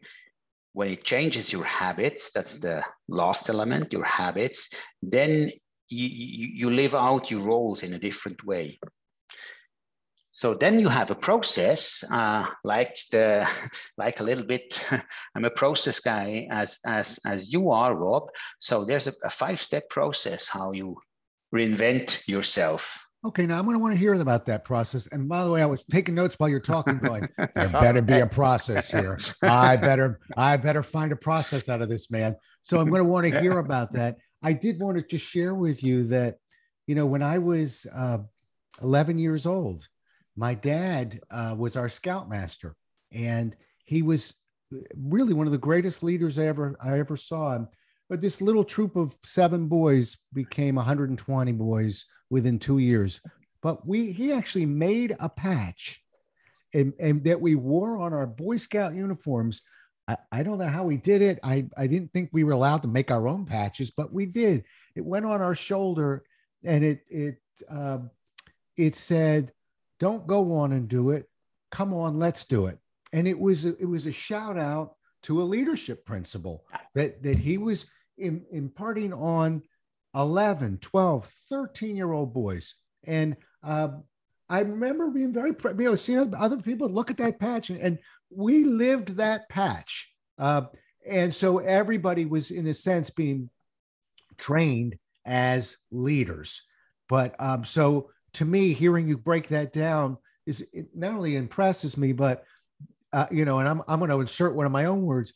when 0.74 0.90
it 0.90 1.04
changes 1.04 1.54
your 1.54 1.64
habits, 1.64 2.32
that's 2.34 2.58
the 2.58 2.84
last 3.08 3.50
element, 3.50 3.94
your 3.94 4.04
habits, 4.04 4.70
then 5.02 5.52
you, 5.90 6.08
you, 6.08 6.70
live 6.70 6.96
out 6.96 7.30
your 7.30 7.42
roles 7.42 7.84
in 7.84 7.94
a 7.94 8.00
different 8.00 8.44
way. 8.44 8.80
So 10.32 10.56
then 10.56 10.80
you 10.80 10.90
have 10.90 11.12
a 11.12 11.16
process, 11.16 12.04
uh, 12.12 12.48
like 12.64 12.98
the, 13.12 13.48
like 13.98 14.20
a 14.20 14.24
little 14.24 14.44
bit. 14.44 14.84
I'm 15.36 15.46
a 15.46 15.52
process 15.52 16.00
guy, 16.00 16.48
as 16.50 16.80
as 16.86 17.20
as 17.26 17.54
you 17.54 17.70
are, 17.70 17.96
Rob. 17.96 18.30
So 18.60 18.84
there's 18.84 19.06
a, 19.06 19.14
a 19.24 19.30
five-step 19.30 19.90
process 19.90 20.50
how 20.50 20.72
you 20.72 20.98
reinvent 21.54 22.28
yourself 22.28 23.03
Okay, 23.26 23.46
now 23.46 23.58
I'm 23.58 23.64
going 23.64 23.78
to 23.78 23.82
want 23.82 23.94
to 23.94 24.00
hear 24.00 24.14
about 24.16 24.46
that 24.48 24.66
process. 24.66 25.08
And 25.08 25.30
by 25.30 25.46
the 25.46 25.52
way, 25.52 25.62
I 25.62 25.66
was 25.66 25.86
taking 25.86 26.14
notes 26.14 26.36
while 26.38 26.50
you're 26.50 26.60
talking, 26.60 26.98
going, 26.98 27.30
there 27.56 27.70
better 27.70 28.02
be 28.02 28.20
a 28.20 28.28
process 28.28 28.92
here. 28.92 29.18
I 29.42 29.78
better, 29.78 30.20
I 30.36 30.58
better 30.58 30.84
find 30.84 31.12
a 31.14 31.16
process 31.16 31.70
out 31.70 31.82
of 31.82 31.88
this 31.88 32.12
man. 32.12 32.36
So 32.64 32.82
I'm 32.82 32.90
going 32.90 33.02
to 33.02 33.08
want 33.08 33.26
to 33.32 33.40
hear 33.40 33.60
about 33.60 33.94
that. 33.94 34.18
I 34.42 34.52
did 34.52 34.80
want 34.80 34.98
to 34.98 35.04
just 35.04 35.26
share 35.26 35.56
with 35.56 35.84
you 35.84 36.08
that, 36.08 36.38
you 36.86 36.96
know, 36.96 37.06
when 37.06 37.24
I 37.24 37.38
was 37.38 37.88
uh, 37.96 38.18
11 38.82 39.18
years 39.18 39.46
old, 39.46 39.88
my 40.36 40.54
dad 40.54 41.22
uh, 41.32 41.56
was 41.58 41.78
our 41.78 41.88
scoutmaster, 41.88 42.76
and 43.12 43.56
he 43.86 44.02
was 44.02 44.34
really 44.98 45.34
one 45.34 45.46
of 45.46 45.52
the 45.52 45.60
greatest 45.60 46.04
leaders 46.04 46.40
I 46.40 46.48
ever 46.48 46.76
I 46.84 46.98
ever 47.00 47.16
saw. 47.16 47.60
But 48.14 48.22
this 48.22 48.42
little 48.42 48.64
troop 48.64 48.96
of 48.96 49.18
seven 49.24 49.66
boys 49.66 50.18
became 50.34 50.76
120 50.76 51.52
boys 51.54 52.06
within 52.30 52.60
two 52.60 52.78
years. 52.78 53.20
But 53.60 53.88
we 53.88 54.12
he 54.12 54.32
actually 54.32 54.68
made 54.68 55.16
a 55.20 55.28
patch 55.28 56.00
and, 56.76 56.94
and 57.00 57.24
that 57.24 57.42
we 57.42 57.56
wore 57.56 57.98
on 57.98 58.14
our 58.14 58.28
Boy 58.28 58.58
Scout 58.58 58.94
uniforms. 58.94 59.64
I, 60.08 60.18
I 60.32 60.44
don't 60.44 60.60
know 60.60 60.68
how 60.68 60.84
we 60.84 60.98
did 60.98 61.24
it. 61.24 61.40
I, 61.42 61.66
I 61.76 61.88
didn't 61.88 62.14
think 62.14 62.30
we 62.32 62.44
were 62.44 62.52
allowed 62.52 62.84
to 62.84 62.88
make 62.88 63.10
our 63.10 63.28
own 63.28 63.48
patches, 63.48 63.90
but 63.90 64.14
we 64.14 64.28
did. 64.28 64.64
It 64.96 65.04
went 65.04 65.26
on 65.26 65.42
our 65.42 65.56
shoulder 65.56 66.24
and 66.64 66.84
it 66.84 67.00
it 67.10 67.38
uh, 67.68 67.98
it 68.78 68.96
said, 68.96 69.54
"Don't 70.00 70.28
go 70.28 70.54
on 70.58 70.72
and 70.72 70.88
do 70.88 71.10
it. 71.10 71.28
Come 71.72 71.96
on, 71.96 72.20
let's 72.20 72.46
do 72.46 72.68
it." 72.68 72.78
And 73.12 73.28
it 73.28 73.40
was 73.40 73.66
a, 73.66 73.76
it 73.78 73.90
was 73.90 74.06
a 74.06 74.12
shout 74.12 74.60
out 74.60 74.98
to 75.24 75.42
a 75.42 75.46
leadership 75.46 76.06
principle 76.06 76.64
that 76.94 77.24
that 77.24 77.40
he 77.40 77.58
was 77.58 77.88
in, 78.18 78.46
imparting 78.52 79.14
on 79.14 79.64
11, 80.16 80.80
12, 80.82 81.32
13 81.50 81.96
year 81.96 82.12
old 82.12 82.34
boys. 82.34 82.76
And 83.06 83.36
uh, 83.64 83.90
I 84.50 84.60
remember 84.60 85.10
being 85.10 85.34
very, 85.34 85.52
you 85.52 85.74
know, 85.78 85.96
seeing 85.96 86.34
other 86.36 86.58
people 86.58 86.90
look 86.90 87.10
at 87.10 87.18
that 87.18 87.40
patch 87.40 87.70
and, 87.70 87.80
and 87.80 88.00
we 88.30 88.64
lived 88.64 89.18
that 89.18 89.50
patch. 89.50 90.14
Uh, 90.38 90.64
and 91.08 91.34
so 91.34 91.60
everybody 91.60 92.26
was, 92.26 92.52
in 92.52 92.68
a 92.68 92.74
sense, 92.74 93.10
being 93.10 93.50
trained 94.38 94.98
as 95.26 95.78
leaders. 95.92 96.68
But 97.10 97.36
um, 97.40 97.66
so 97.66 98.10
to 98.34 98.46
me, 98.46 98.74
hearing 98.74 99.08
you 99.08 99.18
break 99.18 99.50
that 99.50 99.74
down 99.74 100.18
is 100.46 100.66
not 100.96 101.14
only 101.14 101.36
impresses 101.36 101.98
me, 101.98 102.12
but 102.12 102.44
uh, 103.12 103.28
you 103.32 103.46
know, 103.46 103.60
and 103.60 103.70
I'm 103.70 103.82
I'm 103.88 104.00
going 104.00 104.10
to 104.10 104.20
insert 104.20 104.56
one 104.56 104.66
of 104.66 104.72
my 104.72 104.86
own 104.86 105.04
words. 105.04 105.34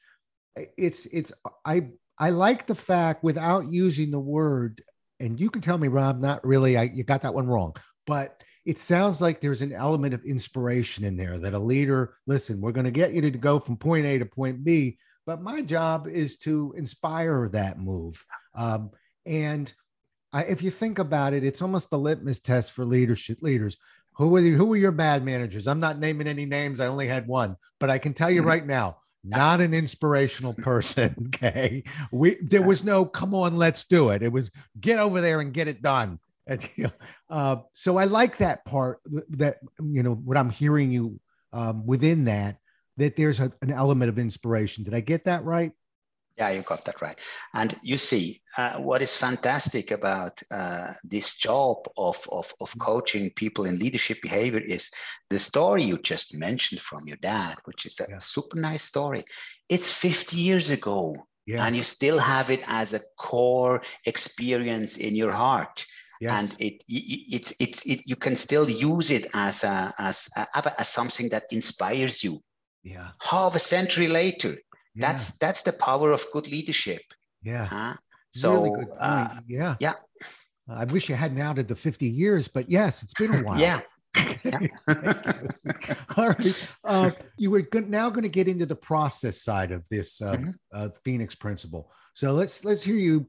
It's 0.77 1.05
it's 1.07 1.31
I 1.63 1.89
I 2.19 2.31
like 2.31 2.65
the 2.65 2.75
fact 2.75 3.23
without 3.23 3.71
using 3.71 4.11
the 4.11 4.19
word, 4.19 4.83
and 5.19 5.39
you 5.39 5.49
can 5.49 5.61
tell 5.61 5.77
me, 5.77 5.87
Rob, 5.87 6.19
not 6.19 6.45
really, 6.45 6.77
I, 6.77 6.83
you 6.83 7.03
got 7.03 7.21
that 7.21 7.33
one 7.33 7.47
wrong, 7.47 7.75
but 8.05 8.41
it 8.65 8.79
sounds 8.79 9.21
like 9.21 9.39
there's 9.39 9.61
an 9.61 9.71
element 9.71 10.13
of 10.13 10.25
inspiration 10.25 11.05
in 11.05 11.15
there 11.15 11.37
that 11.39 11.53
a 11.53 11.59
leader, 11.59 12.15
listen, 12.25 12.59
we're 12.59 12.71
going 12.71 12.85
to 12.85 12.91
get 12.91 13.13
you 13.13 13.21
to 13.21 13.31
go 13.31 13.59
from 13.59 13.77
point 13.77 14.05
A 14.05 14.19
to 14.19 14.25
point 14.25 14.63
B, 14.63 14.97
but 15.25 15.41
my 15.41 15.61
job 15.61 16.07
is 16.07 16.37
to 16.39 16.73
inspire 16.77 17.49
that 17.49 17.79
move. 17.79 18.23
Um, 18.55 18.91
and 19.25 19.71
I, 20.33 20.43
if 20.43 20.61
you 20.61 20.71
think 20.71 20.99
about 20.99 21.33
it, 21.33 21.43
it's 21.43 21.61
almost 21.61 21.89
the 21.89 21.99
litmus 21.99 22.39
test 22.39 22.73
for 22.73 22.83
leadership 22.83 23.39
leaders. 23.41 23.77
Who 24.17 24.35
are 24.35 24.39
you, 24.39 24.57
who 24.57 24.73
are 24.73 24.77
your 24.77 24.91
bad 24.91 25.23
managers? 25.23 25.67
I'm 25.67 25.79
not 25.79 25.99
naming 25.99 26.27
any 26.27 26.45
names. 26.45 26.79
I 26.79 26.87
only 26.87 27.07
had 27.07 27.27
one, 27.27 27.55
but 27.79 27.89
I 27.89 27.99
can 27.99 28.13
tell 28.13 28.31
you 28.31 28.41
mm-hmm. 28.41 28.49
right 28.49 28.65
now, 28.65 28.97
not 29.27 29.61
an 29.61 29.73
inspirational 29.83 30.53
person. 30.53 31.31
Okay. 31.37 31.83
We 32.11 32.37
there 32.41 32.61
was 32.61 32.83
no 32.83 33.05
come 33.05 33.35
on, 33.35 33.57
let's 33.57 33.83
do 33.85 34.09
it. 34.09 34.23
It 34.23 34.31
was 34.31 34.49
get 34.79 34.97
over 34.99 35.21
there 35.21 35.39
and 35.41 35.53
get 35.53 35.67
it 35.67 35.81
done. 35.81 36.19
And, 36.49 36.69
you 36.77 36.85
know, 36.85 36.91
uh, 37.29 37.55
so 37.73 37.97
I 37.97 38.05
like 38.05 38.37
that 38.37 38.63
part 38.63 38.99
that 39.31 39.57
you 39.83 40.01
know 40.01 40.13
what 40.13 40.37
I'm 40.37 40.49
hearing 40.49 40.91
you 40.91 41.19
um, 41.51 41.85
within 41.85 42.23
that 42.25 42.55
that 42.95 43.17
there's 43.17 43.41
a, 43.41 43.51
an 43.61 43.69
element 43.69 44.07
of 44.07 44.17
inspiration. 44.17 44.85
Did 44.85 44.93
I 44.93 45.01
get 45.01 45.25
that 45.25 45.43
right? 45.43 45.73
Yeah, 46.37 46.51
you 46.51 46.61
got 46.61 46.85
that 46.85 47.01
right. 47.01 47.19
And 47.53 47.75
you 47.81 47.97
see, 47.97 48.41
uh, 48.57 48.77
what 48.77 49.01
is 49.01 49.17
fantastic 49.17 49.89
about 49.89 50.39
uh, 50.51 50.93
this 51.03 51.35
job 51.35 51.77
of, 51.97 52.17
of, 52.31 52.53
of 52.61 52.73
coaching 52.79 53.31
people 53.31 53.65
in 53.65 53.79
leadership 53.79 54.19
behavior 54.21 54.59
is 54.59 54.91
the 55.31 55.39
story 55.39 55.83
you 55.83 55.97
just 55.97 56.37
mentioned 56.37 56.81
from 56.81 57.07
your 57.07 57.17
dad, 57.17 57.55
which 57.65 57.87
is 57.87 57.99
a 57.99 58.05
yeah. 58.07 58.19
super 58.19 58.59
nice 58.59 58.83
story. 58.83 59.25
It's 59.67 59.91
50 59.91 60.37
years 60.37 60.69
ago, 60.69 61.15
yeah. 61.47 61.65
and 61.65 61.75
you 61.75 61.81
still 61.81 62.19
have 62.19 62.51
it 62.51 62.63
as 62.67 62.93
a 62.93 63.01
core 63.17 63.81
experience 64.05 64.97
in 64.97 65.15
your 65.15 65.31
heart. 65.31 65.85
Yes. 66.21 66.51
And 66.51 66.61
it, 66.61 66.83
it 66.87 67.35
it's 67.35 67.53
it's 67.59 67.85
it, 67.85 68.01
you 68.05 68.15
can 68.15 68.35
still 68.35 68.69
use 68.69 69.11
it 69.11 69.27
as 69.33 69.63
a 69.63 69.93
as 69.99 70.29
a, 70.35 70.79
as 70.79 70.87
something 70.87 71.29
that 71.29 71.43
inspires 71.51 72.23
you. 72.23 72.41
Yeah. 72.83 73.09
Half 73.21 73.55
a 73.55 73.59
century 73.59 74.07
later, 74.07 74.57
that's 74.97 75.37
that's 75.37 75.63
the 75.63 75.73
power 75.73 76.11
of 76.11 76.23
good 76.33 76.47
leadership. 76.47 77.01
Yeah. 77.43 77.65
Huh? 77.65 77.93
So 78.31 78.63
really 78.63 78.85
uh, 78.99 79.27
yeah. 79.47 79.75
Yeah. 79.79 79.93
I 80.69 80.83
wish 80.85 81.07
you 81.09 81.15
hadn't 81.15 81.39
outed 81.39 81.67
the 81.69 81.75
50 81.75 82.05
years, 82.07 82.47
but 82.49 82.69
yes, 82.69 83.01
it's 83.03 83.13
been 83.13 83.33
a 83.33 83.43
while. 83.43 83.59
yeah. 83.59 83.81
All 86.17 86.29
right. 86.29 86.69
Uh, 86.83 87.11
you 87.37 87.51
were 87.51 87.61
go- 87.61 87.79
now 87.79 88.09
going 88.09 88.23
to 88.23 88.29
get 88.29 88.47
into 88.47 88.65
the 88.65 88.75
process 88.75 89.41
side 89.43 89.71
of 89.71 89.83
this 89.89 90.21
uh, 90.21 90.33
Mhm. 90.33 90.53
uh, 90.73 90.89
Phoenix 91.03 91.35
principle. 91.35 91.91
So 92.13 92.33
let's 92.33 92.65
let's 92.65 92.83
hear 92.83 92.95
you. 92.95 93.27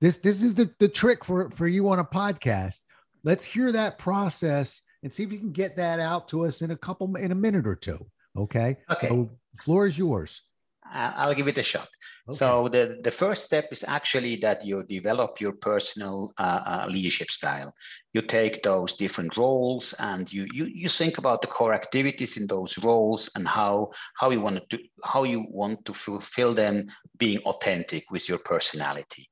This 0.00 0.18
this 0.18 0.42
is 0.42 0.54
the 0.54 0.70
the 0.78 0.88
trick 0.88 1.24
for 1.24 1.50
for 1.50 1.66
you 1.66 1.88
on 1.88 1.98
a 1.98 2.04
podcast. 2.04 2.78
Let's 3.24 3.44
hear 3.44 3.72
that 3.72 3.98
process 3.98 4.82
and 5.02 5.12
see 5.12 5.22
if 5.24 5.32
you 5.32 5.38
can 5.38 5.52
get 5.52 5.76
that 5.76 6.00
out 6.00 6.28
to 6.28 6.44
us 6.46 6.62
in 6.62 6.70
a 6.70 6.76
couple 6.76 7.14
in 7.16 7.32
a 7.32 7.34
minute 7.34 7.66
or 7.66 7.74
two. 7.76 8.06
Okay. 8.36 8.76
Okay. 8.90 9.08
So 9.08 9.30
floor 9.62 9.86
is 9.86 9.98
yours. 9.98 10.42
I'll 10.92 11.34
give 11.34 11.48
it 11.48 11.58
a 11.58 11.62
shot. 11.62 11.88
Okay. 12.28 12.36
So 12.36 12.68
the, 12.68 12.98
the 13.02 13.10
first 13.10 13.44
step 13.44 13.68
is 13.72 13.84
actually 13.86 14.36
that 14.36 14.64
you 14.64 14.84
develop 14.84 15.40
your 15.40 15.52
personal 15.52 16.32
uh, 16.38 16.60
uh, 16.66 16.86
leadership 16.88 17.30
style. 17.30 17.74
You 18.12 18.22
take 18.22 18.62
those 18.62 18.94
different 18.94 19.36
roles 19.36 19.94
and 19.98 20.32
you, 20.32 20.46
you 20.52 20.66
you 20.66 20.88
think 20.88 21.18
about 21.18 21.40
the 21.40 21.48
core 21.48 21.74
activities 21.74 22.36
in 22.36 22.46
those 22.46 22.78
roles 22.78 23.30
and 23.34 23.46
how 23.48 23.90
how 24.14 24.30
you 24.30 24.40
want 24.40 24.68
to 24.70 24.78
how 25.04 25.24
you 25.24 25.46
want 25.50 25.84
to 25.86 25.94
fulfill 25.94 26.54
them, 26.54 26.86
being 27.18 27.38
authentic 27.38 28.10
with 28.10 28.28
your 28.28 28.38
personality. 28.38 29.28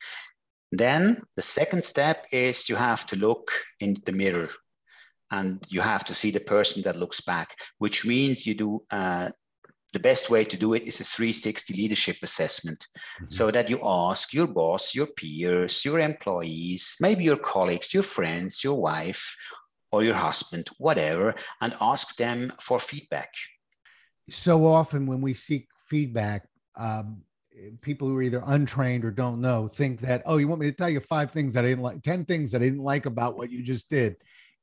Then 0.72 1.22
the 1.36 1.42
second 1.42 1.84
step 1.84 2.26
is 2.32 2.68
you 2.68 2.76
have 2.76 3.06
to 3.06 3.16
look 3.16 3.50
in 3.80 3.96
the 4.04 4.12
mirror 4.12 4.48
and 5.30 5.64
you 5.68 5.80
have 5.80 6.04
to 6.06 6.14
see 6.14 6.30
the 6.30 6.40
person 6.40 6.82
that 6.82 6.96
looks 6.96 7.20
back, 7.20 7.54
which 7.78 8.04
means 8.04 8.46
you 8.46 8.54
do 8.54 8.82
uh, 8.90 9.30
the 9.92 9.98
best 9.98 10.29
way 10.29 10.44
to 10.44 10.57
do 10.57 10.74
it 10.74 10.83
is 10.85 11.01
a 11.01 11.05
360 11.05 11.72
leadership 11.74 12.16
assessment 12.22 12.87
Mhm. 13.20 13.33
so 13.33 13.51
that 13.51 13.70
you 13.70 13.81
ask 13.83 14.33
your 14.35 14.46
boss, 14.46 14.94
your 14.94 15.07
peers, 15.07 15.85
your 15.85 15.98
employees, 15.98 16.96
maybe 17.01 17.24
your 17.24 17.38
colleagues, 17.38 17.94
your 17.94 18.03
friends, 18.03 18.62
your 18.62 18.74
wife, 18.74 19.35
or 19.90 20.03
your 20.05 20.14
husband, 20.16 20.68
whatever, 20.79 21.35
and 21.62 21.74
ask 21.81 22.16
them 22.16 22.53
for 22.61 22.79
feedback. 22.81 23.33
so 24.31 24.66
often 24.66 25.07
when 25.07 25.22
we 25.22 25.33
seek 25.33 25.66
feedback, 25.88 26.46
um, 26.77 27.22
people 27.81 28.07
who 28.07 28.14
are 28.16 28.22
either 28.22 28.42
untrained 28.44 29.05
or 29.05 29.11
don't 29.11 29.40
know 29.40 29.68
think 29.68 30.01
that, 30.01 30.22
oh, 30.27 30.37
you 30.37 30.46
want 30.46 30.61
me 30.61 30.70
to 30.70 30.77
tell 30.77 30.90
you 30.90 31.01
five 31.01 31.31
things 31.33 31.55
that 31.55 31.64
I 31.64 31.68
didn't 31.68 31.83
like, 31.83 32.03
10 32.03 32.27
things 32.27 32.53
that 32.53 32.61
I 32.61 32.66
didn't 32.66 32.85
like 32.85 33.07
about 33.07 33.37
what 33.38 33.51
you 33.51 33.62
just 33.62 33.88
did. 33.88 34.16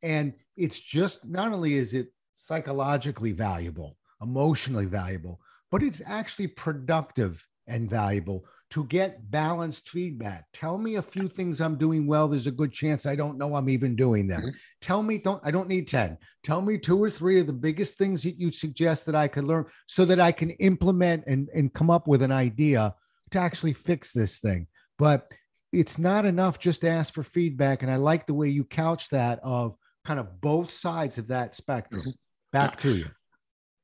And 0.03 0.33
it's 0.55 0.79
just 0.79 1.25
not 1.25 1.51
only 1.51 1.73
is 1.73 1.95
it 1.95 2.09
psychologically 2.35 3.31
valuable, 3.31 3.97
emotionally 4.25 4.85
valuable, 4.85 5.39
but 5.71 5.83
it's 5.83 6.01
actually 6.05 6.47
productive 6.47 7.45
and 7.67 7.89
valuable 7.89 8.45
to 8.71 8.83
get 8.85 9.29
balanced 9.31 9.89
feedback. 9.89 10.45
Tell 10.51 10.77
me 10.77 10.95
a 10.95 11.01
few 11.01 11.27
things 11.27 11.61
I'm 11.61 11.77
doing 11.77 12.07
well. 12.07 12.27
There's 12.27 12.47
a 12.47 12.51
good 12.61 12.73
chance 12.73 13.05
I 13.05 13.15
don't 13.15 13.37
know 13.37 13.55
I'm 13.55 13.69
even 13.69 13.95
doing 13.95 14.27
them. 14.27 14.41
Mhm. 14.41 14.53
Tell 14.81 15.03
me, 15.03 15.17
don't 15.19 15.41
I 15.43 15.51
don't 15.51 15.69
need 15.69 15.87
10. 15.87 16.17
Tell 16.43 16.61
me 16.61 16.77
two 16.77 16.97
or 17.01 17.09
three 17.09 17.39
of 17.39 17.47
the 17.47 17.53
biggest 17.67 17.97
things 17.97 18.23
that 18.23 18.39
you 18.39 18.51
suggest 18.51 19.05
that 19.05 19.15
I 19.15 19.27
could 19.27 19.43
learn 19.45 19.65
so 19.87 20.03
that 20.05 20.19
I 20.19 20.31
can 20.31 20.49
implement 20.51 21.23
and, 21.27 21.47
and 21.53 21.73
come 21.73 21.89
up 21.89 22.07
with 22.07 22.21
an 22.23 22.31
idea 22.31 22.95
to 23.31 23.39
actually 23.39 23.73
fix 23.73 24.11
this 24.11 24.39
thing. 24.39 24.67
But 24.97 25.31
it's 25.71 25.97
not 25.99 26.25
enough 26.25 26.57
just 26.59 26.81
to 26.81 26.89
ask 26.89 27.13
for 27.13 27.23
feedback. 27.23 27.81
And 27.83 27.91
I 27.91 27.97
like 27.97 28.25
the 28.25 28.33
way 28.33 28.49
you 28.49 28.63
couch 28.63 29.09
that 29.09 29.39
of 29.43 29.75
kind 30.05 30.19
of 30.19 30.39
both 30.41 30.71
sides 30.71 31.17
of 31.17 31.27
that 31.27 31.55
spectrum. 31.55 32.01
Mhm. 32.01 32.13
Back 32.51 32.79
to 32.81 32.95
you. 32.95 33.07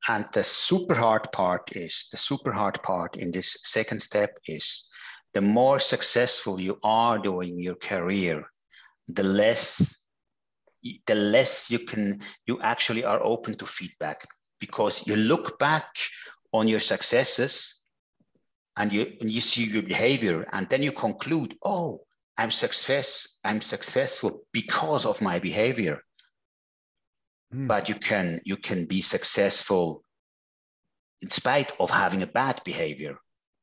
And 0.08 0.26
the 0.34 0.44
super 0.44 0.96
hard 0.96 1.32
part 1.32 1.76
is 1.76 2.08
the 2.12 2.18
super 2.18 2.52
hard 2.52 2.82
part 2.82 3.18
in 3.18 3.32
this 3.32 3.58
second 3.62 4.02
step 4.02 4.38
is 4.48 4.90
the 5.34 5.42
more 5.42 5.80
successful 5.80 6.60
you 6.60 6.80
are 6.84 7.20
doing 7.20 7.60
your 7.60 7.76
career, 7.76 8.44
the 9.08 9.24
less 9.24 9.98
the 11.06 11.14
less 11.14 11.70
you 11.70 11.78
can 11.78 12.22
you 12.48 12.60
actually 12.62 13.04
are 13.04 13.24
open 13.24 13.54
to 13.54 13.66
feedback. 13.66 14.28
Because 14.60 15.06
you 15.08 15.16
look 15.16 15.60
back 15.60 15.88
on 16.52 16.68
your 16.68 16.80
successes 16.80 17.82
and 18.78 18.92
you 18.94 19.14
and 19.22 19.32
you 19.32 19.42
see 19.42 19.66
your 19.66 19.84
behavior 19.84 20.48
and 20.54 20.68
then 20.70 20.84
you 20.84 20.92
conclude 20.92 21.56
oh 21.64 22.00
i'm 22.38 22.52
success 22.52 23.38
i'm 23.44 23.62
successful 23.62 24.42
because 24.52 25.06
of 25.06 25.22
my 25.22 25.40
behavior 25.40 26.02
Mm. 27.54 27.68
but 27.68 27.90
you 27.90 27.96
can 27.96 28.40
you 28.46 28.56
can 28.56 28.86
be 28.86 29.02
successful 29.02 30.04
in 31.22 31.30
spite 31.30 31.74
of 31.80 31.90
having 31.90 32.24
a 32.24 32.28
bad 32.28 32.62
behavior. 32.64 33.18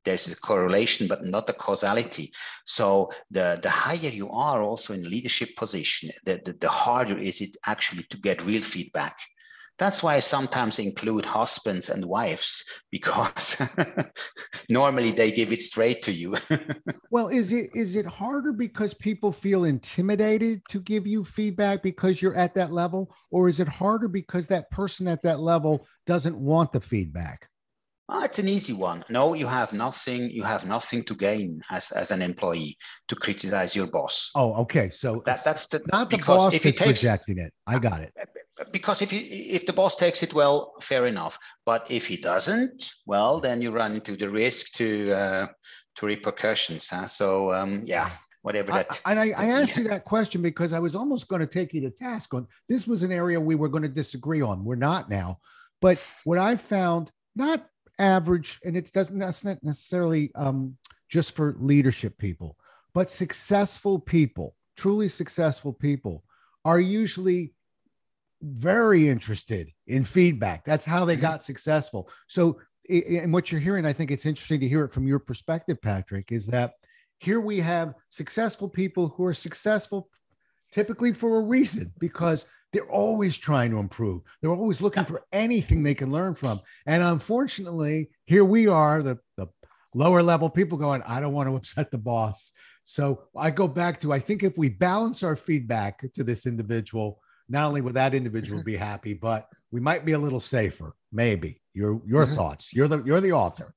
There's 0.04 0.28
a 0.28 0.36
correlation 0.36 1.08
but 1.08 1.24
not 1.24 1.48
a 1.50 1.54
causality. 1.54 2.32
So 2.66 3.10
the 3.30 3.58
the 3.62 3.70
higher 3.70 4.12
you 4.20 4.30
are 4.30 4.62
also 4.62 4.92
in 4.92 5.08
leadership 5.08 5.56
position 5.56 6.10
the, 6.24 6.40
the, 6.44 6.52
the 6.52 6.68
harder 6.68 7.18
is 7.18 7.40
it 7.40 7.56
actually 7.66 8.04
to 8.10 8.18
get 8.18 8.44
real 8.44 8.62
feedback 8.62 9.16
that's 9.78 10.02
why 10.02 10.16
I 10.16 10.20
sometimes 10.20 10.78
include 10.78 11.24
husbands 11.24 11.88
and 11.88 12.04
wives 12.04 12.64
because 12.90 13.62
normally 14.68 15.12
they 15.12 15.30
give 15.30 15.52
it 15.52 15.60
straight 15.60 16.02
to 16.02 16.12
you. 16.12 16.34
Well, 17.10 17.28
is 17.28 17.54
it 17.54 17.70
is 17.74 17.96
it 17.96 18.04
harder 18.04 18.52
because 18.52 18.92
people 18.92 19.32
feel 19.32 19.64
intimidated 19.64 20.60
to 20.68 20.78
give 20.78 21.06
you 21.06 21.24
feedback 21.24 21.82
because 21.82 22.20
you're 22.20 22.36
at 22.36 22.54
that 22.54 22.70
level, 22.70 23.14
or 23.30 23.48
is 23.48 23.60
it 23.60 23.68
harder 23.68 24.08
because 24.08 24.48
that 24.48 24.70
person 24.70 25.08
at 25.08 25.22
that 25.22 25.40
level 25.40 25.86
doesn't 26.06 26.36
want 26.36 26.72
the 26.72 26.80
feedback? 26.80 27.48
Ah, 28.10 28.24
it's 28.24 28.38
an 28.38 28.48
easy 28.48 28.72
one. 28.72 29.04
No, 29.08 29.34
you 29.34 29.46
have 29.46 29.72
nothing. 29.72 30.30
You 30.30 30.42
have 30.42 30.66
nothing 30.66 31.02
to 31.04 31.14
gain 31.14 31.62
as, 31.70 31.90
as 31.90 32.10
an 32.10 32.22
employee 32.22 32.76
to 33.08 33.14
criticize 33.14 33.76
your 33.76 33.86
boss. 33.86 34.30
Oh, 34.34 34.54
okay. 34.62 34.88
So 34.88 35.22
That, 35.26 35.44
that's 35.44 35.66
the 35.66 35.82
not 35.92 36.10
the 36.10 36.16
because 36.16 36.44
boss 36.44 36.52
that's 36.52 36.62
takes 36.62 36.80
rejecting 36.80 37.38
it. 37.38 37.52
I 37.66 37.78
got 37.78 38.00
it. 38.00 38.12
Because 38.72 39.02
if 39.02 39.10
he, 39.10 39.18
if 39.18 39.66
the 39.66 39.72
boss 39.72 39.96
takes 39.96 40.22
it 40.22 40.34
well, 40.34 40.74
fair 40.80 41.06
enough. 41.06 41.38
But 41.64 41.90
if 41.90 42.06
he 42.06 42.16
doesn't, 42.16 42.90
well, 43.06 43.40
then 43.40 43.62
you 43.62 43.70
run 43.70 43.94
into 43.94 44.16
the 44.16 44.28
risk 44.28 44.72
to 44.74 45.12
uh, 45.12 45.46
to 45.96 46.06
repercussions. 46.06 46.88
Huh? 46.88 47.06
So 47.06 47.52
um, 47.52 47.82
yeah, 47.86 48.10
whatever 48.42 48.72
I, 48.72 48.76
that. 48.78 49.00
and 49.06 49.18
I, 49.18 49.30
I 49.36 49.46
asked 49.46 49.76
you 49.76 49.84
that 49.88 50.04
question 50.04 50.42
because 50.42 50.72
I 50.72 50.78
was 50.78 50.94
almost 50.94 51.28
going 51.28 51.40
to 51.40 51.46
take 51.46 51.72
you 51.72 51.80
to 51.82 51.90
task 51.90 52.34
on 52.34 52.46
this 52.68 52.86
was 52.86 53.02
an 53.02 53.12
area 53.12 53.40
we 53.40 53.54
were 53.54 53.68
going 53.68 53.82
to 53.82 53.88
disagree 53.88 54.42
on. 54.42 54.64
We're 54.64 54.76
not 54.76 55.08
now, 55.08 55.38
but 55.80 55.98
what 56.24 56.38
I 56.38 56.56
found 56.56 57.10
not 57.36 57.66
average, 57.98 58.58
and 58.64 58.76
it 58.76 58.92
doesn't 58.92 59.18
that's 59.18 59.44
not 59.44 59.62
necessarily 59.62 60.32
um, 60.34 60.76
just 61.08 61.32
for 61.32 61.56
leadership 61.58 62.18
people, 62.18 62.56
but 62.94 63.10
successful 63.10 63.98
people, 63.98 64.54
truly 64.76 65.08
successful 65.08 65.72
people, 65.72 66.24
are 66.64 66.80
usually 66.80 67.54
very 68.42 69.08
interested 69.08 69.70
in 69.86 70.04
feedback. 70.04 70.64
That's 70.64 70.86
how 70.86 71.04
they 71.04 71.16
Mhm. 71.16 71.22
got 71.22 71.44
successful. 71.44 72.08
So, 72.28 72.60
and 72.88 73.32
what 73.32 73.50
you're 73.50 73.60
hearing, 73.60 73.84
I 73.84 73.92
think 73.92 74.10
it's 74.10 74.26
interesting 74.26 74.60
to 74.60 74.68
hear 74.68 74.84
it 74.84 74.92
from 74.92 75.06
your 75.06 75.18
perspective, 75.18 75.80
Patrick, 75.82 76.32
is 76.32 76.46
that 76.46 76.72
here 77.18 77.40
we 77.40 77.60
have 77.60 77.94
successful 78.10 78.68
people 78.68 79.08
who 79.08 79.24
are 79.24 79.34
successful 79.34 80.08
typically 80.72 81.12
for 81.12 81.38
a 81.38 81.42
reason 81.42 81.92
because 81.98 82.46
they're 82.72 82.90
always 82.90 83.36
trying 83.36 83.70
to 83.70 83.78
improve. 83.78 84.22
They're 84.40 84.50
always 84.50 84.80
looking 84.80 85.04
for 85.04 85.24
anything 85.32 85.82
they 85.82 85.94
can 85.94 86.12
learn 86.12 86.34
from. 86.34 86.60
And 86.86 87.02
unfortunately, 87.02 88.10
here 88.26 88.44
we 88.44 88.68
are, 88.68 89.02
the, 89.02 89.18
the 89.36 89.48
lower 89.94 90.22
level 90.22 90.50
people 90.50 90.78
going, 90.78 91.02
I 91.02 91.20
don't 91.20 91.32
want 91.32 91.48
to 91.48 91.56
upset 91.56 91.90
the 91.90 91.98
boss. 91.98 92.52
So 92.84 93.24
I 93.36 93.50
go 93.50 93.66
back 93.68 94.00
to 94.02 94.12
I 94.12 94.20
think 94.20 94.42
if 94.42 94.56
we 94.56 94.68
balance 94.68 95.22
our 95.22 95.36
feedback 95.36 96.04
to 96.14 96.24
this 96.24 96.46
individual, 96.46 97.20
not 97.48 97.66
only 97.68 97.80
will 97.80 97.92
that 97.94 98.14
individual 98.14 98.62
be 98.62 98.76
happy, 98.76 99.14
but 99.14 99.48
we 99.70 99.80
might 99.80 100.04
be 100.04 100.12
a 100.12 100.18
little 100.18 100.40
safer. 100.40 100.94
Maybe. 101.12 101.62
Your 101.74 102.00
your 102.06 102.26
Mhm. 102.26 102.34
thoughts. 102.34 102.72
You're 102.74 102.88
the 102.88 103.02
you're 103.04 103.20
the 103.20 103.32
author. 103.32 103.74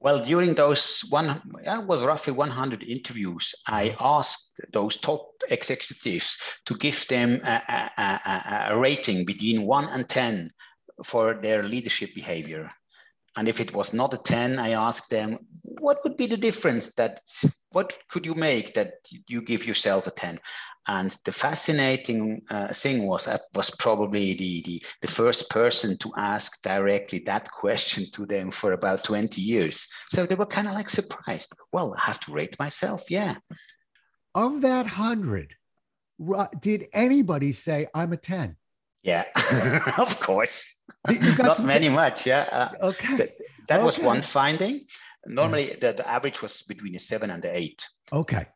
Well, 0.00 0.24
during 0.24 0.54
those 0.54 1.00
one, 1.10 1.42
it 1.64 1.84
was 1.84 2.04
roughly 2.04 2.32
100 2.32 2.84
interviews. 2.84 3.52
I 3.66 3.96
asked 3.98 4.52
those 4.72 4.96
top 4.96 5.32
executives 5.48 6.38
to 6.66 6.76
give 6.76 7.04
them 7.08 7.40
a, 7.42 7.62
a, 7.68 8.02
a, 8.02 8.74
a 8.74 8.78
rating 8.78 9.24
between 9.24 9.66
one 9.66 9.86
and 9.86 10.08
10 10.08 10.50
for 11.04 11.34
their 11.34 11.64
leadership 11.64 12.14
behavior. 12.14 12.70
And 13.36 13.48
if 13.48 13.60
it 13.60 13.74
was 13.74 13.92
not 13.92 14.14
a 14.14 14.18
10, 14.18 14.58
I 14.60 14.70
asked 14.70 15.10
them, 15.10 15.38
what 15.80 15.98
would 16.04 16.16
be 16.16 16.26
the 16.26 16.36
difference 16.36 16.94
that, 16.94 17.20
what 17.70 17.92
could 18.08 18.24
you 18.24 18.34
make 18.34 18.74
that 18.74 18.94
you 19.28 19.42
give 19.42 19.66
yourself 19.66 20.06
a 20.06 20.12
10? 20.12 20.38
And 20.88 21.14
the 21.26 21.32
fascinating 21.32 22.40
uh, 22.50 22.68
thing 22.72 23.06
was 23.06 23.28
I 23.28 23.38
was 23.54 23.70
probably 23.70 24.32
the, 24.34 24.62
the, 24.64 24.82
the 25.02 25.08
first 25.08 25.50
person 25.50 25.98
to 25.98 26.10
ask 26.16 26.62
directly 26.62 27.18
that 27.26 27.50
question 27.50 28.06
to 28.12 28.24
them 28.24 28.50
for 28.50 28.72
about 28.72 29.04
20 29.04 29.38
years. 29.40 29.86
So 30.08 30.24
they 30.24 30.34
were 30.34 30.46
kind 30.46 30.66
of 30.66 30.72
like 30.72 30.88
surprised. 30.88 31.52
Well, 31.72 31.94
I 31.94 32.06
have 32.06 32.20
to 32.20 32.32
rate 32.32 32.58
myself. 32.58 33.10
Yeah. 33.10 33.36
Of 34.34 34.62
that 34.62 34.86
hundred, 34.86 35.54
ru- 36.18 36.48
did 36.58 36.86
anybody 36.94 37.52
say 37.52 37.86
I'm 37.94 38.14
a 38.14 38.16
10? 38.16 38.56
Yeah, 39.02 39.24
of 39.98 40.18
course. 40.20 40.78
You 41.08 41.36
got 41.36 41.58
Not 41.58 41.64
many 41.64 41.88
much. 41.90 42.26
Yeah. 42.26 42.48
Uh, 42.50 42.86
Okay. 42.88 43.16
that 43.16 43.30
that 43.68 43.82
was 43.82 43.98
one 43.98 44.22
finding. 44.22 44.86
Normally, 45.26 45.76
the, 45.80 45.92
the 45.92 46.08
average 46.08 46.40
was 46.42 46.62
between 46.62 46.94
a 46.94 46.98
seven 46.98 47.30
and 47.30 47.44
an 47.44 47.54
eight. 47.54 47.86
Okay. 48.12 48.46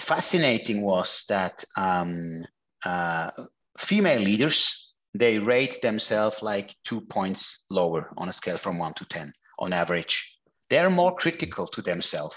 Fascinating 0.00 0.82
was 0.82 1.24
that 1.28 1.64
um, 1.76 2.44
uh, 2.84 3.30
female 3.78 4.20
leaders 4.20 4.88
they 5.14 5.38
rate 5.38 5.82
themselves 5.82 6.42
like 6.42 6.74
two 6.84 7.00
points 7.00 7.64
lower 7.70 8.10
on 8.16 8.28
a 8.28 8.32
scale 8.32 8.56
from 8.56 8.78
one 8.78 8.94
to 8.94 9.04
ten 9.04 9.32
on 9.58 9.72
average. 9.72 10.38
They're 10.70 10.90
more 10.90 11.14
critical 11.14 11.66
to 11.66 11.82
themselves. 11.82 12.36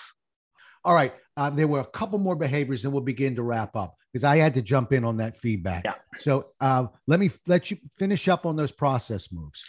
All 0.83 0.93
right. 0.93 1.13
Uh, 1.37 1.49
there 1.49 1.67
were 1.67 1.79
a 1.79 1.85
couple 1.85 2.19
more 2.19 2.35
behaviors, 2.35 2.83
and 2.83 2.93
we'll 2.93 3.01
begin 3.01 3.35
to 3.35 3.43
wrap 3.43 3.75
up 3.75 3.95
because 4.11 4.23
I 4.23 4.37
had 4.37 4.53
to 4.55 4.61
jump 4.61 4.93
in 4.93 5.03
on 5.03 5.17
that 5.17 5.37
feedback. 5.37 5.83
Yeah. 5.85 5.95
So 6.19 6.51
uh, 6.59 6.87
let 7.07 7.19
me 7.19 7.31
let 7.47 7.71
you 7.71 7.77
finish 7.97 8.27
up 8.27 8.45
on 8.45 8.55
those 8.55 8.71
process 8.71 9.31
moves. 9.31 9.65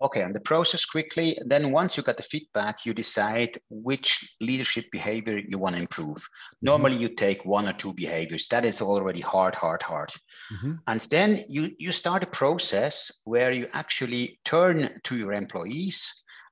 Okay, 0.00 0.22
and 0.22 0.34
the 0.34 0.40
process 0.40 0.84
quickly. 0.84 1.36
Then 1.44 1.72
once 1.72 1.96
you 1.96 2.04
got 2.04 2.16
the 2.16 2.22
feedback, 2.22 2.86
you 2.86 2.94
decide 2.94 3.58
which 3.68 4.36
leadership 4.40 4.86
behavior 4.92 5.40
you 5.48 5.58
want 5.58 5.74
to 5.74 5.80
improve. 5.80 6.18
Mm-hmm. 6.18 6.66
Normally, 6.66 6.96
you 6.96 7.08
take 7.08 7.44
one 7.44 7.66
or 7.68 7.72
two 7.72 7.92
behaviors. 7.94 8.46
That 8.48 8.64
is 8.64 8.80
already 8.80 9.20
hard, 9.20 9.56
hard, 9.56 9.82
hard. 9.82 10.12
Mm-hmm. 10.52 10.72
And 10.86 11.00
then 11.10 11.44
you 11.48 11.70
you 11.78 11.90
start 11.90 12.22
a 12.22 12.26
process 12.26 13.10
where 13.24 13.50
you 13.50 13.68
actually 13.72 14.38
turn 14.44 15.00
to 15.02 15.16
your 15.16 15.32
employees 15.32 15.98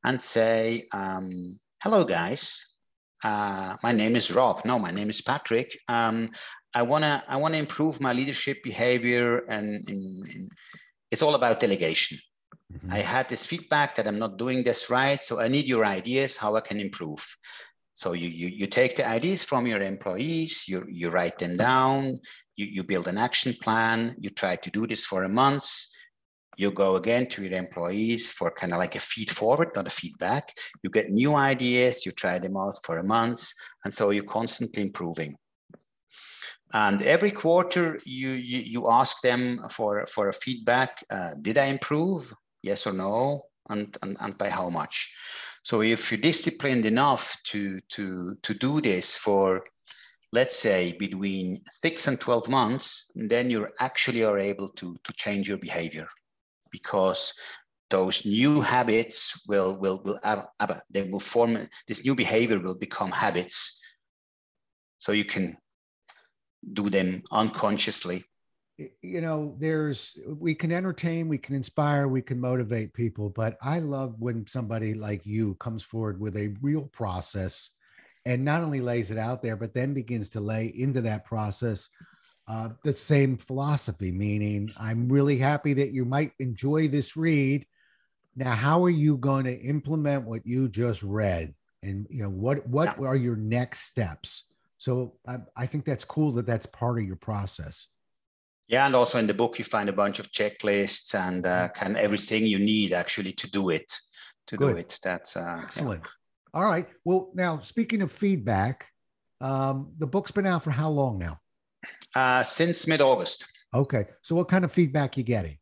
and 0.02 0.20
say, 0.20 0.86
um, 0.92 1.58
"Hello, 1.82 2.04
guys. 2.04 2.60
Uh, 3.22 3.76
my 3.82 3.92
name 3.92 4.16
is 4.16 4.30
Rob. 4.30 4.64
No, 4.64 4.78
my 4.78 4.90
name 4.90 5.08
is 5.08 5.22
Patrick. 5.22 5.78
Um, 5.86 6.30
I 6.74 6.82
wanna 6.82 7.22
I 7.28 7.36
wanna 7.36 7.58
improve 7.58 8.00
my 8.00 8.12
leadership 8.12 8.64
behavior, 8.64 9.38
and 9.48 9.88
in, 9.88 9.98
in, 10.34 10.48
it's 11.12 11.22
all 11.22 11.36
about 11.36 11.60
delegation." 11.60 12.18
Mm-hmm. 12.72 12.92
I 12.92 12.98
had 12.98 13.28
this 13.28 13.46
feedback 13.46 13.94
that 13.96 14.06
I'm 14.06 14.18
not 14.18 14.38
doing 14.38 14.62
this 14.62 14.90
right. 14.90 15.22
So 15.22 15.40
I 15.40 15.48
need 15.48 15.66
your 15.66 15.84
ideas 15.84 16.36
how 16.36 16.56
I 16.56 16.60
can 16.60 16.80
improve. 16.80 17.24
So 17.94 18.12
you, 18.12 18.28
you, 18.28 18.48
you 18.48 18.66
take 18.66 18.96
the 18.96 19.08
ideas 19.08 19.42
from 19.42 19.66
your 19.66 19.80
employees, 19.80 20.64
you, 20.68 20.84
you 20.86 21.08
write 21.08 21.38
them 21.38 21.56
down, 21.56 22.20
you, 22.54 22.66
you 22.66 22.84
build 22.84 23.08
an 23.08 23.16
action 23.16 23.54
plan, 23.62 24.16
you 24.18 24.28
try 24.28 24.56
to 24.56 24.70
do 24.70 24.86
this 24.86 25.06
for 25.06 25.24
a 25.24 25.28
month. 25.28 25.66
You 26.58 26.70
go 26.70 26.96
again 26.96 27.26
to 27.30 27.42
your 27.42 27.52
employees 27.52 28.32
for 28.32 28.50
kind 28.50 28.72
of 28.72 28.78
like 28.78 28.96
a 28.96 29.00
feed 29.00 29.30
forward, 29.30 29.70
not 29.74 29.86
a 29.86 29.90
feedback. 29.90 30.52
You 30.82 30.90
get 30.90 31.10
new 31.10 31.34
ideas, 31.34 32.04
you 32.04 32.12
try 32.12 32.38
them 32.38 32.56
out 32.56 32.76
for 32.84 32.98
a 32.98 33.04
month. 33.04 33.48
And 33.84 33.92
so 33.92 34.10
you're 34.10 34.24
constantly 34.24 34.82
improving. 34.82 35.36
And 36.72 37.00
every 37.02 37.30
quarter, 37.30 38.00
you, 38.04 38.30
you, 38.30 38.58
you 38.58 38.90
ask 38.90 39.20
them 39.22 39.66
for, 39.70 40.06
for 40.06 40.28
a 40.28 40.32
feedback. 40.32 40.98
Uh, 41.10 41.30
did 41.40 41.56
I 41.58 41.66
improve? 41.66 42.32
Yes 42.66 42.86
or 42.86 42.92
no, 42.92 43.42
and, 43.68 43.96
and, 44.02 44.16
and 44.20 44.36
by 44.36 44.50
how 44.50 44.68
much. 44.68 45.14
So 45.62 45.82
if 45.82 46.10
you're 46.10 46.20
disciplined 46.20 46.84
enough 46.86 47.36
to, 47.50 47.80
to, 47.94 48.36
to 48.42 48.54
do 48.54 48.80
this 48.80 49.14
for, 49.14 49.64
let's 50.32 50.56
say, 50.58 50.96
between 50.98 51.62
six 51.82 52.06
and 52.06 52.20
12 52.20 52.48
months, 52.48 53.10
then 53.14 53.50
you 53.50 53.68
actually 53.80 54.22
are 54.24 54.38
able 54.38 54.68
to, 54.70 54.96
to 55.02 55.12
change 55.14 55.48
your 55.48 55.58
behavior 55.58 56.08
because 56.70 57.32
those 57.88 58.26
new 58.26 58.60
habits 58.60 59.42
will, 59.48 59.78
will, 59.78 60.02
will 60.04 60.20
they 60.90 61.02
will 61.02 61.20
form, 61.20 61.68
this 61.86 62.04
new 62.04 62.14
behavior 62.14 62.58
will 62.58 62.78
become 62.78 63.10
habits. 63.10 63.80
So 64.98 65.12
you 65.12 65.24
can 65.24 65.56
do 66.72 66.90
them 66.90 67.22
unconsciously 67.30 68.24
you 68.78 69.20
know 69.22 69.54
there's 69.58 70.18
we 70.38 70.54
can 70.54 70.70
entertain 70.70 71.28
we 71.28 71.38
can 71.38 71.54
inspire 71.54 72.08
we 72.08 72.20
can 72.20 72.38
motivate 72.38 72.92
people 72.92 73.30
but 73.30 73.56
i 73.62 73.78
love 73.78 74.14
when 74.18 74.46
somebody 74.46 74.92
like 74.92 75.24
you 75.24 75.54
comes 75.54 75.82
forward 75.82 76.20
with 76.20 76.36
a 76.36 76.54
real 76.60 76.82
process 76.82 77.70
and 78.26 78.44
not 78.44 78.62
only 78.62 78.80
lays 78.80 79.10
it 79.10 79.18
out 79.18 79.42
there 79.42 79.56
but 79.56 79.72
then 79.72 79.94
begins 79.94 80.28
to 80.28 80.40
lay 80.40 80.66
into 80.76 81.00
that 81.00 81.24
process 81.24 81.88
uh, 82.48 82.68
the 82.84 82.92
same 82.92 83.36
philosophy 83.36 84.12
meaning 84.12 84.70
i'm 84.76 85.08
really 85.08 85.38
happy 85.38 85.72
that 85.72 85.92
you 85.92 86.04
might 86.04 86.32
enjoy 86.38 86.86
this 86.86 87.16
read. 87.16 87.66
Now 88.36 88.54
how 88.54 88.84
are 88.84 88.90
you 88.90 89.16
going 89.16 89.44
to 89.46 89.58
implement 89.58 90.26
what 90.26 90.46
you 90.46 90.68
just 90.68 91.02
read? 91.02 91.54
And 91.82 92.06
you 92.10 92.22
know 92.22 92.30
what 92.30 92.66
what 92.68 92.98
are 92.98 93.16
your 93.16 93.36
next 93.36 93.80
steps? 93.80 94.44
So 94.78 95.14
I, 95.26 95.38
I 95.56 95.66
think 95.66 95.86
that's 95.86 96.04
cool 96.04 96.32
that 96.32 96.46
that's 96.46 96.66
part 96.66 96.98
of 96.98 97.06
your 97.06 97.16
process 97.16 97.88
yeah, 98.68 98.86
and 98.86 98.94
also 98.96 99.18
in 99.18 99.26
the 99.26 99.34
book 99.34 99.58
you 99.58 99.64
find 99.64 99.88
a 99.88 99.92
bunch 99.92 100.18
of 100.18 100.30
checklists 100.32 101.14
and 101.14 101.46
uh, 101.46 101.68
mm-hmm. 101.68 101.72
kind 101.72 101.96
of 101.96 102.02
everything 102.02 102.46
you 102.46 102.58
need 102.58 102.92
actually 102.92 103.32
to 103.34 103.50
do 103.50 103.70
it. 103.70 103.92
To 104.48 104.56
Good. 104.56 104.72
do 104.74 104.76
it. 104.78 104.98
That's 105.02 105.36
uh, 105.36 105.60
excellent. 105.62 106.02
Yeah. 106.04 106.60
All 106.60 106.64
right. 106.64 106.86
Well, 107.04 107.30
now 107.34 107.58
speaking 107.58 108.00
of 108.02 108.12
feedback, 108.12 108.86
um, 109.40 109.92
the 109.98 110.06
book's 110.06 110.30
been 110.30 110.46
out 110.46 110.62
for 110.62 110.70
how 110.70 110.88
long 110.90 111.18
now? 111.18 111.40
Uh, 112.14 112.42
since 112.42 112.86
mid 112.86 113.00
August. 113.00 113.46
Okay. 113.74 114.06
So 114.22 114.34
what 114.36 114.48
kind 114.48 114.64
of 114.64 114.72
feedback 114.72 115.16
you 115.16 115.22
getting? 115.22 115.58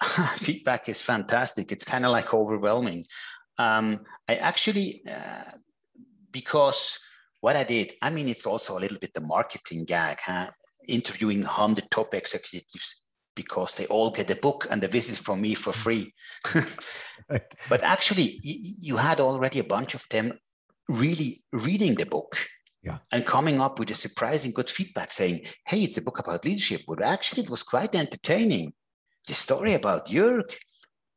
feedback 0.36 0.88
is 0.88 1.00
fantastic. 1.00 1.72
It's 1.72 1.84
kind 1.84 2.04
of 2.04 2.12
like 2.12 2.32
overwhelming. 2.32 3.06
Um, 3.58 4.00
I 4.28 4.36
actually, 4.36 5.02
uh, 5.10 5.50
because 6.30 6.98
what 7.40 7.56
I 7.56 7.64
did, 7.64 7.92
I 8.02 8.10
mean, 8.10 8.28
it's 8.28 8.46
also 8.46 8.78
a 8.78 8.80
little 8.80 8.98
bit 8.98 9.14
the 9.14 9.22
marketing 9.22 9.84
gag. 9.86 10.18
Huh? 10.24 10.50
Interviewing 10.88 11.40
100 11.40 11.90
top 11.90 12.14
executives 12.14 13.02
because 13.34 13.74
they 13.74 13.86
all 13.86 14.10
get 14.10 14.30
a 14.30 14.36
book 14.36 14.66
and 14.70 14.82
the 14.82 14.88
visit 14.88 15.16
from 15.16 15.40
me 15.40 15.54
for 15.54 15.72
free. 15.72 16.12
but 17.68 17.82
actually, 17.82 18.40
you 18.42 18.96
had 18.96 19.20
already 19.20 19.58
a 19.58 19.64
bunch 19.64 19.94
of 19.94 20.04
them 20.10 20.32
really 20.88 21.44
reading 21.52 21.94
the 21.94 22.06
book 22.06 22.36
yeah. 22.82 22.98
and 23.12 23.26
coming 23.26 23.60
up 23.60 23.78
with 23.78 23.90
a 23.90 23.94
surprising 23.94 24.52
good 24.52 24.70
feedback 24.70 25.12
saying, 25.12 25.42
hey, 25.66 25.82
it's 25.82 25.98
a 25.98 26.02
book 26.02 26.18
about 26.18 26.44
leadership. 26.44 26.82
But 26.86 27.02
actually, 27.02 27.42
it 27.42 27.50
was 27.50 27.62
quite 27.62 27.94
entertaining. 27.94 28.72
The 29.26 29.34
story 29.34 29.74
about 29.74 30.06
Jörg, 30.06 30.44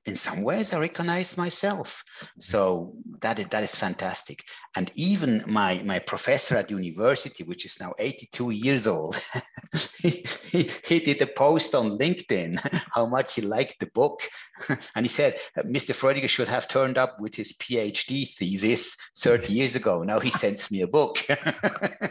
in 0.09 0.15
some 0.15 0.41
ways 0.41 0.73
I 0.73 0.79
recognize 0.79 1.37
myself. 1.37 2.03
So 2.39 2.93
that 3.21 3.37
is 3.39 3.47
that 3.47 3.63
is 3.63 3.75
fantastic. 3.75 4.43
And 4.75 4.91
even 4.95 5.43
my 5.45 5.81
my 5.85 5.99
professor 5.99 6.57
at 6.57 6.71
university, 6.71 7.43
which 7.43 7.63
is 7.65 7.79
now 7.79 7.93
82 7.99 8.49
years 8.49 8.87
old, 8.87 9.15
he, 10.01 10.25
he, 10.51 10.69
he, 10.87 10.99
did 10.99 11.21
a 11.21 11.27
post 11.27 11.75
on 11.75 11.97
LinkedIn 11.99 12.51
how 12.95 13.05
much 13.05 13.35
he 13.35 13.41
liked 13.43 13.79
the 13.79 13.91
book. 13.93 14.21
and 14.95 15.05
he 15.05 15.09
said 15.09 15.37
Mr. 15.59 15.93
Freudiger 15.99 16.27
should 16.27 16.47
have 16.47 16.67
turned 16.67 16.97
up 16.97 17.19
with 17.19 17.35
his 17.35 17.53
PhD 17.53 18.27
thesis 18.35 18.97
30 19.17 19.53
years 19.53 19.75
ago. 19.75 20.03
Now 20.03 20.19
he 20.19 20.31
sends 20.31 20.71
me 20.71 20.81
a 20.81 20.87
book. 20.87 21.23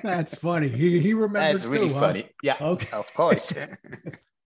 That's 0.03 0.37
funny. 0.37 0.69
He 0.69 1.01
he 1.01 1.15
remembers. 1.15 1.63
That's 1.63 1.73
really 1.75 1.89
too, 1.89 2.05
funny. 2.07 2.23
Huh? 2.23 2.29
Yeah. 2.45 2.57
Okay. 2.61 2.93
Of 2.93 3.13
course. 3.15 3.53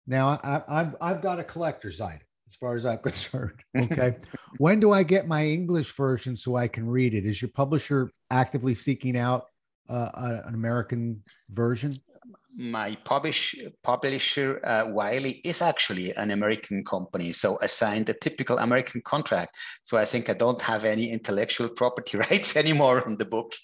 now 0.06 0.40
I, 0.42 0.62
I've 0.68 0.96
I've 1.00 1.20
got 1.22 1.38
a 1.38 1.44
collector's 1.44 2.00
item 2.00 2.26
as 2.52 2.56
far 2.56 2.76
as 2.76 2.86
I'm 2.86 2.98
concerned. 3.08 3.60
Okay. 3.76 4.16
when 4.58 4.80
do 4.80 4.92
I 4.92 5.02
get 5.02 5.26
my 5.26 5.46
English 5.46 5.96
version 5.96 6.36
so 6.36 6.56
I 6.56 6.68
can 6.68 6.88
read 6.88 7.14
it? 7.14 7.24
Is 7.24 7.40
your 7.40 7.50
publisher 7.54 8.10
actively 8.30 8.74
seeking 8.74 9.16
out 9.16 9.46
uh, 9.88 10.40
an 10.46 10.54
American 10.54 11.22
version? 11.50 11.96
My 12.54 12.96
publish, 13.04 13.54
publisher, 13.82 14.60
uh, 14.66 14.84
Wiley, 14.86 15.40
is 15.42 15.62
actually 15.62 16.14
an 16.16 16.30
American 16.30 16.84
company. 16.84 17.32
So 17.32 17.58
I 17.62 17.66
signed 17.66 18.10
a 18.10 18.14
typical 18.14 18.58
American 18.58 19.00
contract. 19.00 19.56
So 19.82 19.96
I 19.96 20.04
think 20.04 20.28
I 20.28 20.34
don't 20.34 20.60
have 20.60 20.84
any 20.84 21.10
intellectual 21.10 21.70
property 21.70 22.18
rights 22.30 22.54
anymore 22.54 23.06
on 23.06 23.16
the 23.16 23.24
book. 23.24 23.54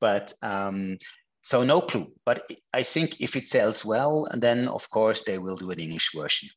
but 0.00 0.32
um, 0.42 0.98
so 1.42 1.64
no 1.64 1.80
clue. 1.80 2.12
But 2.24 2.48
I 2.72 2.84
think 2.84 3.20
if 3.20 3.34
it 3.34 3.48
sells 3.48 3.84
well, 3.84 4.28
then 4.34 4.68
of 4.68 4.88
course 4.90 5.24
they 5.24 5.38
will 5.38 5.56
do 5.56 5.70
an 5.70 5.80
English 5.80 6.10
version. 6.14 6.48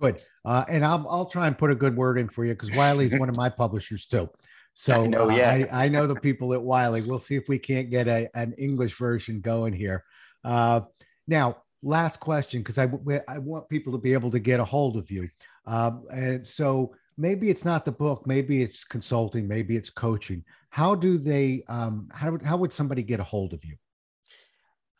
Good. 0.00 0.22
Uh, 0.44 0.64
and 0.68 0.84
I'll, 0.84 1.06
I'll 1.08 1.26
try 1.26 1.46
and 1.46 1.56
put 1.56 1.70
a 1.70 1.74
good 1.74 1.96
word 1.96 2.18
in 2.18 2.28
for 2.28 2.44
you 2.44 2.52
because 2.52 2.72
Wiley's 2.72 3.18
one 3.18 3.28
of 3.28 3.36
my 3.36 3.48
publishers 3.62 4.06
too. 4.06 4.30
So 4.72 5.04
I 5.04 5.06
know, 5.08 5.30
uh, 5.30 5.34
yeah. 5.34 5.66
I, 5.70 5.84
I, 5.84 5.88
know 5.88 6.06
the 6.06 6.14
people 6.14 6.54
at 6.54 6.62
Wiley. 6.62 7.02
We'll 7.02 7.20
see 7.20 7.36
if 7.36 7.48
we 7.48 7.58
can't 7.58 7.90
get 7.90 8.08
a, 8.08 8.30
an 8.34 8.54
English 8.56 8.96
version 8.96 9.40
going 9.40 9.72
here. 9.72 10.04
Uh, 10.44 10.82
now, 11.26 11.58
last 11.82 12.20
question, 12.20 12.62
because 12.62 12.78
I, 12.78 12.88
I 13.28 13.38
want 13.38 13.68
people 13.68 13.92
to 13.92 13.98
be 13.98 14.12
able 14.12 14.30
to 14.30 14.38
get 14.38 14.60
a 14.60 14.64
hold 14.64 14.96
of 14.96 15.10
you. 15.10 15.28
Um, 15.66 16.04
and 16.12 16.46
so 16.46 16.94
maybe 17.18 17.50
it's 17.50 17.64
not 17.64 17.84
the 17.84 17.92
book, 17.92 18.26
maybe 18.26 18.62
it's 18.62 18.84
consulting, 18.84 19.46
maybe 19.46 19.76
it's 19.76 19.90
coaching. 19.90 20.44
How 20.70 20.94
do 20.94 21.18
they, 21.18 21.64
um, 21.68 22.08
how, 22.12 22.38
how 22.44 22.56
would 22.56 22.72
somebody 22.72 23.02
get 23.02 23.20
a 23.20 23.24
hold 23.24 23.52
of 23.52 23.64
you? 23.64 23.76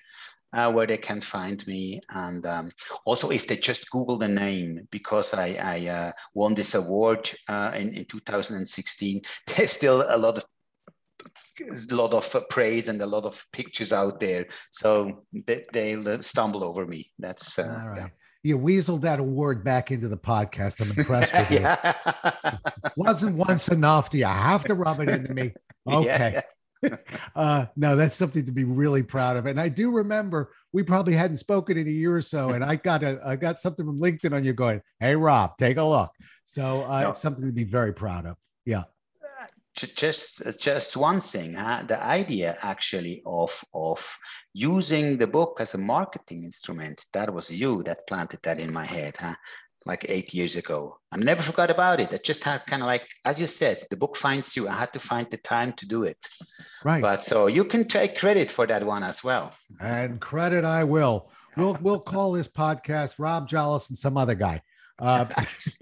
uh, 0.54 0.72
where 0.72 0.88
they 0.88 0.98
can 0.98 1.22
find 1.22 1.66
me. 1.68 2.00
And 2.10 2.46
um, 2.46 2.72
also, 3.06 3.30
if 3.30 3.48
they 3.48 3.58
just 3.58 3.90
Google 3.90 4.18
the 4.18 4.28
name, 4.28 4.88
because 4.92 5.34
I, 5.34 5.58
I 5.62 5.88
uh, 5.88 6.12
won 6.34 6.56
this 6.56 6.76
award 6.76 7.30
uh, 7.48 7.72
in, 7.76 7.94
in 7.94 8.06
2016, 8.06 9.22
there's 9.48 9.72
still 9.72 10.06
a 10.08 10.18
lot 10.18 10.38
of 10.38 10.46
a 11.60 11.94
lot 11.94 12.14
of 12.14 12.50
praise 12.50 12.88
and 12.88 13.02
a 13.02 13.06
lot 13.06 13.26
of 13.26 13.46
pictures 13.52 13.92
out 13.92 14.22
there. 14.22 14.46
So 14.72 15.26
they, 15.34 15.66
they'll 15.74 16.24
stumble 16.24 16.64
over 16.64 16.86
me. 16.86 17.12
That's 17.20 17.60
uh, 17.60 17.80
all 17.82 17.90
right. 17.90 17.98
Yeah 17.98 18.08
you 18.44 18.58
weaseled 18.58 19.02
that 19.02 19.20
award 19.20 19.64
back 19.64 19.92
into 19.92 20.08
the 20.08 20.18
podcast. 20.18 20.80
I'm 20.82 20.98
impressed 20.98 21.34
with 21.34 21.52
you. 21.52 21.68
Wasn't 23.04 23.36
once 23.36 23.68
enough. 23.68 24.10
Do 24.10 24.18
you 24.18 24.26
have 24.26 24.64
to 24.66 24.76
rub 24.76 25.02
it 25.02 25.10
into 25.10 25.34
me? 25.34 25.54
Okay. 25.88 26.34
Yeah. 26.36 26.42
uh, 27.36 27.66
no, 27.76 27.96
that's 27.96 28.16
something 28.16 28.46
to 28.46 28.52
be 28.52 28.64
really 28.64 29.04
proud 29.04 29.38
of. 29.38 29.46
And 29.46 29.60
I 29.60 29.70
do 29.70 29.92
remember 29.92 30.52
we 30.72 30.84
probably 30.84 31.14
hadn't 31.14 31.38
spoken 31.38 31.78
in 31.78 31.88
a 31.88 31.92
year 31.92 32.16
or 32.16 32.22
so, 32.22 32.50
and 32.50 32.64
I 32.64 32.76
got 32.76 33.04
a 33.04 33.20
I 33.26 33.36
got 33.36 33.60
something 33.60 33.86
from 33.86 34.00
LinkedIn 34.00 34.34
on 34.34 34.44
you 34.44 34.54
going, 34.54 34.82
"Hey 35.00 35.16
Rob, 35.16 35.58
take 35.58 35.78
a 35.78 35.84
look." 35.84 36.12
So 36.46 36.86
uh, 36.86 37.02
no. 37.02 37.10
it's 37.10 37.20
something 37.20 37.46
to 37.46 37.52
be 37.52 37.64
very 37.64 37.94
proud 37.94 38.26
of. 38.26 38.38
Yeah 38.66 38.84
just 39.76 40.42
just 40.60 40.98
one 40.98 41.22
thing 41.22 41.54
huh? 41.54 41.84
the 41.88 42.02
idea 42.04 42.58
actually 42.62 43.22
of 43.26 43.64
of 43.74 44.18
using 44.54 45.18
the 45.18 45.28
book 45.28 45.58
as 45.62 45.74
a 45.74 45.78
marketing 45.78 46.44
instrument 46.44 47.06
that 47.14 47.34
was 47.34 47.52
you 47.52 47.84
that 47.84 48.06
planted 48.08 48.40
that 48.44 48.60
in 48.60 48.74
my 48.74 48.86
head 48.86 49.16
huh? 49.18 49.36
Like 49.86 50.06
eight 50.10 50.34
years 50.34 50.56
ago 50.56 50.98
i 51.12 51.18
never 51.18 51.42
forgot 51.42 51.70
about 51.70 52.00
it 52.00 52.10
I 52.12 52.18
just 52.18 52.44
had 52.44 52.66
kind 52.66 52.82
of 52.82 52.88
like 52.88 53.08
as 53.26 53.40
you 53.40 53.48
said 53.48 53.82
the 53.90 53.98
book 53.98 54.18
finds 54.18 54.56
you 54.56 54.68
i 54.68 54.74
had 54.74 54.94
to 54.94 55.00
find 55.00 55.30
the 55.30 55.38
time 55.38 55.74
to 55.74 55.88
do 55.88 56.04
it 56.04 56.18
right 56.84 57.02
but 57.02 57.24
so 57.24 57.48
you 57.48 57.64
can 57.64 57.88
take 57.88 58.18
credit 58.18 58.52
for 58.52 58.68
that 58.68 58.86
one 58.86 59.04
as 59.04 59.24
well 59.24 59.54
and 59.80 60.20
credit 60.20 60.66
i 60.66 60.84
will 60.84 61.32
we'll 61.56 61.78
we'll 61.82 62.00
call 62.00 62.34
this 62.34 62.48
podcast 62.48 63.16
rob 63.20 63.48
jolles 63.48 63.90
and 63.90 63.98
some 63.98 64.18
other 64.18 64.36
guy 64.36 64.62
uh, 65.00 65.26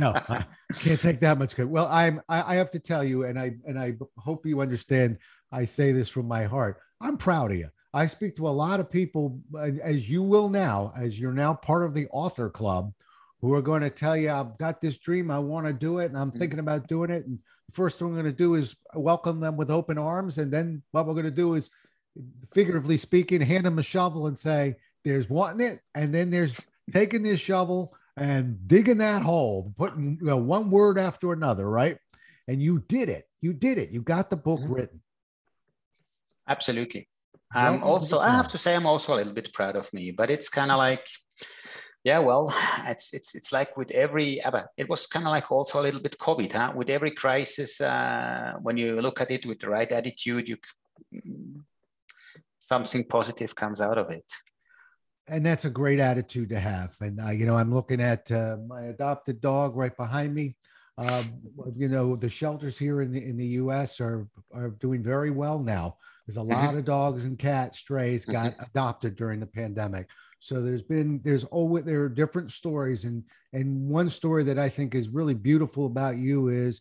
no, 0.00 0.14
I 0.14 0.44
can't 0.74 1.00
take 1.00 1.20
that 1.20 1.38
much 1.38 1.54
credit. 1.54 1.70
Well, 1.70 1.88
I'm. 1.88 2.20
I, 2.28 2.54
I 2.54 2.56
have 2.56 2.70
to 2.70 2.78
tell 2.78 3.02
you, 3.02 3.24
and 3.24 3.38
I 3.38 3.56
and 3.66 3.78
I 3.78 3.94
hope 4.16 4.46
you 4.46 4.60
understand. 4.60 5.18
I 5.50 5.64
say 5.64 5.92
this 5.92 6.08
from 6.08 6.26
my 6.28 6.44
heart. 6.44 6.78
I'm 7.00 7.16
proud 7.16 7.50
of 7.50 7.58
you. 7.58 7.68
I 7.94 8.06
speak 8.06 8.36
to 8.36 8.48
a 8.48 8.50
lot 8.50 8.80
of 8.80 8.90
people, 8.90 9.38
as 9.82 10.08
you 10.08 10.22
will 10.22 10.48
now, 10.48 10.92
as 10.96 11.20
you're 11.20 11.34
now 11.34 11.52
part 11.52 11.84
of 11.84 11.92
the 11.92 12.06
author 12.08 12.48
club, 12.48 12.92
who 13.42 13.52
are 13.52 13.60
going 13.60 13.82
to 13.82 13.90
tell 13.90 14.16
you, 14.16 14.30
I've 14.30 14.56
got 14.56 14.80
this 14.80 14.96
dream, 14.96 15.30
I 15.30 15.40
want 15.40 15.66
to 15.66 15.72
do 15.72 15.98
it, 15.98 16.06
and 16.06 16.16
I'm 16.16 16.30
mm-hmm. 16.30 16.38
thinking 16.38 16.60
about 16.60 16.86
doing 16.86 17.10
it. 17.10 17.26
And 17.26 17.38
the 17.68 17.72
first 17.72 17.98
thing 17.98 18.08
we're 18.08 18.22
going 18.22 18.26
to 18.26 18.32
do 18.32 18.54
is 18.54 18.76
welcome 18.94 19.40
them 19.40 19.56
with 19.56 19.70
open 19.70 19.98
arms. 19.98 20.38
And 20.38 20.50
then 20.50 20.82
what 20.92 21.06
we're 21.06 21.14
going 21.14 21.24
to 21.24 21.30
do 21.30 21.54
is, 21.54 21.68
figuratively 22.54 22.98
speaking, 22.98 23.40
hand 23.40 23.64
them 23.64 23.78
a 23.78 23.82
shovel 23.82 24.28
and 24.28 24.38
say, 24.38 24.76
there's 25.04 25.28
wanting 25.28 25.66
it. 25.66 25.80
And 25.94 26.14
then 26.14 26.30
there's 26.30 26.56
taking 26.92 27.22
this 27.22 27.40
shovel 27.40 27.94
and 28.16 28.68
digging 28.68 28.98
that 28.98 29.22
hole, 29.22 29.74
putting 29.76 30.18
you 30.20 30.26
know, 30.26 30.36
one 30.36 30.70
word 30.70 30.98
after 30.98 31.32
another, 31.32 31.68
right? 31.68 31.98
And 32.46 32.62
you 32.62 32.84
did 32.86 33.08
it. 33.08 33.24
You 33.40 33.54
did 33.54 33.78
it. 33.78 33.90
You 33.90 34.02
got 34.02 34.30
the 34.30 34.36
book 34.36 34.60
mm-hmm. 34.60 34.74
written. 34.74 35.00
Absolutely. 36.46 37.08
Um, 37.54 37.82
also, 37.82 38.18
I 38.18 38.30
have 38.30 38.48
to 38.48 38.58
say, 38.58 38.74
I'm 38.74 38.86
also 38.86 39.14
a 39.14 39.16
little 39.16 39.32
bit 39.32 39.52
proud 39.52 39.74
of 39.74 39.92
me, 39.92 40.10
but 40.10 40.30
it's 40.30 40.48
kind 40.48 40.70
of 40.70 40.78
like, 40.78 41.06
yeah, 42.04 42.18
well, 42.18 42.54
it's 42.86 43.12
it's 43.14 43.34
it's 43.34 43.52
like 43.52 43.76
with 43.76 43.90
every 43.90 44.40
it 44.76 44.88
was 44.88 45.06
kind 45.06 45.26
of 45.26 45.30
like 45.30 45.50
also 45.50 45.80
a 45.80 45.82
little 45.82 46.00
bit 46.00 46.18
COVID, 46.18 46.52
huh? 46.52 46.72
With 46.74 46.90
every 46.90 47.12
crisis, 47.12 47.80
uh, 47.80 48.54
when 48.62 48.76
you 48.76 49.00
look 49.00 49.20
at 49.20 49.30
it 49.30 49.46
with 49.46 49.60
the 49.60 49.68
right 49.68 49.90
attitude, 49.90 50.48
you 50.48 50.56
something 52.58 53.04
positive 53.04 53.54
comes 53.54 53.80
out 53.80 53.98
of 53.98 54.10
it 54.10 54.24
and 55.28 55.44
that's 55.44 55.64
a 55.64 55.70
great 55.70 56.00
attitude 56.00 56.48
to 56.50 56.58
have. 56.58 56.96
And 57.00 57.20
uh, 57.20 57.30
you 57.30 57.46
know, 57.46 57.56
I'm 57.56 57.72
looking 57.72 58.00
at 58.00 58.30
uh, 58.30 58.56
my 58.66 58.82
adopted 58.84 59.40
dog 59.40 59.76
right 59.76 59.96
behind 59.96 60.34
me. 60.34 60.56
Um, 60.98 61.32
you 61.74 61.88
know, 61.88 62.16
the 62.16 62.28
shelters 62.28 62.78
here 62.78 63.00
in 63.00 63.12
the 63.12 63.24
in 63.24 63.36
the 63.36 63.46
U.S. 63.46 64.00
are 64.00 64.26
are 64.52 64.70
doing 64.70 65.02
very 65.02 65.30
well 65.30 65.58
now. 65.58 65.96
There's 66.26 66.36
a 66.36 66.40
mm-hmm. 66.40 66.52
lot 66.52 66.74
of 66.74 66.84
dogs 66.84 67.24
and 67.24 67.38
cats, 67.38 67.78
strays 67.78 68.24
got 68.24 68.52
mm-hmm. 68.52 68.62
adopted 68.64 69.16
during 69.16 69.40
the 69.40 69.46
pandemic. 69.46 70.08
So 70.42 70.60
there's 70.60 70.82
been 70.82 71.20
there's 71.22 71.44
always 71.44 71.84
there 71.84 72.02
are 72.02 72.08
different 72.08 72.50
stories, 72.50 73.04
and 73.04 73.22
and 73.52 73.88
one 73.88 74.08
story 74.08 74.44
that 74.44 74.58
I 74.58 74.68
think 74.68 74.94
is 74.94 75.08
really 75.08 75.34
beautiful 75.34 75.86
about 75.86 76.16
you 76.16 76.48
is 76.48 76.80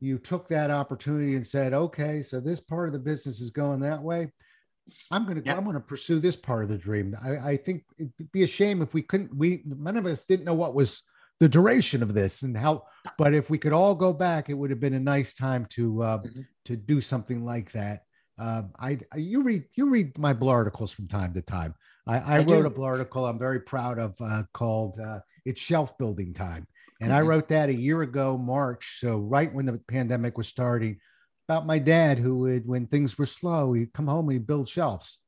you 0.00 0.18
took 0.18 0.48
that 0.48 0.70
opportunity 0.70 1.36
and 1.36 1.46
said, 1.46 1.72
okay, 1.72 2.22
so 2.22 2.40
this 2.40 2.60
part 2.60 2.88
of 2.88 2.92
the 2.92 2.98
business 2.98 3.40
is 3.40 3.50
going 3.50 3.80
that 3.80 4.02
way 4.02 4.30
I'm 5.10 5.24
going 5.24 5.40
to 5.40 5.42
yeah. 5.44 5.56
I'm 5.56 5.64
going 5.64 5.74
to 5.74 5.80
pursue 5.80 6.20
this 6.20 6.36
part 6.36 6.64
of 6.64 6.68
the 6.68 6.78
dream. 6.78 7.16
I, 7.22 7.50
I 7.50 7.56
think 7.56 7.84
it'd 7.98 8.32
be 8.32 8.42
a 8.42 8.46
shame 8.46 8.82
if 8.82 8.94
we 8.94 9.02
couldn't. 9.02 9.34
We 9.34 9.62
none 9.64 9.96
of 9.96 10.06
us 10.06 10.24
didn't 10.24 10.44
know 10.44 10.54
what 10.54 10.74
was 10.74 11.02
the 11.38 11.48
duration 11.48 12.02
of 12.02 12.14
this 12.14 12.42
and 12.42 12.56
how. 12.56 12.84
But 13.18 13.34
if 13.34 13.50
we 13.50 13.58
could 13.58 13.72
all 13.72 13.94
go 13.94 14.12
back, 14.12 14.48
it 14.48 14.54
would 14.54 14.70
have 14.70 14.80
been 14.80 14.94
a 14.94 15.00
nice 15.00 15.34
time 15.34 15.66
to 15.70 16.02
uh, 16.02 16.18
mm-hmm. 16.18 16.40
to 16.66 16.76
do 16.76 17.00
something 17.00 17.44
like 17.44 17.72
that. 17.72 18.02
Uh, 18.38 18.62
I, 18.80 18.98
I, 19.12 19.18
you 19.18 19.42
read 19.42 19.64
you 19.74 19.90
read 19.90 20.18
my 20.18 20.32
blue 20.32 20.50
articles 20.50 20.92
from 20.92 21.08
time 21.08 21.34
to 21.34 21.42
time. 21.42 21.74
I, 22.06 22.18
I, 22.18 22.36
I 22.36 22.38
wrote 22.38 22.62
do. 22.62 22.66
a 22.66 22.70
blue 22.70 22.84
article 22.84 23.26
I'm 23.26 23.38
very 23.38 23.60
proud 23.60 23.98
of 23.98 24.14
uh, 24.20 24.42
called 24.52 24.98
uh, 24.98 25.20
"It's 25.44 25.60
Shelf 25.60 25.96
Building 25.98 26.34
Time," 26.34 26.66
and 27.00 27.10
mm-hmm. 27.10 27.18
I 27.18 27.22
wrote 27.22 27.48
that 27.48 27.68
a 27.68 27.74
year 27.74 28.02
ago, 28.02 28.36
March. 28.36 28.98
So 29.00 29.18
right 29.18 29.52
when 29.52 29.66
the 29.66 29.80
pandemic 29.88 30.36
was 30.36 30.48
starting 30.48 30.98
about 31.48 31.66
my 31.66 31.78
dad 31.78 32.18
who 32.18 32.38
would, 32.38 32.66
when 32.66 32.86
things 32.86 33.18
were 33.18 33.26
slow, 33.26 33.72
he'd 33.72 33.92
come 33.92 34.06
home 34.06 34.28
and 34.28 34.32
he'd 34.32 34.46
build 34.46 34.68
shelves. 34.68 35.18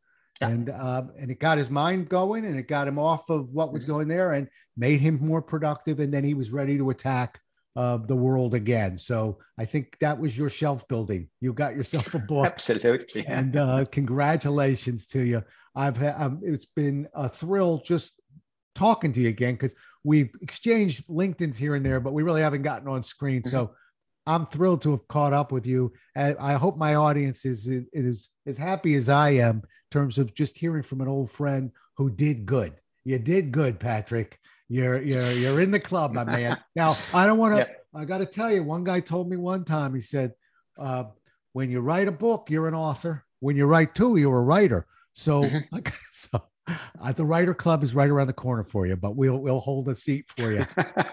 Yeah. 0.40 0.48
And 0.48 0.70
uh, 0.70 1.04
and 1.18 1.30
it 1.30 1.38
got 1.38 1.58
his 1.58 1.70
mind 1.70 2.08
going 2.08 2.44
and 2.44 2.58
it 2.58 2.66
got 2.66 2.88
him 2.88 2.98
off 2.98 3.30
of 3.30 3.50
what 3.50 3.72
was 3.72 3.84
mm-hmm. 3.84 3.92
going 3.92 4.08
there 4.08 4.32
and 4.32 4.48
made 4.76 5.00
him 5.00 5.18
more 5.20 5.42
productive. 5.42 6.00
And 6.00 6.12
then 6.12 6.24
he 6.24 6.34
was 6.34 6.50
ready 6.50 6.76
to 6.78 6.90
attack 6.90 7.40
uh, 7.76 7.98
the 7.98 8.16
world 8.16 8.54
again. 8.54 8.98
So 8.98 9.38
I 9.58 9.64
think 9.64 9.96
that 10.00 10.18
was 10.18 10.36
your 10.36 10.50
shelf 10.50 10.86
building. 10.88 11.28
You 11.40 11.52
got 11.52 11.76
yourself 11.76 12.14
a 12.14 12.18
book. 12.18 12.46
Absolutely. 12.46 13.26
And 13.26 13.56
uh, 13.56 13.84
congratulations 13.90 15.06
to 15.08 15.20
you. 15.20 15.42
I've 15.74 15.96
had, 15.96 16.14
um, 16.18 16.40
it's 16.42 16.66
been 16.66 17.08
a 17.14 17.28
thrill 17.28 17.82
just 17.84 18.12
talking 18.74 19.12
to 19.12 19.20
you 19.20 19.28
again 19.28 19.54
because 19.54 19.74
we've 20.04 20.30
exchanged 20.40 21.06
LinkedIn's 21.08 21.56
here 21.56 21.74
and 21.74 21.84
there, 21.84 22.00
but 22.00 22.12
we 22.12 22.22
really 22.22 22.42
haven't 22.42 22.62
gotten 22.62 22.88
on 22.88 23.02
screen. 23.02 23.40
Mm-hmm. 23.40 23.50
So 23.50 23.74
I'm 24.26 24.46
thrilled 24.46 24.82
to 24.82 24.92
have 24.92 25.06
caught 25.08 25.32
up 25.32 25.52
with 25.52 25.66
you. 25.66 25.92
And 26.14 26.36
I 26.38 26.54
hope 26.54 26.76
my 26.76 26.94
audience 26.94 27.44
is 27.44 27.68
is 27.92 28.28
as 28.46 28.58
happy 28.58 28.94
as 28.94 29.08
I 29.08 29.30
am 29.30 29.56
in 29.56 29.62
terms 29.90 30.18
of 30.18 30.34
just 30.34 30.56
hearing 30.56 30.82
from 30.82 31.00
an 31.00 31.08
old 31.08 31.30
friend 31.30 31.70
who 31.96 32.10
did 32.10 32.46
good. 32.46 32.74
You 33.04 33.18
did 33.18 33.52
good, 33.52 33.78
Patrick. 33.78 34.38
You're 34.68 35.02
you're 35.02 35.30
you're 35.32 35.60
in 35.60 35.70
the 35.70 35.80
club, 35.80 36.12
my 36.12 36.24
man. 36.24 36.58
Now 36.76 36.96
I 37.12 37.26
don't 37.26 37.38
want 37.38 37.54
to. 37.54 37.58
Yep. 37.58 37.86
I 37.94 38.04
got 38.04 38.18
to 38.18 38.26
tell 38.26 38.52
you, 38.52 38.62
one 38.64 38.82
guy 38.82 39.00
told 39.00 39.28
me 39.28 39.36
one 39.36 39.64
time. 39.64 39.94
He 39.94 40.00
said, 40.00 40.32
uh, 40.78 41.04
"When 41.52 41.70
you 41.70 41.80
write 41.80 42.08
a 42.08 42.12
book, 42.12 42.48
you're 42.50 42.66
an 42.66 42.74
author. 42.74 43.24
When 43.40 43.56
you 43.56 43.66
write 43.66 43.94
two, 43.94 44.16
you're 44.16 44.38
a 44.38 44.42
writer." 44.42 44.86
So, 45.14 45.48
so 46.12 46.42
uh, 47.00 47.12
the 47.12 47.24
Writer 47.24 47.54
Club 47.54 47.82
is 47.82 47.94
right 47.94 48.10
around 48.10 48.26
the 48.26 48.32
corner 48.32 48.64
for 48.64 48.86
you, 48.86 48.96
but 48.96 49.16
we'll 49.16 49.38
we'll 49.38 49.60
hold 49.60 49.88
a 49.88 49.94
seat 49.94 50.26
for 50.36 50.52
you. 50.52 50.66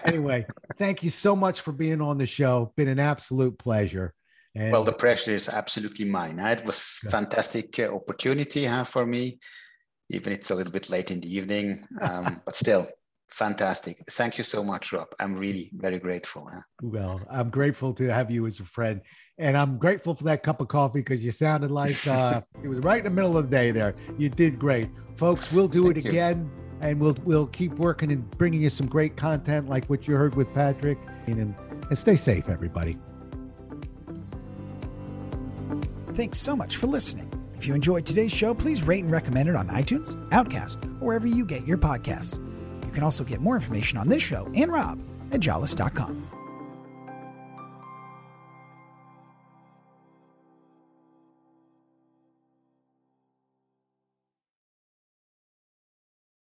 anyway, 0.04 0.46
thank 0.78 1.02
you 1.02 1.10
so 1.10 1.34
much 1.34 1.60
for 1.60 1.72
being 1.72 2.00
on 2.00 2.18
the 2.18 2.26
show. 2.26 2.72
Been 2.76 2.88
an 2.88 2.98
absolute 2.98 3.58
pleasure. 3.58 4.14
And 4.54 4.72
well, 4.72 4.84
the 4.84 4.92
pressure 4.92 5.30
is 5.30 5.48
absolutely 5.48 6.04
mine. 6.04 6.38
It 6.38 6.64
was 6.66 7.00
yeah. 7.04 7.10
fantastic 7.10 7.78
uh, 7.78 7.94
opportunity 7.94 8.66
huh, 8.66 8.84
for 8.84 9.06
me, 9.06 9.38
even 10.10 10.32
it's 10.32 10.50
a 10.50 10.54
little 10.54 10.72
bit 10.72 10.90
late 10.90 11.10
in 11.10 11.20
the 11.20 11.34
evening, 11.34 11.86
um, 12.00 12.42
but 12.44 12.54
still 12.54 12.86
fantastic. 13.30 14.04
Thank 14.10 14.36
you 14.36 14.44
so 14.44 14.62
much, 14.62 14.92
Rob. 14.92 15.08
I'm 15.18 15.34
really 15.34 15.70
very 15.74 15.98
grateful. 15.98 16.48
Huh? 16.52 16.60
Well, 16.82 17.22
I'm 17.30 17.48
grateful 17.48 17.94
to 17.94 18.08
have 18.08 18.30
you 18.30 18.46
as 18.46 18.60
a 18.60 18.64
friend. 18.64 19.00
And 19.42 19.58
I'm 19.58 19.76
grateful 19.76 20.14
for 20.14 20.22
that 20.24 20.44
cup 20.44 20.60
of 20.60 20.68
coffee 20.68 21.00
because 21.00 21.24
you 21.24 21.32
sounded 21.32 21.72
like 21.72 22.06
uh, 22.06 22.42
it 22.62 22.68
was 22.68 22.78
right 22.78 22.98
in 22.98 23.04
the 23.04 23.10
middle 23.10 23.36
of 23.36 23.50
the 23.50 23.56
day 23.56 23.72
there. 23.72 23.96
You 24.16 24.28
did 24.28 24.56
great. 24.56 24.88
Folks, 25.16 25.50
we'll 25.50 25.66
do 25.66 25.92
Thank 25.92 25.96
it 25.96 26.08
again. 26.08 26.48
And 26.80 27.00
we'll 27.00 27.16
we'll 27.24 27.48
keep 27.48 27.72
working 27.72 28.12
and 28.12 28.30
bringing 28.38 28.62
you 28.62 28.70
some 28.70 28.86
great 28.86 29.16
content 29.16 29.68
like 29.68 29.86
what 29.86 30.06
you 30.06 30.14
heard 30.14 30.36
with 30.36 30.52
Patrick. 30.54 30.96
And, 31.26 31.56
and 31.88 31.98
stay 31.98 32.14
safe, 32.14 32.48
everybody. 32.48 32.96
Thanks 36.12 36.38
so 36.38 36.54
much 36.54 36.76
for 36.76 36.86
listening. 36.86 37.28
If 37.56 37.66
you 37.66 37.74
enjoyed 37.74 38.06
today's 38.06 38.32
show, 38.32 38.54
please 38.54 38.84
rate 38.84 39.02
and 39.02 39.10
recommend 39.10 39.48
it 39.48 39.56
on 39.56 39.66
iTunes, 39.70 40.16
Overcast, 40.32 40.84
or 40.84 41.08
wherever 41.08 41.26
you 41.26 41.44
get 41.44 41.66
your 41.66 41.78
podcasts. 41.78 42.38
You 42.86 42.92
can 42.92 43.02
also 43.02 43.24
get 43.24 43.40
more 43.40 43.56
information 43.56 43.98
on 43.98 44.08
this 44.08 44.22
show 44.22 44.48
and 44.54 44.70
Rob 44.70 45.00
at 45.32 45.40
jolles.com. 45.40 46.41